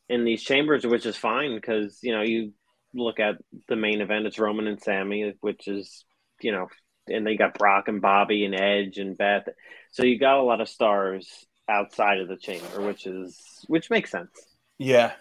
[0.09, 2.51] in these chambers, which is fine because you know you
[2.93, 3.35] look at
[3.69, 6.05] the main event, it's Roman and Sami, which is
[6.43, 6.67] you know,
[7.07, 9.47] and they got Brock and Bobby and Edge and Beth.
[9.91, 14.11] So you got a lot of stars outside of the chamber, which is which makes
[14.11, 14.47] sense.
[14.77, 15.13] yeah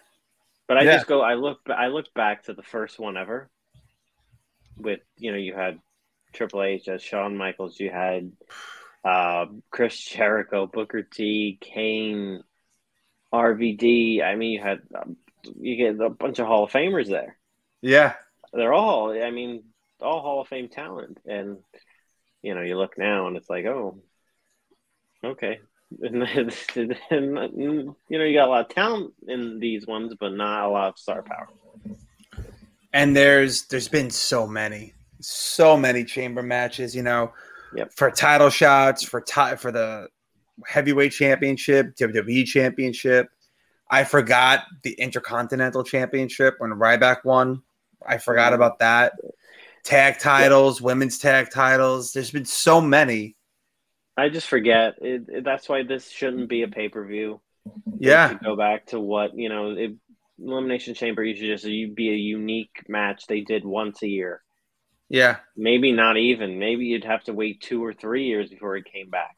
[0.67, 0.87] But I Yeah.
[0.87, 3.49] just go, I look, I look back to the first one ever.
[4.77, 5.81] With you know, you had
[6.33, 8.33] Triple H as Shawn Michaels, you had
[9.05, 12.43] uh, Chris Jericho, Booker T, Kane,
[13.33, 14.23] RVD.
[14.23, 15.17] I mean, you had um,
[15.61, 17.39] you get a bunch of Hall of Famers there.
[17.83, 18.15] yeah
[18.53, 19.65] They're all, I mean,
[20.03, 21.19] all Hall of Fame talent.
[21.27, 21.59] And
[22.43, 23.99] you know, you look now and it's like, oh,
[25.25, 25.61] okay.
[26.03, 26.23] And,
[27.11, 27.53] and,
[28.11, 30.89] you know, you got a lot of talent in these ones, but not a lot
[30.89, 31.49] of star power.
[32.95, 37.33] and there's there's been so many so many chamber matches you know
[37.75, 37.93] Yep.
[37.95, 40.09] for title shots for ti- for the
[40.67, 43.29] heavyweight championship wwe championship
[43.91, 47.63] i forgot the intercontinental championship when ryback won
[48.07, 48.57] i forgot Mhm.
[48.57, 49.13] about that
[49.85, 53.37] tag titles women's tag titles there's been so many
[54.17, 54.97] I just forget.
[55.01, 57.41] It, it- that's why this shouldn't be a pay per view.
[57.99, 59.71] yeah Go back to what you know.
[59.71, 59.93] It,
[60.39, 64.43] Elimination Chamber to just be a unique match they did once a year.
[65.09, 66.59] yeah Maybe not even.
[66.59, 69.37] Maybe you'd have to wait two or three years before it came back.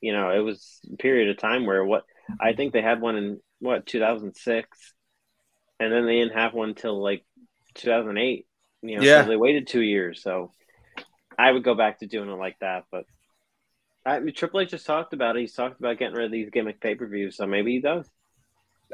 [0.00, 2.04] You know, it was a period of time where what
[2.40, 4.68] I think they had one in what 2006,
[5.80, 7.24] and then they didn't have one till like
[7.74, 8.46] 2008.
[8.82, 9.22] You know, Yeah.
[9.24, 10.22] so they waited two years.
[10.22, 10.52] So
[11.38, 13.04] I would go back to doing it like that, but.
[14.06, 15.40] I mean, Triple H just talked about it.
[15.40, 18.08] He's talked about getting rid of these gimmick pay per views, so maybe he does.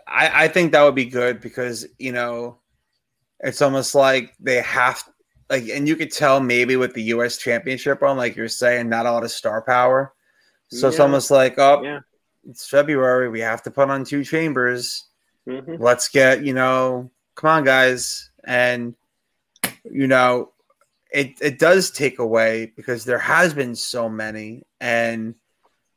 [0.09, 2.59] I, I think that would be good because you know
[3.39, 5.05] it's almost like they have
[5.49, 9.07] like and you could tell maybe with the US championship on, like you're saying, not
[9.07, 10.15] a lot of star power.
[10.69, 12.01] So it's almost like, oh, Yeah.
[12.49, 15.05] it's February, we have to put on two chambers.
[15.47, 18.31] hmm Let's get, you know, come on, guys.
[18.45, 18.97] And
[19.85, 20.53] you know,
[21.13, 25.35] it it does take away because there has been so many, and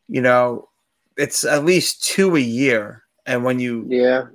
[0.07, 0.69] you know,
[1.17, 3.03] it's at least two a year.
[3.25, 4.27] And when you Yeah.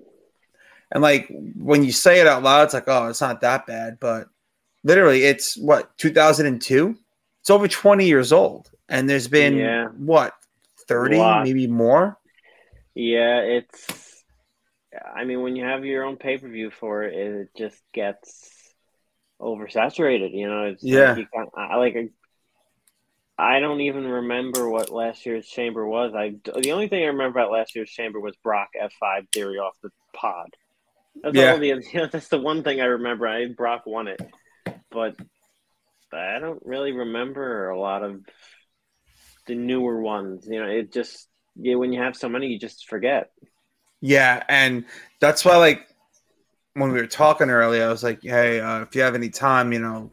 [0.91, 3.99] and like when you say it out loud, it's like, oh, it's not that bad.
[4.01, 4.29] But
[4.85, 6.97] literally, it's what 2002.
[7.41, 9.89] It's over 20 years old, and there's been Yeah.
[9.89, 10.35] what
[10.89, 12.19] 30, maybe more.
[12.95, 14.25] Yeah, it's.
[15.15, 18.62] I mean, when you have your own pay per view for it, it just gets
[19.43, 20.33] oversaturated.
[20.35, 21.17] You know, it's Yeah.
[21.17, 21.97] you can't, I like.
[23.39, 26.15] I don't even remember what last year's chamber was.
[26.15, 29.59] I the only thing I remember about last year's chamber was Brock F five theory
[29.59, 30.55] off the pod.
[31.23, 31.53] That's Yeah.
[31.53, 33.27] all the you know, that's the one thing I remember.
[33.27, 34.21] I Brock won it,
[34.91, 35.17] but
[36.13, 38.21] I don't really remember a lot of
[39.47, 40.47] the newer ones.
[40.49, 43.31] You know, it just yeah, when you have so many, you just forget.
[44.01, 44.85] Yeah, and
[45.21, 45.87] that's why, like,
[46.75, 49.73] when we were talking earlier, I was like, "Hey, uh, if you have any time,
[49.73, 50.11] you know,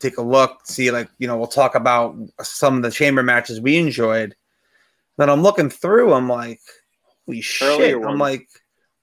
[0.00, 3.60] take a look, see, like, you know, we'll talk about some of the chamber matches
[3.60, 4.34] we enjoyed."
[5.18, 6.60] Then I'm looking through, I'm like,
[7.26, 8.48] "Holy shit!" I'm like,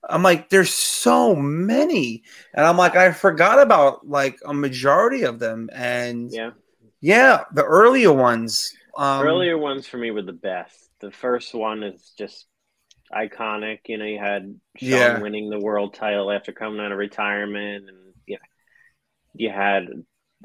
[0.10, 2.24] "I'm like, there's so many,"
[2.54, 6.52] and I'm like, I forgot about like a majority of them, and yeah,
[7.02, 10.90] Yeah, the earlier ones, um, earlier ones for me were the best.
[11.00, 12.48] The first one is just
[13.14, 13.80] iconic.
[13.88, 15.20] You know, you had Shawn Yeah.
[15.20, 18.38] winning the world title after coming out of retirement, and yeah,
[19.34, 19.88] you had.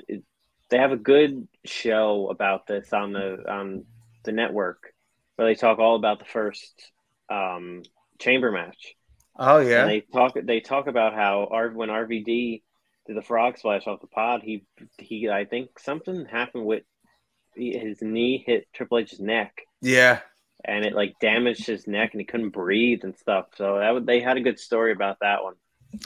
[0.08, 0.22] It,
[0.70, 3.84] they have a good show about this on the on
[4.24, 4.92] the network
[5.36, 6.90] where they talk all about the first
[7.30, 7.82] um,
[8.18, 8.94] chamber match.
[9.38, 12.62] Oh yeah, And they talk they talk about how R, when RVD
[13.06, 14.64] did the frog splash off the pod, he
[14.98, 16.84] he I think something happened with
[17.56, 20.20] his knee hit Triple H's neck yeah,
[20.64, 23.46] and it like damaged his neck and he couldn't breathe and stuff.
[23.56, 25.54] So that would, they had a good story about that one.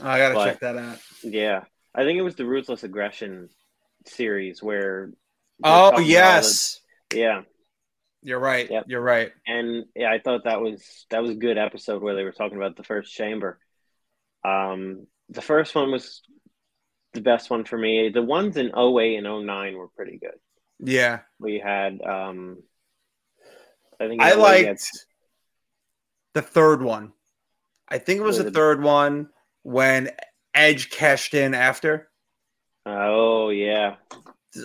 [0.03, 0.99] I gotta But- check that out.
[1.23, 1.65] Yeah,
[1.95, 3.49] I think it was the Ruthless Aggression
[4.07, 5.11] series where.
[5.63, 6.81] Oh talked about all yes,
[7.11, 7.43] the- yeah,
[8.23, 8.71] you're right.
[8.71, 8.85] Yep.
[8.89, 9.33] You're right.
[9.47, 12.57] and yeah, I thought that was that was a good episode where they were talking
[12.57, 13.59] about the first chamber.
[14.45, 16.23] Um, the first one was
[17.13, 18.11] the best one for me.
[18.11, 20.39] The ones in 08 and 09 were pretty good.
[20.81, 22.63] Yeah, We had, um,
[24.01, 25.07] I think, I 08 we had- liked
[26.35, 27.13] the third one.
[27.89, 29.31] I think it was the third one
[29.63, 30.11] when
[30.55, 32.11] Edge cashed in after.
[32.87, 33.97] Oh yeah,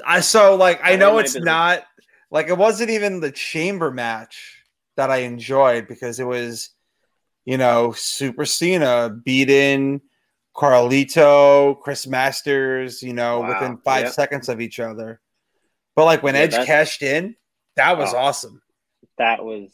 [0.05, 1.83] I so like I know it's not
[2.31, 4.63] like it wasn't even the chamber match
[4.97, 6.69] that I enjoyed because it was,
[7.45, 10.01] you know, Super Cena beating
[10.55, 14.13] Carlito, Chris Masters, you know, Wow, within five yep.
[14.13, 15.19] seconds of each other.
[15.95, 17.35] But like when Yeah, Edge cashed in,
[17.75, 18.17] that was Oh.
[18.17, 18.61] awesome.
[19.17, 19.71] That was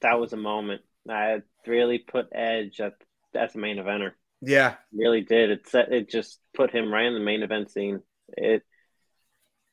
[0.00, 0.82] that was a moment.
[1.08, 2.94] I really put Edge at
[3.34, 4.12] as a main eventer.
[4.42, 4.74] Yeah.
[4.92, 5.50] really did.
[5.50, 8.00] It set it just put him right in the main event scene.
[8.36, 8.62] It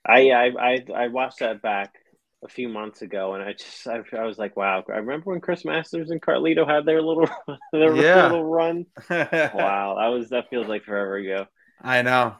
[0.05, 1.93] I I I, I watched that back
[2.43, 4.83] a few months ago and I just I, I was like, wow.
[4.87, 7.27] I remember when Chris Masters and Carlito had their little
[7.71, 8.23] their Yeah.
[8.23, 8.85] little run.
[9.09, 11.45] Wow, that was that feels like forever ago.
[11.81, 12.35] I know.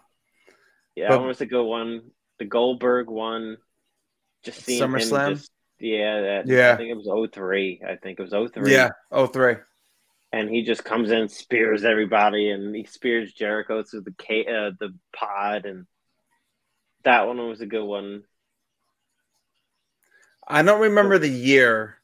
[0.96, 2.02] Yeah, But- that was a good one.
[2.40, 3.58] The Goldberg one.
[4.44, 5.30] Just seeing him SummerSlam?
[5.36, 6.74] just yeah, that, Yeah.
[6.74, 7.82] I think it was 03.
[7.88, 8.72] I think it was 03.
[8.72, 8.90] Yeah.
[9.12, 9.56] Oh three.
[10.34, 14.72] and he just comes in, spears everybody, and he spears Jericho through the ca- uh,
[14.80, 15.86] the pod, and
[17.04, 18.24] that one was a good one.
[20.48, 21.98] I don't remember the year.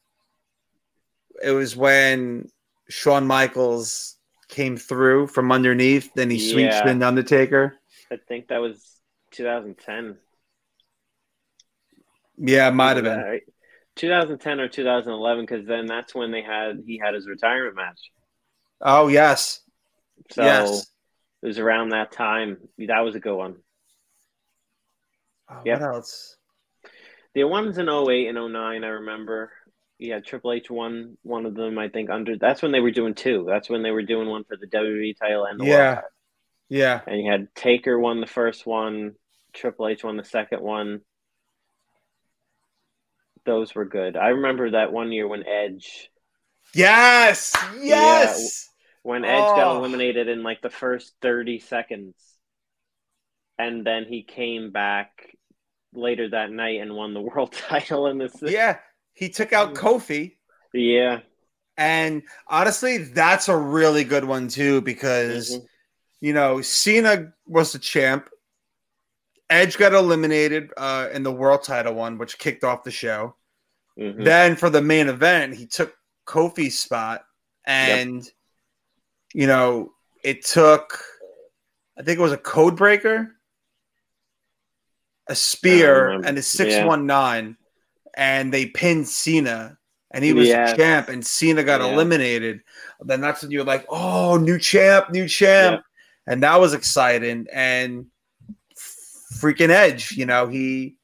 [1.42, 2.50] It was when
[2.90, 4.18] Shawn Michaels
[4.50, 6.90] came through from underneath, then he switched Yeah.
[6.90, 7.76] in Undertaker.
[8.12, 9.00] I think that was
[9.32, 10.18] 2010.
[12.38, 13.20] Yeah, it might have been.
[13.20, 13.44] Right?
[13.96, 18.12] 2010 or 2011, because then that's when they had he had his retirement match.
[18.82, 19.62] Oh yes.
[20.32, 20.88] So yes.
[21.42, 22.58] it was around that time.
[22.78, 23.56] That was a good one.
[25.50, 25.82] Oh, Yep.
[25.82, 26.38] What else?
[27.36, 29.52] The ones in 08 and 09, I remember.
[29.98, 31.80] Yeah, Triple H won one of them.
[31.80, 32.38] I think under.
[32.38, 33.46] That's when they were doing two.
[33.48, 36.02] That's when they were doing one for the WWE title and the Yeah.
[36.70, 37.02] Yeah.
[37.06, 39.14] and you had Taker won the first one,
[39.54, 41.02] Triple H won the second one.
[43.46, 44.16] Those were good.
[44.16, 46.10] I remember that one year when Edge
[46.74, 47.54] Yes.
[47.82, 48.70] Yes.
[49.04, 49.78] when Edge got Oh.
[49.80, 52.16] eliminated in like the first 30 seconds.
[53.60, 55.10] And then he came back
[55.94, 58.34] later that night and won the world title in this.
[58.42, 58.80] Yeah.
[59.14, 60.38] He took out Kofi.
[60.74, 61.20] Yeah.
[61.78, 65.66] And honestly, that's a really good one too, because Mhm.
[66.22, 68.30] you know, Cena was the champ.
[69.54, 73.36] Edge got eliminated uh, in the world title one, which kicked off the show.
[74.00, 74.24] Mhm.
[74.24, 77.24] Then for the main event, he took Kofi's spot,
[77.66, 78.28] and
[79.34, 79.94] you know,
[80.24, 81.04] it took.
[81.98, 83.36] I think it was a code breaker,
[85.28, 87.56] a spear, and a six one nine,
[88.16, 89.78] and they pinned Cena,
[90.10, 90.72] and he was Yes.
[90.72, 91.94] the champ, and Cena got Yeah.
[91.94, 92.64] eliminated.
[93.02, 95.84] Then that's when you're like, oh, new champ, new champ,
[96.26, 97.46] and that was exciting.
[97.54, 98.08] And
[99.34, 100.96] freaking Edge, you know, he,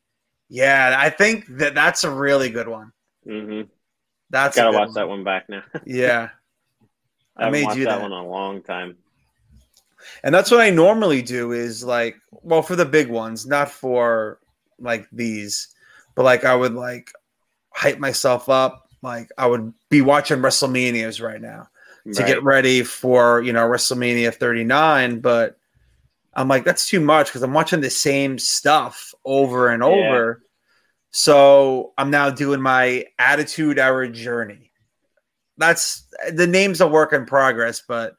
[0.49, 2.91] yeah, I think that that's a really good one.
[3.25, 3.61] hmm
[4.29, 5.63] That's Gotta watch that one back now.
[5.85, 6.29] Yeah.
[7.37, 8.01] I I made watched you that that.
[8.01, 8.97] one a long time.
[10.23, 14.39] And that's what I normally do is like, well, for the big ones, not for
[14.79, 15.67] like these,
[16.15, 17.11] but like I would like
[17.73, 18.89] hype myself up.
[19.01, 21.69] Like I would be watching WrestleManias right now
[22.05, 22.27] to Right.
[22.27, 25.58] get ready for you know WrestleMania 39, but
[26.33, 29.89] I'm like that's too much because I'm watching the same stuff over and Yeah.
[29.89, 30.43] over.
[31.11, 34.71] So I'm now doing my Attitude Era journey.
[35.57, 38.15] That's the name's a work in progress, but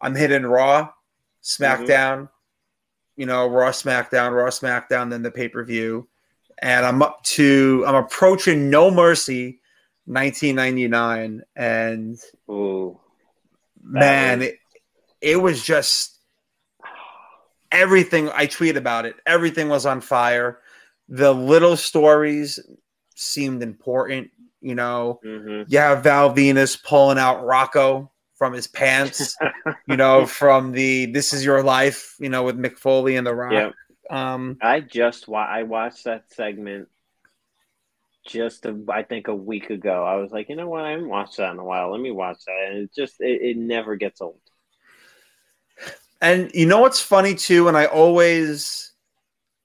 [0.00, 0.90] I'm hitting Raw,
[1.42, 2.24] SmackDown, mm-hmm.
[3.16, 6.08] you know, Raw, SmackDown, Raw, SmackDown, then the pay per view,
[6.58, 9.60] and I'm up to I'm approaching No Mercy,
[10.04, 12.18] 1999, and
[12.50, 13.00] Ooh.
[13.82, 14.58] man, was- it,
[15.22, 16.15] it was just
[17.76, 18.30] everything.
[18.34, 19.16] I tweet about it.
[19.26, 20.58] Everything was on fire.
[21.08, 22.58] The little stories
[23.14, 24.30] seemed important.
[24.60, 29.36] You know, hmm you have Val Venis pulling out Rocco from his pants.
[29.86, 33.34] you know, from the "This Is Your Life." You know, with Mick Foley and The
[33.34, 33.52] Rock.
[33.52, 33.74] Yep.
[34.10, 36.88] Um, I just wa- I watched that segment
[38.26, 40.04] just a, I think a week ago.
[40.04, 40.84] I was like, you know what?
[40.84, 41.90] I haven't watched that in a while.
[41.92, 44.40] Let me watch that, and it just it, it never gets old.
[46.20, 48.92] And you know what's funny too, and I always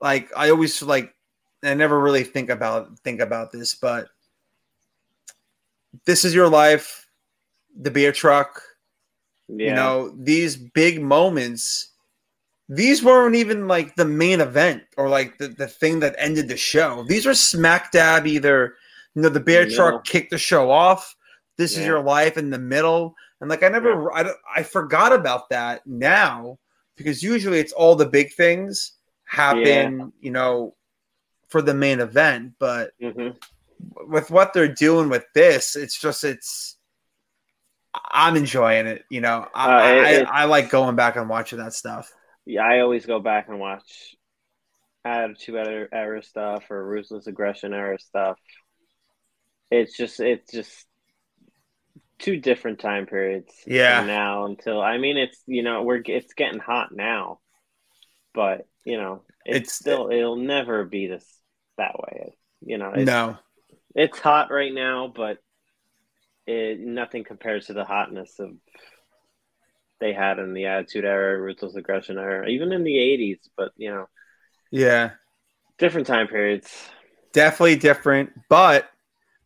[0.02, 1.14] like I always like
[1.64, 4.10] I never really think about think about this, but
[6.06, 7.08] this is your life,
[7.80, 8.62] the beer truck,
[9.48, 11.92] Yeah, you know, these big moments,
[12.68, 16.58] these weren't even like the main event or like the, the thing that ended the
[16.58, 17.06] show.
[17.08, 18.76] These were smack dab either,
[19.16, 19.76] you know, the beer Middle.
[19.76, 21.16] truck kicked the show off.
[21.58, 23.16] This is your life in the middle.
[23.42, 26.60] And like I never I, I forgot about that now
[26.96, 28.94] because usually it's all the big things
[29.26, 30.76] happen, you know,
[31.50, 33.30] for the main event, but hmm
[34.08, 36.78] with what they're doing with this, it's just it's.
[37.94, 39.04] I'm enjoying it.
[39.10, 42.12] You know, I, Uh, it- I, I like going back and watching that stuff.
[42.46, 42.64] yeah.
[42.64, 44.16] I always go back and watch
[45.04, 48.38] Attitude Era, era stuff or Ruthless Aggression era stuff.
[49.72, 50.86] It's just it's just
[52.22, 53.54] two different time periods.
[53.68, 54.06] Yeah.
[54.06, 57.40] now until I mean it's you know we're it's getting hot now,
[58.34, 61.26] but you know it's, It's- still it'll never be this
[61.78, 62.38] that way.
[62.64, 63.38] You know, it's, No,
[63.96, 65.40] it's hot right now, but
[66.46, 68.52] it nothing compares to the hotness of
[70.00, 73.40] they had in the Attitude Era, Ruthless Aggression Era, even in the '80s.
[73.58, 74.06] But you know,
[74.72, 75.12] yeah,
[75.78, 76.72] different time periods.
[77.34, 78.32] definitely different.
[78.50, 78.90] But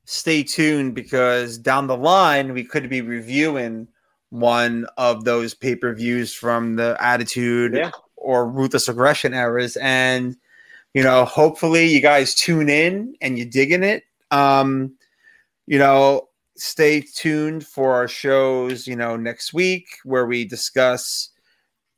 [0.05, 3.87] stay tuned because down the line we could be reviewing
[4.29, 7.91] one of those pay per views from the Attitude Yeah.
[8.15, 10.35] or Ruthless Aggression eras, and
[10.93, 14.03] you know, hopefully you guys tune in and you're digging it.
[14.31, 14.95] Um,
[15.67, 21.29] you know, stay tuned for our shows, you know, next week where we discuss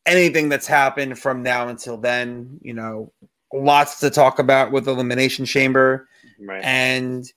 [0.08, 2.58] anything that's happened from now until then.
[2.62, 3.14] You know,
[3.54, 6.08] lots to talk about with Elimination Chamber.
[6.40, 6.64] Right.
[6.64, 7.32] And,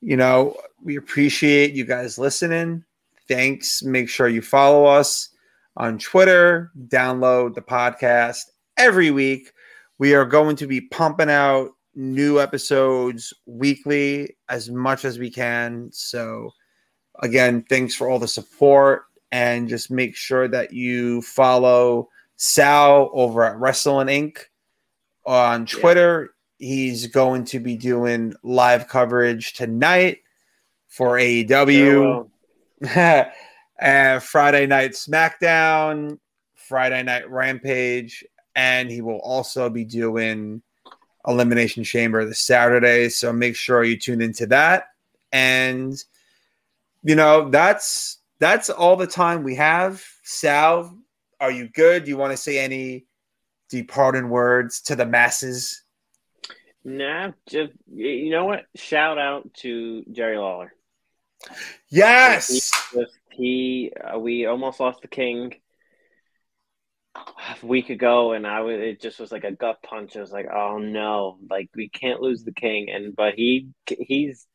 [0.00, 2.84] you know, we appreciate you guys listening.
[3.28, 3.82] Thanks.
[3.82, 5.30] Make sure you follow us
[5.76, 8.42] on Twitter, download the podcast
[8.76, 9.52] every week.
[9.98, 15.88] We are going to be pumping out new episodes weekly as much as we can.
[15.92, 16.50] So,
[17.22, 23.44] again, thanks for all the support and just make sure that you follow Sal over
[23.44, 24.38] at Wrestling Inc.
[25.24, 26.30] on Twitter.
[26.58, 30.22] He's going to be doing live coverage tonight
[30.88, 32.28] for AEW.
[32.94, 33.24] Uh,
[34.20, 36.18] Friday night SmackDown,
[36.54, 38.24] Friday night Rampage,
[38.54, 40.62] and he will also be doing
[41.26, 43.08] Elimination Chamber this Saturday.
[43.10, 44.84] So make sure you tune into that.
[45.32, 46.02] And
[47.02, 50.04] you know, that's that's all the time we have.
[50.22, 50.96] Sal,
[51.40, 52.04] are you good?
[52.04, 53.06] Do you want to say any
[53.68, 55.82] departing words to the masses?
[56.88, 58.64] Nah, just you know what?
[58.76, 60.72] Shout out to Jerry Lawler.
[61.90, 62.48] Yes.
[62.94, 65.52] Just- he uh, we almost lost the king
[67.14, 70.32] a week ago and i was it just was like a gut punch i was
[70.32, 74.46] like oh no like we can't lose the king and but he he's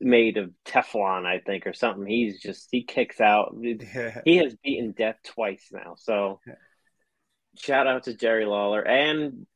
[0.00, 4.20] made of teflon i think or something he's just he kicks out Yeah.
[4.24, 6.54] he has beaten death twice now so Yeah.
[7.56, 9.46] shout out to jerry lawler and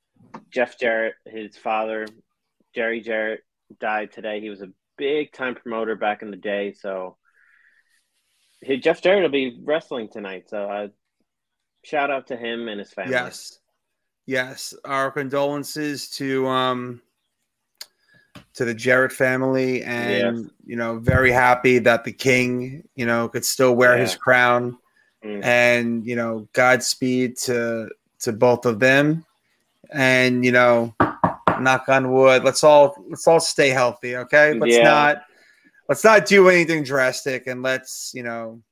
[0.51, 2.07] jeff jarrett his father
[2.75, 3.41] jerry jarrett
[3.81, 4.69] died today he was a
[4.99, 7.17] big time promoter back in the day so
[8.65, 10.87] Hey, Jeff Jarrett will be wrestling tonight, so uh,
[11.85, 13.11] shout out to him and his family.
[13.11, 13.59] Yes.
[14.25, 14.73] Yes.
[14.85, 17.03] Our condolences to um
[18.55, 23.45] to the Jarrett family and you know, very happy that the king, you know, could
[23.45, 24.79] still wear his crown
[25.25, 25.45] Mm.
[25.45, 27.89] and you know, Godspeed to
[28.21, 29.25] to both of them.
[29.93, 30.95] And you know,
[31.61, 32.45] knock on wood.
[32.45, 34.55] Let's all let's all stay healthy, okay?
[34.55, 34.85] Let's Yeah.
[34.85, 35.23] not
[35.89, 38.63] let's not do anything drastic and let's, you know,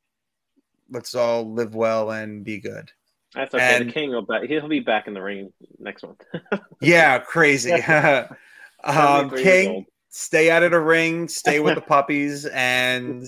[0.90, 2.90] let's all live well and be good.
[3.34, 3.76] That's okay.
[3.76, 4.44] And- the king will back.
[4.44, 6.22] He'll be back in the ring next month.
[6.80, 7.72] Yeah, crazy.
[8.84, 13.26] um, King, stay out of the ring, stay with the puppies, and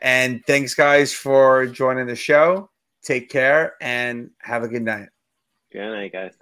[0.00, 2.70] and thanks guys for joining the show.
[3.02, 5.08] Take care and have a good night.
[5.76, 6.32] Good night, guys.